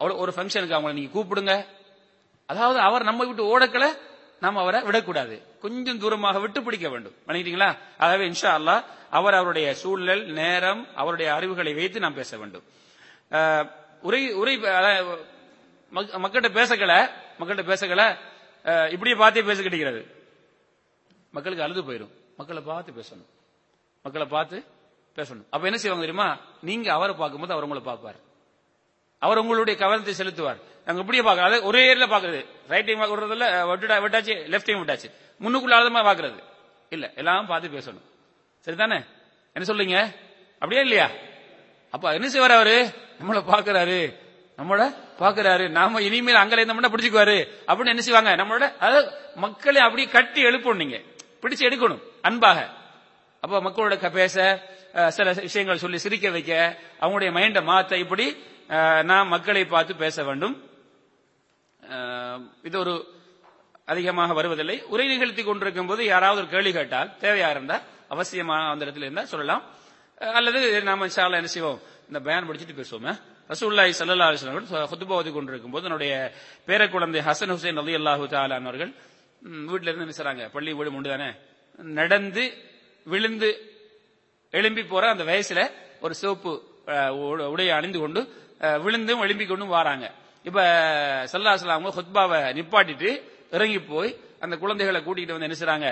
அவ்வளோ 0.00 0.16
ஒரு 0.16 0.32
ஃபங்க்ஷனுக்கு 0.32 0.76
அவங்களை 0.76 0.94
நீங்க 0.94 1.12
கூப்பிடுங்க 1.12 1.54
அதாவது 2.48 2.78
அவர் 2.80 3.02
நம்ம 3.02 3.24
விட்டு 3.24 3.44
ஓடக்கலை 3.46 3.88
நாம் 4.42 4.60
அவரை 4.62 4.80
விடக்கூடாது 4.82 5.36
கொஞ்சம் 5.62 6.00
தூரமாக 6.02 6.40
விட்டு 6.40 6.60
பிடிக்க 6.62 6.86
வேண்டும் 6.88 7.14
பண்ணிக்கிட்டீங்களா 7.20 7.68
ஆகவே 7.98 8.24
இன்ஷா 8.26 8.50
அல்லா 8.58 8.74
அவர் 9.10 9.34
அவருடைய 9.34 9.68
சூழல் 9.74 10.24
நேரம் 10.32 10.82
அவருடைய 10.94 11.28
அறிவுகளை 11.34 11.72
வைத்து 11.74 11.98
நாம் 12.00 12.18
பேச 12.20 12.36
வேண்டும் 12.36 12.64
உரை 14.02 14.22
உரை 14.32 14.54
மக்கள்கிட்ட 15.94 16.50
பேசக்கல 16.50 16.94
மக்கள்கிட்ட 17.38 17.64
பேசக்கல 17.70 18.02
இப்படியே 18.94 19.16
பார்த்தே 19.16 19.42
பேச 19.42 19.58
கிடைக்கிறது 19.62 20.02
மக்களுக்கு 21.34 21.64
அழுது 21.64 21.82
போயிடும் 21.82 22.12
மக்களை 22.38 22.60
பார்த்து 22.62 22.92
பேசணும் 22.92 23.30
மக்களை 24.04 24.26
பார்த்து 24.28 24.56
பேசணும் 25.18 25.46
அப்ப 25.50 25.66
என்ன 25.66 25.78
செய்வாங்க 25.78 26.04
தெரியுமா 26.06 26.28
நீங்க 26.62 26.88
அவரை 26.92 27.14
பார்க்கும்போது 27.14 27.54
அவர் 27.54 27.66
உங்களை 27.66 27.82
பார்ப்பார் 27.82 28.18
அவர் 29.22 29.40
உங்களுடைய 29.42 29.74
கவனத்தை 29.76 30.14
செலுத்துவார் 30.14 30.58
நாங்க 30.86 31.02
இப்படியே 31.02 31.22
பார்க்கறது 31.22 31.48
அதாவது 31.48 31.68
ஒரே 31.68 31.82
ஏரியில 31.90 32.06
பாக்குறது 32.06 32.40
ரைட் 32.68 32.88
டைம் 32.88 33.04
விடுறதுல 33.04 33.46
விட்டுடா 33.68 33.96
விட்டாச்சு 34.04 34.34
லெஃப்ட் 34.52 34.68
டைம் 34.68 34.82
விட்டாச்சு 34.82 35.08
முன்னுக்குள்ள 35.40 35.76
ஆளுமா 35.78 36.02
பாக்குறது 36.08 36.40
இல்ல 36.92 37.06
எல்லாம் 37.14 37.50
பார்த்து 37.52 37.76
பேசணும் 37.76 38.04
சரிதானே 38.66 38.98
என்ன 39.56 39.64
சொல்றீங்க 39.70 39.96
அப்படியே 40.62 40.82
இல்லையா 40.82 41.06
அப்ப 41.94 42.12
என்ன 42.12 42.28
செய்வார் 42.28 42.58
அவரு 42.58 42.76
நம்மளை 43.18 43.42
பாக்குறாரு 43.46 43.98
நம்மள 44.58 44.82
பாக்குறாரு 45.18 45.64
நாம 45.70 46.00
இனிமேல் 46.00 46.40
அங்கே 46.40 46.56
இருந்தோம்னா 46.56 46.90
பிடிச்சுக்குவாரு 46.90 47.38
அப்படின்னு 47.68 47.92
என்ன 47.92 48.02
செய்வாங்க 48.02 48.32
நம்மளோட 48.36 48.66
அதாவது 48.78 49.08
மக்களை 49.36 49.80
அப்படியே 49.80 50.08
கட்டி 50.08 50.40
எழுப்பணும் 50.44 50.76
நீங்க 50.76 50.98
பிடிச்சு 51.42 51.66
எடுக்கணும் 51.68 52.02
அன்பாக 52.20 52.60
அப்ப 53.42 53.60
மக்களோட 53.60 54.10
பேச 54.10 54.36
சில 55.08 55.32
விஷயங்கள் 55.40 55.82
சொல்லி 55.82 55.98
சிரிக்க 55.98 56.26
வைக்க 56.30 56.52
அவங்களுடைய 57.00 57.30
மைண்டை 57.32 57.62
மாத்த 57.62 57.98
இப்படி 57.98 58.26
நான் 59.02 59.28
மக்களை 59.28 59.64
பார்த்து 59.64 59.94
பேச 59.96 60.24
வேண்டும் 60.24 60.54
இது 62.62 62.76
ஒரு 62.78 62.94
அதிகமாக 63.84 64.34
வருவதில்லை 64.34 64.76
உரை 64.86 65.06
நிகழ்த்தி 65.06 65.42
கொண்டிருக்கும் 65.42 65.86
போது 65.86 66.02
யாராவது 66.04 66.40
ஒரு 66.40 66.48
கேள்வி 66.48 66.72
கேட்டால் 66.72 67.10
தேவையா 67.20 67.48
இருந்தா 67.50 67.76
அவசியமா 68.10 68.56
அந்த 68.70 68.84
இடத்துல 68.84 69.06
இருந்தா 69.06 69.24
சொல்லலாம் 69.24 69.64
அல்லது 70.34 70.60
நாம 70.82 71.08
என்ன 71.32 71.52
செய்வோம் 71.56 71.80
இந்த 72.08 72.20
பயன் 72.20 72.48
படிச்சுட்டு 72.48 72.80
பேசுவோமே 72.80 73.14
ரசூல்லாய் 73.50 73.92
சல்லா 73.96 74.26
அலிஸ்லாம் 74.28 74.86
ஹுத்துபா 74.92 75.16
ஓதி 75.20 75.30
கொண்டிருக்கும் 75.30 75.74
போது 75.74 75.86
என்னுடைய 75.88 76.12
பேரக்குழந்தை 76.68 77.20
ஹசன் 77.26 77.52
ஹுசைன் 77.54 77.80
அலி 77.82 77.94
அல்லாஹு 77.98 78.28
தாலான் 78.32 78.68
அவர்கள் 78.70 78.92
வீட்டில 79.68 79.90
இருந்து 79.90 80.06
நினைச்சாங்க 80.06 80.44
பள்ளி 80.54 80.72
வீடு 80.78 80.92
முண்டுதானே 80.94 81.28
நடந்து 82.00 82.44
விழுந்து 83.06 83.50
எழும்பி 84.52 84.82
போற 84.84 85.04
அந்த 85.14 85.24
வயசுல 85.30 85.60
ஒரு 86.00 86.14
சிவப்பு 86.20 86.52
உடையை 87.52 87.72
அணிந்து 87.78 87.98
கொண்டு 87.98 88.20
விழுந்தும் 88.84 89.24
எழும்பி 89.26 89.44
கொண்டும் 89.46 89.74
வராங்க 89.76 90.06
இப்ப 90.44 90.60
சல்லா 91.32 91.54
சலாம் 91.60 91.94
ஹுத்பாவை 91.98 92.40
நிப்பாட்டிட்டு 92.58 93.10
இறங்கி 93.56 93.80
போய் 93.90 94.10
அந்த 94.44 94.54
குழந்தைகளை 94.62 95.00
கூட்டிகிட்டு 95.02 95.36
வந்து 95.36 95.48
நினைச்சாங்க 95.48 95.88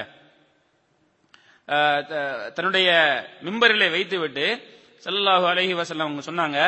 தன்னுடைய 2.57 2.89
மிம்பரிலே 3.47 3.89
வைத்து 3.97 4.17
விட்டு 4.23 4.47
சல்லாஹு 5.03 5.45
அலஹி 5.53 5.75
வசல்லாம் 5.81 6.09
அவங்க 6.09 6.25
சொன்னாங்க 6.27 6.59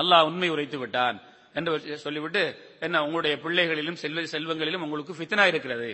அல்லாஹ் 0.00 0.26
உண்மை 0.26 0.48
உரைத்து 0.48 0.78
விட்டான் 0.78 1.16
என்று 1.54 1.98
சொல்லிவிட்டு 1.98 2.42
என்ன 2.80 3.02
உங்களுடைய 3.04 3.34
பிள்ளைகளிலும் 3.44 4.00
செல்வ 4.02 4.24
செல்வங்களிலும் 4.34 4.84
உங்களுக்கு 4.86 5.12
பித்தனா 5.14 5.44
இருக்கிறது 5.44 5.88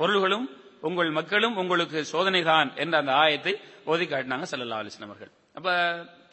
பொருள்களும் 0.00 0.46
உங்கள் 0.80 1.10
மக்களும் 1.10 1.56
உங்களுக்கு 1.56 1.98
சோதனைதான் 2.12 2.70
என்ற 2.74 2.94
அந்த 2.98 3.12
ஆயத்தை 3.14 3.54
ஓதி 3.84 4.04
காட்டினாங்க 4.06 4.46
செல்லல்லா 4.52 4.80
அலிஸ்லாம் 4.82 5.12
அவர்கள் 5.12 5.32
அப்ப 5.54 5.70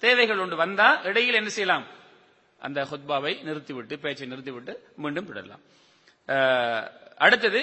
தேவைகள் 0.04 0.41
ஒன்று 0.41 0.56
வந்தா 0.56 0.88
இடையில் 1.04 1.39
என்ன 1.39 1.50
செய்யலாம் 1.50 1.86
அந்த 2.62 2.80
ஹுத்பாவை 2.91 3.34
நிறுத்திவிட்டு 3.43 3.95
பேச்சை 4.00 4.28
நிறுத்திவிட்டு 4.28 4.74
மீண்டும் 4.95 5.28
தொடரலாம் 5.28 5.63
அடுத்தது 7.17 7.62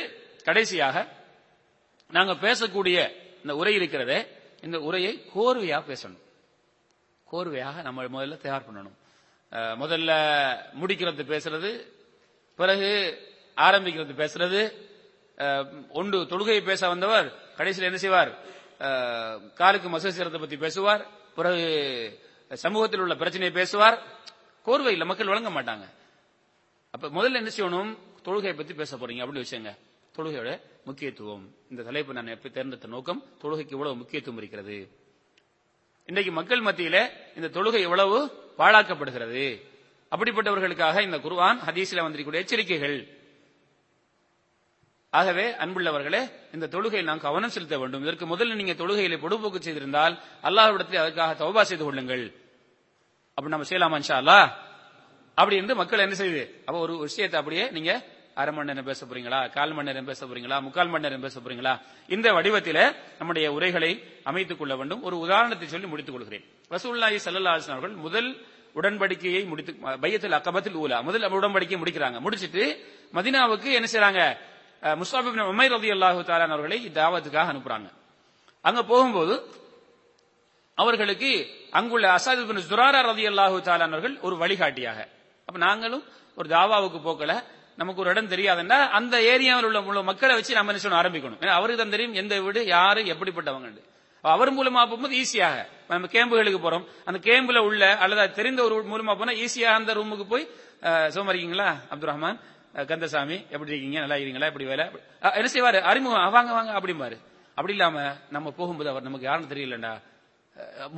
கடைசியாக 0.45 0.97
நாங்க 2.11 2.33
பேசக்கூடிய 2.43 2.99
இந்த 3.43 3.53
உரை 3.57 3.75
இருக்கிறதே 3.75 4.19
இந்த 4.63 4.79
உரையை 4.81 5.13
கோர்வையா 5.35 5.79
பேசணும் 5.89 6.23
கோர்வையாக 7.29 7.83
நம்ம 7.83 8.07
முதல்ல 8.09 8.39
தயார் 8.39 8.67
பண்ணணும் 8.69 8.97
முதல்ல 9.83 10.13
முடிக்கிறது 10.75 11.25
பேசுறது 11.25 11.71
பிறகு 12.59 12.91
ஆரம்பிக்கிறது 13.57 14.15
பேசுறது 14.15 14.61
ஒன்று 15.93 16.19
தொழுகையை 16.31 16.63
பேச 16.63 16.83
வந்தவர் 16.89 17.27
கடைசியில் 17.57 17.89
என்ன 17.89 17.99
செய்வார் 17.99 18.31
காலுக்கு 19.55 19.89
மசேசிரத்தை 19.89 20.41
பத்தி 20.41 20.57
பேசுவார் 20.57 21.03
பிறகு 21.35 21.65
சமூகத்தில் 22.51 23.01
உள்ள 23.01 23.15
பிரச்சனையை 23.15 23.53
பேசுவார் 23.53 23.97
கோர்வையில் 24.67 25.09
மக்கள் 25.09 25.33
வழங்க 25.33 25.51
மாட்டாங்க 25.51 25.87
அப்ப 26.95 27.09
முதல்ல 27.09 27.41
என்ன 27.41 27.51
செய்யணும் 27.51 27.91
தொழுகையை 28.25 28.55
பத்தி 28.55 28.75
பேச 28.75 28.97
போறீங்க 28.97 29.23
அப்படின்னு 29.23 29.47
விஷயங்க 29.47 29.73
தொழுகையோட 30.15 30.51
முக்கியத்துவம் 30.85 31.45
இந்த 31.71 31.83
தலைப்பு 31.83 32.17
நான் 32.19 32.35
எப்படி 32.35 32.53
தேர்ந்தெடுத்த 32.53 32.89
நோக்கம் 32.89 33.21
தொழுகைக்கு 33.43 33.75
இவ்வளவு 33.77 34.01
முக்கியத்துவம் 34.03 34.39
இருக்கிறது 34.39 34.77
இன்றைக்கு 36.09 36.33
மக்கள் 36.33 36.61
மத்தியில 36.61 36.97
இந்த 37.37 37.49
தொழுகை 37.49 37.81
எவ்வளவு 37.81 38.19
பாழாக்கப்படுகிறது 38.59 39.47
அப்படிப்பட்டவர்களுக்காக 40.13 41.03
இந்த 41.03 41.19
குருவான் 41.19 41.59
ஹதீஸில் 41.59 42.03
வந்திருக்கூடிய 42.03 42.43
எச்சரிக்கைகள் 42.43 42.97
ஆகவே 45.13 45.47
அன்புள்ளவர்களே 45.57 46.21
இந்த 46.53 46.67
தொழுகையில் 46.67 47.09
நாம் 47.09 47.19
கவனம் 47.19 47.51
செலுத்த 47.51 47.77
வேண்டும் 47.79 48.03
இதற்கு 48.03 48.27
முதல்ல 48.27 48.55
நீங்க 48.55 48.75
தொழுகையில 48.75 49.19
பொடுபோக்கு 49.21 49.61
செய்திருந்தால் 49.61 50.15
அல்லாஹ்விடத்தில் 50.43 51.03
அதற்காக 51.03 51.35
தௌபா 51.35 51.63
செய்து 51.63 51.85
கொள்ளுங்கள் 51.85 52.25
அப்படி 53.39 53.53
நம்ம 53.53 53.69
செய்யலாமா 53.69 54.39
அப்படி 55.39 55.57
இருந்து 55.57 55.75
மக்கள் 55.75 55.99
என்ன 55.99 56.15
செய்யுது 56.15 56.45
அப்ப 56.67 56.77
ஒரு 56.79 56.95
விஷயத்தை 56.99 57.39
அப்படியே 57.41 57.65
நீங்க 57.71 57.93
அரை 58.37 58.53
மணி 58.55 58.69
நேரம் 58.71 58.89
பேச 58.89 59.01
போறீங்களா 59.03 59.39
கால் 59.55 59.73
மணி 59.77 59.89
நேரம் 59.89 60.09
பேச 60.09 60.21
போறீங்களா 60.25 60.57
முக்கால் 60.65 60.91
மணி 60.93 61.05
நேரம் 61.07 61.25
பேச 61.27 61.37
போறீங்களா 61.39 61.73
இந்த 62.09 62.27
வடிவத்தில் 62.37 62.81
நம்முடைய 63.21 63.47
உரைகளை 63.57 63.91
அமைத்துக் 64.31 64.61
கொள்ள 64.61 64.75
வேண்டும் 64.77 65.05
ஒரு 65.09 65.17
உதாரணத்தை 65.25 65.69
சொல்லி 65.69 65.89
முடித்துக் 65.93 66.17
கொள்கிறேன் 66.17 66.45
ரசூல்லாஹி 66.71 67.19
சல்லா 67.25 67.55
அவர்கள் 67.69 67.95
முதல் 68.07 68.29
உடன்படிக்கையை 68.77 69.43
முடித்து 69.51 69.73
பையத்தில் 70.03 70.37
அக்கபத்தில் 70.39 70.79
ஊலா 70.83 70.99
முதல் 71.07 71.25
உடன்படிக்கையை 71.39 71.81
முடிக்கிறாங்க 71.83 72.19
முடிச்சிட்டு 72.21 72.65
மதினாவுக்கு 73.15 73.71
என்ன 73.73 73.89
செய்யறாங்க 73.89 74.23
முஸ்தாபி 75.01 75.47
உமை 75.53 75.69
ரதி 75.75 75.91
அல்லாஹு 75.95 76.21
தாலான் 76.25 76.55
அவர்களை 76.57 76.79
தாவத்துக்காக 76.99 77.53
அனுப்புறாங்க 77.55 77.89
அங்க 78.65 78.81
போகும்போது 78.85 79.35
அவர்களுக்கு 80.79 81.31
அங்குள்ள 81.73 82.07
அசாத் 82.15 82.43
ஜுராரா 82.71 83.01
ரதி 83.09 83.25
அல்லாஹு 83.27 83.59
தாலான் 83.69 83.95
அவர்கள் 83.95 84.17
ஒரு 84.23 84.37
வழிகாட்டியாக 84.37 84.99
அப்ப 85.49 85.59
நாங்களும் 85.59 86.05
ஒரு 86.37 86.49
தாவாவுக்கு 86.49 86.99
போக்கல 87.01 87.35
நமக்கு 87.79 88.03
ஒரு 88.03 88.11
இடம் 88.11 88.31
தெரியாதுன்னா 88.31 88.79
அந்த 88.91 89.17
ஏரியாவில் 89.33 89.67
உள்ள 89.69 90.03
மக்களை 90.03 90.35
வச்சு 90.35 90.59
நம்ம 90.59 90.75
என்ன 90.75 90.99
ஆரம்பிக்கணும் 90.99 91.41
ஏன்னா 91.41 91.57
அவருக்கு 91.57 91.81
தான் 91.83 91.95
தெரியும் 91.97 92.15
எந்த 92.15 92.35
வீடு 92.41 92.61
யாரு 92.67 93.01
எப்படிப்பட்டவங்க 93.15 93.83
அவர் 94.25 94.51
மூலமா 94.53 94.81
போகும்போது 94.83 95.17
ஈஸியாக 95.17 95.65
நம்ம 95.89 96.09
கேம்புகளுக்கு 96.13 96.61
போறோம் 96.61 96.87
அந்த 97.05 97.19
கேம்புல 97.19 97.59
உள்ள 97.59 97.83
அல்லது 97.97 98.25
தெரிந்த 98.33 98.61
ஒரு 98.65 98.77
மூலமா 98.85 99.15
போனா 99.17 99.35
ஈஸியாக 99.45 99.79
அந்த 99.79 99.91
ரூமுக்கு 99.95 100.27
போய் 100.27 100.47
சோமரிக்கீங்களா 101.15 101.29
இருக்கீங்களா 101.29 101.69
அப்துல் 101.91 102.11
ரஹ்மான் 102.11 102.39
கந்தசாமி 102.87 103.37
எப்படி 103.51 103.73
இருக்கீங்க 103.73 103.99
நல்லா 104.01 104.17
இருக்கீங்களா 104.17 104.49
இப்படி 104.49 104.67
வேலை 104.67 104.85
என்ன 105.35 105.49
செய்வாரு 105.49 105.79
அறிமுகம் 105.83 106.35
வாங்க 106.35 106.53
வாங்க 106.53 106.73
அப்படிம்பாரு 106.73 107.17
அப்படி 107.59 107.75
இல்லாம 107.75 107.99
நம்ம 108.29 108.49
போகும்போது 108.51 108.91
அவர் 108.91 109.03
நமக்கு 109.03 109.29
யாருன்னு 109.29 109.53
தெரியலண்டா 109.55 109.93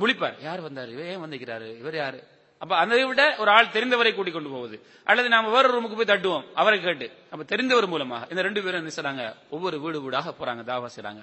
முழிப்பார் 0.00 0.35
யார் 0.41 0.65
வந்தாரு 0.67 0.91
இவர் 0.91 1.09
ஏன் 1.11 1.23
வந்திருக்கிறாரு 1.23 1.69
இவர் 1.77 1.97
யாரு 1.97 2.19
அப்ப 2.61 2.71
அதை 2.77 3.03
விட 3.03 3.21
ஒரு 3.41 3.49
ஆள் 3.51 3.73
தெரிந்தவரை 3.75 4.11
கூட்டிக் 4.13 4.37
கொண்டு 4.37 4.49
போவது 4.49 4.75
அல்லது 5.07 5.27
நாம 5.33 5.51
வேற 5.51 5.67
ரூமுக்கு 5.67 5.97
போய் 5.99 6.09
தட்டுவோம் 6.09 6.45
அவரை 6.55 6.77
கேட்டு 6.79 7.07
அப்ப 7.31 7.43
தெரிந்தவர் 7.51 7.87
மூலமாக 7.87 8.27
இந்த 8.31 8.41
ரெண்டு 8.41 8.61
பேரும் 8.63 8.81
என்ன 8.81 8.91
செய்றாங்க 8.95 9.23
ஒவ்வொரு 9.49 9.77
வீடு 9.83 9.99
வீடாக 10.05 10.33
போறாங்க 10.39 10.63
தாவா 10.69 10.89
செய்றாங்க 10.95 11.21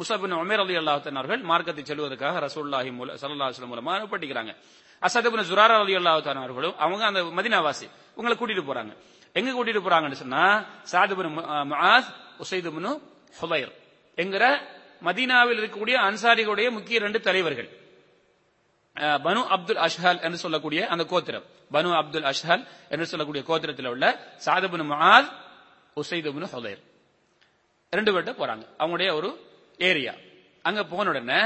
முசாபின் 0.00 0.36
உமேர் 0.36 0.62
அலி 0.64 0.76
அல்லாஹானவர்கள் 0.80 1.42
மார்க்கத்தை 1.42 1.82
செல்வதற்காக 1.84 2.40
ரசூல்லாஹி 2.46 2.90
மூல 2.90 3.16
சல்லாஹ் 3.22 3.70
மூலமாக 3.72 3.96
அனுப்பட்டுக்கிறாங்க 3.98 4.52
அசதபின் 5.02 5.46
ஜுரார் 5.50 5.74
அலி 5.76 5.96
அல்லாஹானவர்களும் 6.00 6.76
அவங்க 6.78 7.04
அந்த 7.06 7.22
மதினாவாசி 7.38 7.86
உங்களை 8.16 8.36
கூட்டிட்டு 8.36 8.64
போறாங்க 8.64 8.92
எங்க 9.36 9.50
கூட்டிட்டு 9.52 9.82
போறாங்கன்னு 9.82 10.20
சொன்னா 10.22 10.44
சாதுபின் 10.92 11.30
மஹாஸ் 11.72 12.10
உசைதுபின் 12.40 12.90
ஹுதைர் 13.40 13.72
என்கிற 14.18 14.44
மதீனாவில் 15.02 15.60
இருக்கக்கூடிய 15.60 15.96
அன்சாரிகளுடைய 16.08 16.66
முக்கிய 16.70 16.96
ரெண்டு 16.98 17.18
தலைவர்கள் 17.20 17.68
பனு 18.96 19.40
அப்துல் 19.48 19.80
அஷ்ஹல் 19.86 20.20
என்று 20.22 20.38
சொல்லக்கூடிய 20.38 20.80
அந்த 20.88 21.04
கோத்திரம் 21.04 21.46
பனு 21.70 21.90
அப்துல் 22.00 22.26
அஷ்ஹல் 22.30 22.64
என்று 22.88 23.06
சொல்லக்கூடிய 23.06 23.42
கோத்திரத்தில் 23.42 23.90
உள்ள 23.90 24.06
சாதபுன் 24.44 24.86
மஹால் 24.86 25.28
உசைதுபுன் 25.96 26.48
ஹுதைர் 26.52 26.82
ரெண்டு 27.92 28.10
பேர்ட்ட 28.12 28.32
போறாங்க 28.32 28.64
அவங்களுடைய 28.80 29.10
ஒரு 29.14 29.30
ஏரியா 29.78 30.14
அங்க 30.64 30.80
போன 30.84 31.08
உடனே 31.08 31.40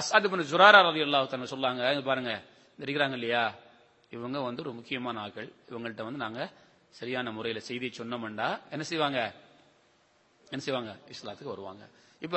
அசாது 0.00 0.28
பின் 0.28 0.48
ஜுராரா 0.50 0.80
ரதி 0.80 1.02
அல்லாஹ் 1.06 1.52
சொல்லாங்க 1.54 2.02
பாருங்க 2.02 2.32
இருக்கிறாங்க 2.78 3.16
இல்லையா 3.16 3.44
இவங்க 4.12 4.38
வந்து 4.40 4.62
ஒரு 4.64 4.72
முக்கியமான 4.72 5.20
ஆட்கள் 5.20 5.48
இவங்கள்ட்ட 5.70 6.04
வந்து 6.04 6.22
நாங்க 6.24 6.42
சரியான 6.94 7.30
முறையில 7.30 7.60
செய்தி 7.60 7.86
சொன்னோம்டா 7.98 8.48
என்ன 8.70 8.84
செய்வாங்க 8.90 9.20
என்ன 10.48 10.60
செய்வாங்க 10.62 10.92
இஸ்லாத்துக்கு 11.08 11.54
வருவாங்க 11.54 11.84
இப்ப 12.22 12.37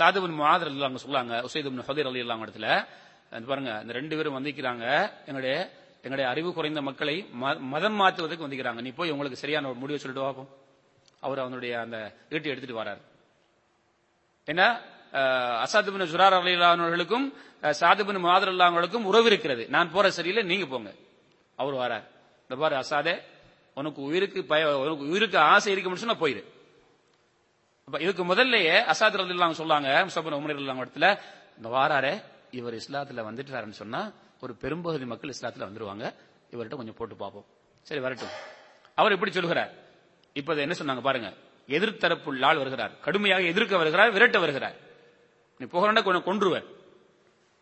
சாதுபுன் 0.00 0.36
மாதிரி 0.40 0.70
அல்லாங்க 0.70 1.00
சொல்லாங்க 1.04 1.36
உசைதுபுன் 1.42 1.86
ஹதீர் 1.88 2.10
அலி 2.10 2.22
இல்லாம 2.24 2.44
இடத்துல 2.46 2.68
பாருங்க 3.42 3.72
இந்த 3.82 3.92
ரெண்டு 3.92 4.14
பேரும் 4.16 4.36
வந்திக்கிறாங்க 4.38 4.84
எங்களுடைய 5.26 5.54
எங்களுடைய 6.04 6.26
அறிவு 6.30 6.48
குறைந்த 6.52 6.80
மக்களை 6.82 7.16
மதம் 7.72 7.98
மாற்றுவதற்கு 8.00 8.46
வந்திக்கிறாங்க 8.46 8.80
நீ 8.80 8.90
போய் 8.90 9.10
உங்களுக்கு 9.10 9.38
சரியான 9.38 9.68
ஒரு 9.68 9.78
முடிவை 9.78 9.98
சொல்லிட்டு 9.98 10.26
வாப்போம் 10.26 10.50
அவர் 11.22 11.38
அவனுடைய 11.38 11.74
அந்த 11.80 11.98
வீட்டை 12.30 12.50
எடுத்துட்டு 12.52 12.80
வராரு 12.80 13.02
ஏன்னா 14.48 14.66
அசாதுபின் 15.64 16.10
ஜுரார் 16.12 16.36
அலையிலானவர்களுக்கும் 16.38 17.26
சாதுபின் 17.80 18.20
மாதர் 18.20 18.52
அல்லாவர்களுக்கும் 18.52 19.06
உறவு 19.06 19.28
இருக்கிறது 19.30 19.62
நான் 19.68 19.92
போற 19.92 20.06
சரியில்லை 20.10 20.42
நீங்க 20.44 20.66
போங்க 20.66 20.90
அவர் 21.58 21.76
வரார் 21.76 22.04
இந்த 22.42 22.56
பாரு 22.56 22.76
அசாதே 22.76 23.14
உனக்கு 23.76 24.00
உயிருக்கு 24.02 24.40
பய 24.44 24.64
உனக்கு 24.82 25.06
உயிருக்கு 25.06 25.38
ஆசை 25.44 25.70
இருக்கும்னு 25.72 26.02
சொன்னா 26.02 26.18
போயிரு 26.18 26.42
இதுக்கு 27.88 28.24
முதல்லயே 28.24 28.76
அசாத் 28.92 29.16
அல்லாம 29.16 29.56
சொல்லாங்க 29.58 29.90
முஸ்தபின் 30.04 30.38
உமர் 30.38 30.54
இல்லாம 30.54 30.84
இடத்துல 30.84 31.08
இந்த 31.58 31.68
வாராரே 31.68 32.14
இவர் 32.54 32.76
இஸ்லாத்துல 32.80 33.22
வந்துட்டாருன்னு 33.28 33.80
சொன்னா 33.82 34.00
ஒரு 34.40 34.52
பெரும்பகுதி 34.62 35.06
மக்கள் 35.06 35.32
இஸ்லாத்துல 35.34 35.66
வந்துருவாங்க 35.68 36.04
இவர்கிட்ட 36.52 36.78
கொஞ்சம் 36.80 36.98
போட்டு 36.98 37.16
பார்ப்போம் 37.16 37.46
சரி 37.86 38.00
வரட்டும் 38.00 38.34
அவர் 38.98 39.14
இப்படி 39.16 39.32
சொல்கிறார் 39.32 39.72
இப்ப 40.36 40.54
என்ன 40.64 40.74
சொன்னாங்க 40.74 41.02
பாருங்க 41.02 41.28
எதிர்த்தரப்பு 41.68 42.30
ஆள் 42.48 42.60
வருகிறார் 42.62 42.92
கடுமையாக 43.00 43.50
எதிர்க்க 43.52 43.82
வருகிறார் 43.82 44.14
விரட்ட 44.16 44.38
வருகிறார் 44.38 44.76
நீ 45.60 45.66
போகிறோன்னா 45.66 46.02
கொஞ்சம் 46.04 46.26
கொன்றுவர் 46.26 46.66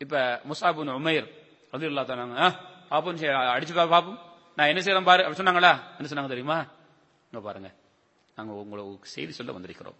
இப்ப 0.01 0.15
முசாபுன் 0.49 0.97
உமையர் 0.99 1.29
அது 1.73 1.85
இல்லாத 1.85 2.09
தானாங்க 2.09 2.47
பாப்போம் 2.91 3.19
அடிச்சுக்கா 3.53 3.85
பாப்போம் 3.93 4.19
நான் 4.57 4.69
என்ன 4.71 4.81
செய்யலாம் 4.81 5.09
பாரு 5.09 5.23
சொன்னாங்களா 5.39 5.71
என்ன 5.97 6.09
சொன்னாங்க 6.09 6.33
தெரியுமா 6.33 6.57
இங்க 7.31 7.41
பாருங்க 7.41 7.69
நாங்க 8.37 8.53
உங்களுக்கு 8.63 9.13
செய்தி 9.13 9.33
சொல்ல 9.33 9.55
வந்திருக்கிறோம் 9.55 9.97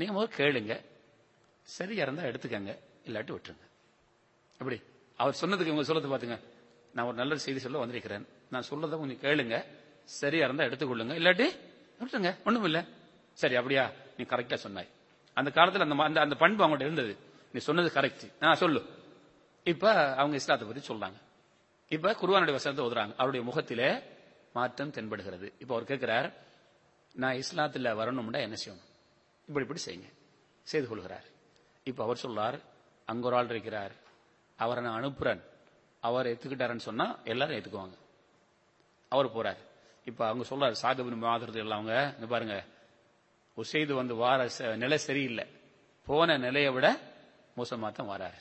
நீங்க 0.00 0.12
முதல் 0.12 0.36
கேளுங்க 0.36 0.74
சரியா 1.68 2.04
இருந்தா 2.04 2.28
எடுத்துக்கங்க 2.28 2.72
இல்லாட்டி 3.08 3.32
விட்டுருங்க 3.36 3.64
அப்படி 4.60 4.78
அவர் 5.18 5.40
சொன்னதுக்கு 5.40 5.72
இவங்க 5.72 5.86
சொல்லது 5.88 6.10
பார்த்துங்க 6.12 6.38
நான் 6.94 7.06
ஒரு 7.06 7.16
நல்ல 7.16 7.40
செய்தி 7.46 7.60
சொல்ல 7.60 7.80
வந்திருக்கிறேன் 7.82 8.24
நான் 8.50 8.68
சொல்றத 8.70 8.98
கொஞ்சம் 8.98 9.22
கேளுங்க 9.24 9.56
சரியா 10.12 10.44
இருந்தா 10.46 10.66
எடுத்துக்கொள்ளுங்க 10.68 11.14
இல்லாட்டி 11.14 11.46
விட்டுருங்க 12.00 12.32
ஒண்ணும் 12.44 12.66
இல்லை 12.68 12.82
சரி 13.38 13.56
அப்படியா 13.56 13.84
நீ 14.16 14.24
கரெக்டா 14.24 14.58
சொன்னாய் 14.58 14.90
அந்த 15.36 15.50
காலத்தில் 15.50 15.84
அந்த 16.06 16.20
அந்த 16.20 16.36
பண்பு 16.36 16.62
அவங்கள்ட்ட 16.64 16.88
இருந்தது 16.88 17.14
நீ 17.54 17.58
சொன்னது 17.60 17.90
கரெக்ட் 17.94 18.24
நான் 18.40 18.60
சொல்லு 18.62 18.80
இப்ப 19.66 19.86
அவங்க 20.20 20.36
இஸ்லாத்தை 20.36 20.66
பத்தி 20.66 20.82
சொல்றாங்க 20.88 21.18
இப்ப 21.90 22.14
குருவானுடைய 22.20 22.54
வசனத்தை 22.56 22.82
ஓதுறாங்க 22.84 23.14
அவருடைய 23.18 23.42
முகத்திலே 23.44 23.90
மாற்றம் 24.54 24.92
தென்படுகிறது 24.92 25.48
இப்ப 25.58 25.70
அவர் 25.74 25.84
கேட்கிறார் 25.84 26.28
நான் 27.14 27.38
இஸ்லாத்தில் 27.38 27.94
வரணும்னா 27.94 28.40
என்ன 28.46 28.56
செய்யணும் 28.62 28.86
இப்படி 29.48 29.64
இப்படி 29.66 29.82
செய்யுங்க 29.86 30.10
செய்து 30.66 30.86
கொள்கிறார் 30.86 31.26
இப்ப 31.86 32.02
அவர் 32.04 32.22
சொல்றார் 32.22 32.58
அங்க 33.08 33.26
ஒரு 33.26 33.36
ஆள் 33.36 33.48
இருக்கிறார் 33.48 33.94
அவரை 34.58 34.80
நான் 34.82 34.98
அனுப்புறேன் 35.00 35.42
அவர் 36.02 36.30
எடுத்துக்கிட்டாருன்னு 36.30 36.88
சொன்னா 36.88 37.06
எல்லாரும் 37.24 37.56
எடுத்துக்குவாங்க 37.56 37.96
அவர் 39.12 39.34
போறார் 39.34 39.60
இப்ப 40.06 40.20
அவங்க 40.26 40.44
சொல்றாரு 40.50 40.76
சாகபின் 40.82 41.22
மாதிரி 41.24 41.62
அவங்க 41.70 41.94
இந்த 42.16 42.26
பாருங்க 42.26 42.56
உசைது 43.56 43.92
வந்து 43.94 44.14
வார 44.14 44.40
நிலை 44.76 44.98
சரியில்லை 44.98 45.44
போன 46.06 46.36
நிலையை 46.38 46.70
விட 46.72 46.86
மோசமா 47.56 47.88
தான் 47.92 48.10
வராரு 48.10 48.38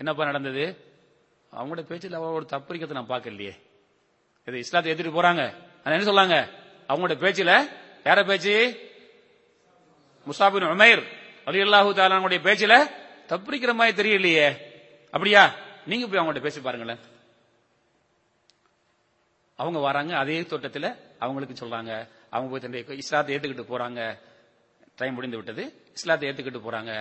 என்னப்பா 0.00 0.24
நடந்தது 0.24 0.64
அவங்களோட 1.52 1.82
பேச்சில் 1.86 2.18
அவரோட 2.18 2.46
தப்பிக்கிறத 2.46 2.92
நான் 2.92 3.12
பார்க்கலையே 3.12 3.54
இது 4.48 4.62
இஸ்லாத்தை 4.64 4.88
எடுத்துட்டு 4.90 5.18
போறாங்க 5.18 5.42
என்ன 5.86 6.06
சொல்லாங்க 6.06 6.38
அவங்களோட 6.88 7.16
பேச்சில் 7.16 7.54
யார 8.06 8.20
பேச்சு 8.24 8.54
முசாபின் 10.26 10.70
உமேர் 10.70 11.02
அலி 11.46 11.60
அல்லாஹூ 11.60 11.90
தாலானுடைய 11.92 12.40
பேச்சில் 12.42 12.76
தப்பிக்கிற 13.32 13.72
மாதிரி 13.74 13.94
தெரியலையே 14.00 14.46
அப்படியா 15.14 15.42
நீங்க 15.86 16.04
போய் 16.06 16.20
அவங்கள்ட்ட 16.20 16.44
பேசி 16.44 16.60
பாருங்களேன் 16.60 17.02
அவங்க 19.58 19.78
வராங்க 19.80 20.12
அதே 20.18 20.36
தோட்டத்தில் 20.44 20.88
அவங்களுக்கு 21.20 21.54
சொல்றாங்க 21.54 21.92
அவங்க 22.30 22.48
போய் 22.50 22.64
தந்தை 22.64 22.98
இஸ்லாத்தை 23.02 23.32
ஏத்துக்கிட்டு 23.34 23.72
போறாங்க 23.72 24.00
டைம் 24.96 25.14
முடிந்து 25.14 25.38
விட்டது 25.40 25.64
இஸ்லாத்தை 25.92 26.26
ஏத்துக்கிட்டு 26.28 26.60
போறாங்க 26.60 26.92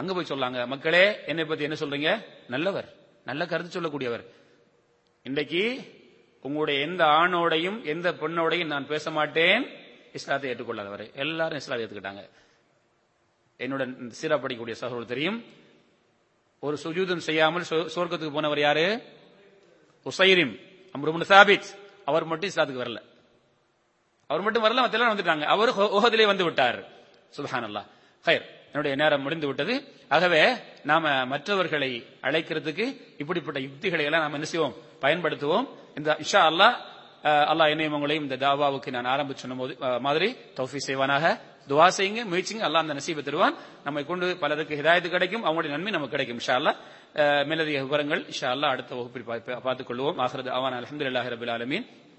அங்க 0.00 0.10
போய் 0.12 0.30
சொல்லாங்க 0.30 0.60
மக்களே 0.66 1.04
என்னை 1.26 1.44
பத்தி 1.44 1.64
என்ன 1.64 1.76
சொல்றீங்க 1.80 2.10
நல்லவர் 2.48 2.88
நல்ல 3.26 3.42
கருத்து 3.46 3.76
சொல்லக்கூடியவர் 3.76 4.24
இன்றைக்கு 5.26 5.62
உங்களுடைய 6.44 6.76
எந்த 6.80 7.02
ஆணோடையும் 7.18 7.78
எந்த 7.84 8.08
பெண்ணோடையும் 8.12 8.66
நான் 8.66 8.86
பேச 8.86 9.10
மாட்டேன் 9.10 9.64
இஸ்லாத்தை 10.12 10.48
ஏற்றுக்கொள்ளாதவர் 10.50 11.04
எல்லாரும் 11.14 11.60
இஸ்லாத்தை 11.60 11.84
ஏத்துக்கிட்டாங்க 11.84 12.22
என்னோட 13.60 13.82
சீரா 14.20 14.36
படிக்கக்கூடிய 14.36 14.76
சகோதரர் 14.78 15.12
தெரியும் 15.12 15.38
ஒரு 16.62 16.76
சுஜூதம் 16.82 17.24
செய்யாமல் 17.26 17.64
சுவர்க்கத்துக்கு 17.66 18.34
போனவர் 18.34 18.60
யாரு 18.60 18.84
உசைரிம் 20.06 20.52
அம்ருபுன் 20.94 21.26
சாபித் 21.30 21.68
அவர் 22.06 22.24
மட்டும் 22.24 22.50
இஸ்லாத்துக்கு 22.50 22.82
வரல 22.82 23.00
அவர் 24.30 24.44
மட்டும் 24.44 24.64
வரல 24.64 24.82
மற்ற 24.84 25.08
வந்துட்டாங்க 25.08 25.46
அவர் 25.54 25.70
ஓஹதிலே 25.90 26.26
வந்து 26.26 26.44
விட்டார் 26.44 26.78
சுபஹான் 27.34 27.66
அல்லா 27.68 27.82
ஹயர் 28.24 28.46
என்னுடைய 28.70 28.94
நேரம் 28.96 29.24
முடிந்து 29.24 29.46
விட்டது 29.46 29.74
ஆகவே 30.08 30.42
நாம 30.84 31.10
மற்றவர்களை 31.24 31.90
அழைக்கிறதுக்கு 32.22 32.86
இப்படிப்பட்ட 33.18 33.60
யுக்திகளை 33.60 34.04
எல்லாம் 34.04 34.24
நாம் 34.24 34.34
என்ன 34.34 34.48
செய்வோம் 34.52 34.76
பயன்படுத்துவோம் 35.02 35.66
இந்த 35.96 36.16
இஷா 36.20 36.42
அல்லா 36.50 36.68
அல்லா 37.50 37.64
இணையமங்களையும் 37.66 37.96
உங்களையும் 37.96 38.26
இந்த 38.26 38.38
தாவாவுக்கு 38.42 38.90
நான் 38.90 39.12
ஆரம்பிச்சு 39.14 39.56
மாதிரி 40.00 40.28
தௌஃபி 40.56 40.80
செய்வானாக 40.86 41.26
துவா 41.68 41.86
செய்யுங்க 41.96 42.22
முயற்சிங்க 42.24 42.64
அல்லா 42.68 42.82
அந்த 42.84 42.94
நசீபை 42.94 43.22
தருவான் 43.22 43.56
நம்மை 43.84 44.02
கொண்டு 44.04 44.26
பலருக்கு 44.40 44.78
ஹிதாயத்து 44.80 45.08
கிடைக்கும் 45.08 45.44
அவங்களுடைய 45.44 45.72
நன்மை 45.76 45.92
நமக்கு 45.92 46.14
கிடைக்கும் 46.16 46.40
இஷா 46.42 46.56
மேலதிக 47.46 47.80
விவரங்கள் 47.82 48.22
இஷா 48.32 48.48
அல்லா 48.54 48.68
அடுத்த 48.68 48.92
வகுப்பில் 48.94 49.26
பார்த்துக் 49.66 49.88
கொள்வோம் 49.90 50.20
ஆகிறது 50.20 50.50
அவன் 50.50 50.76
அலமதுல்லாஹி 50.78 51.32
ரபுல் 51.34 51.52
ஆலமீன் 51.56 51.86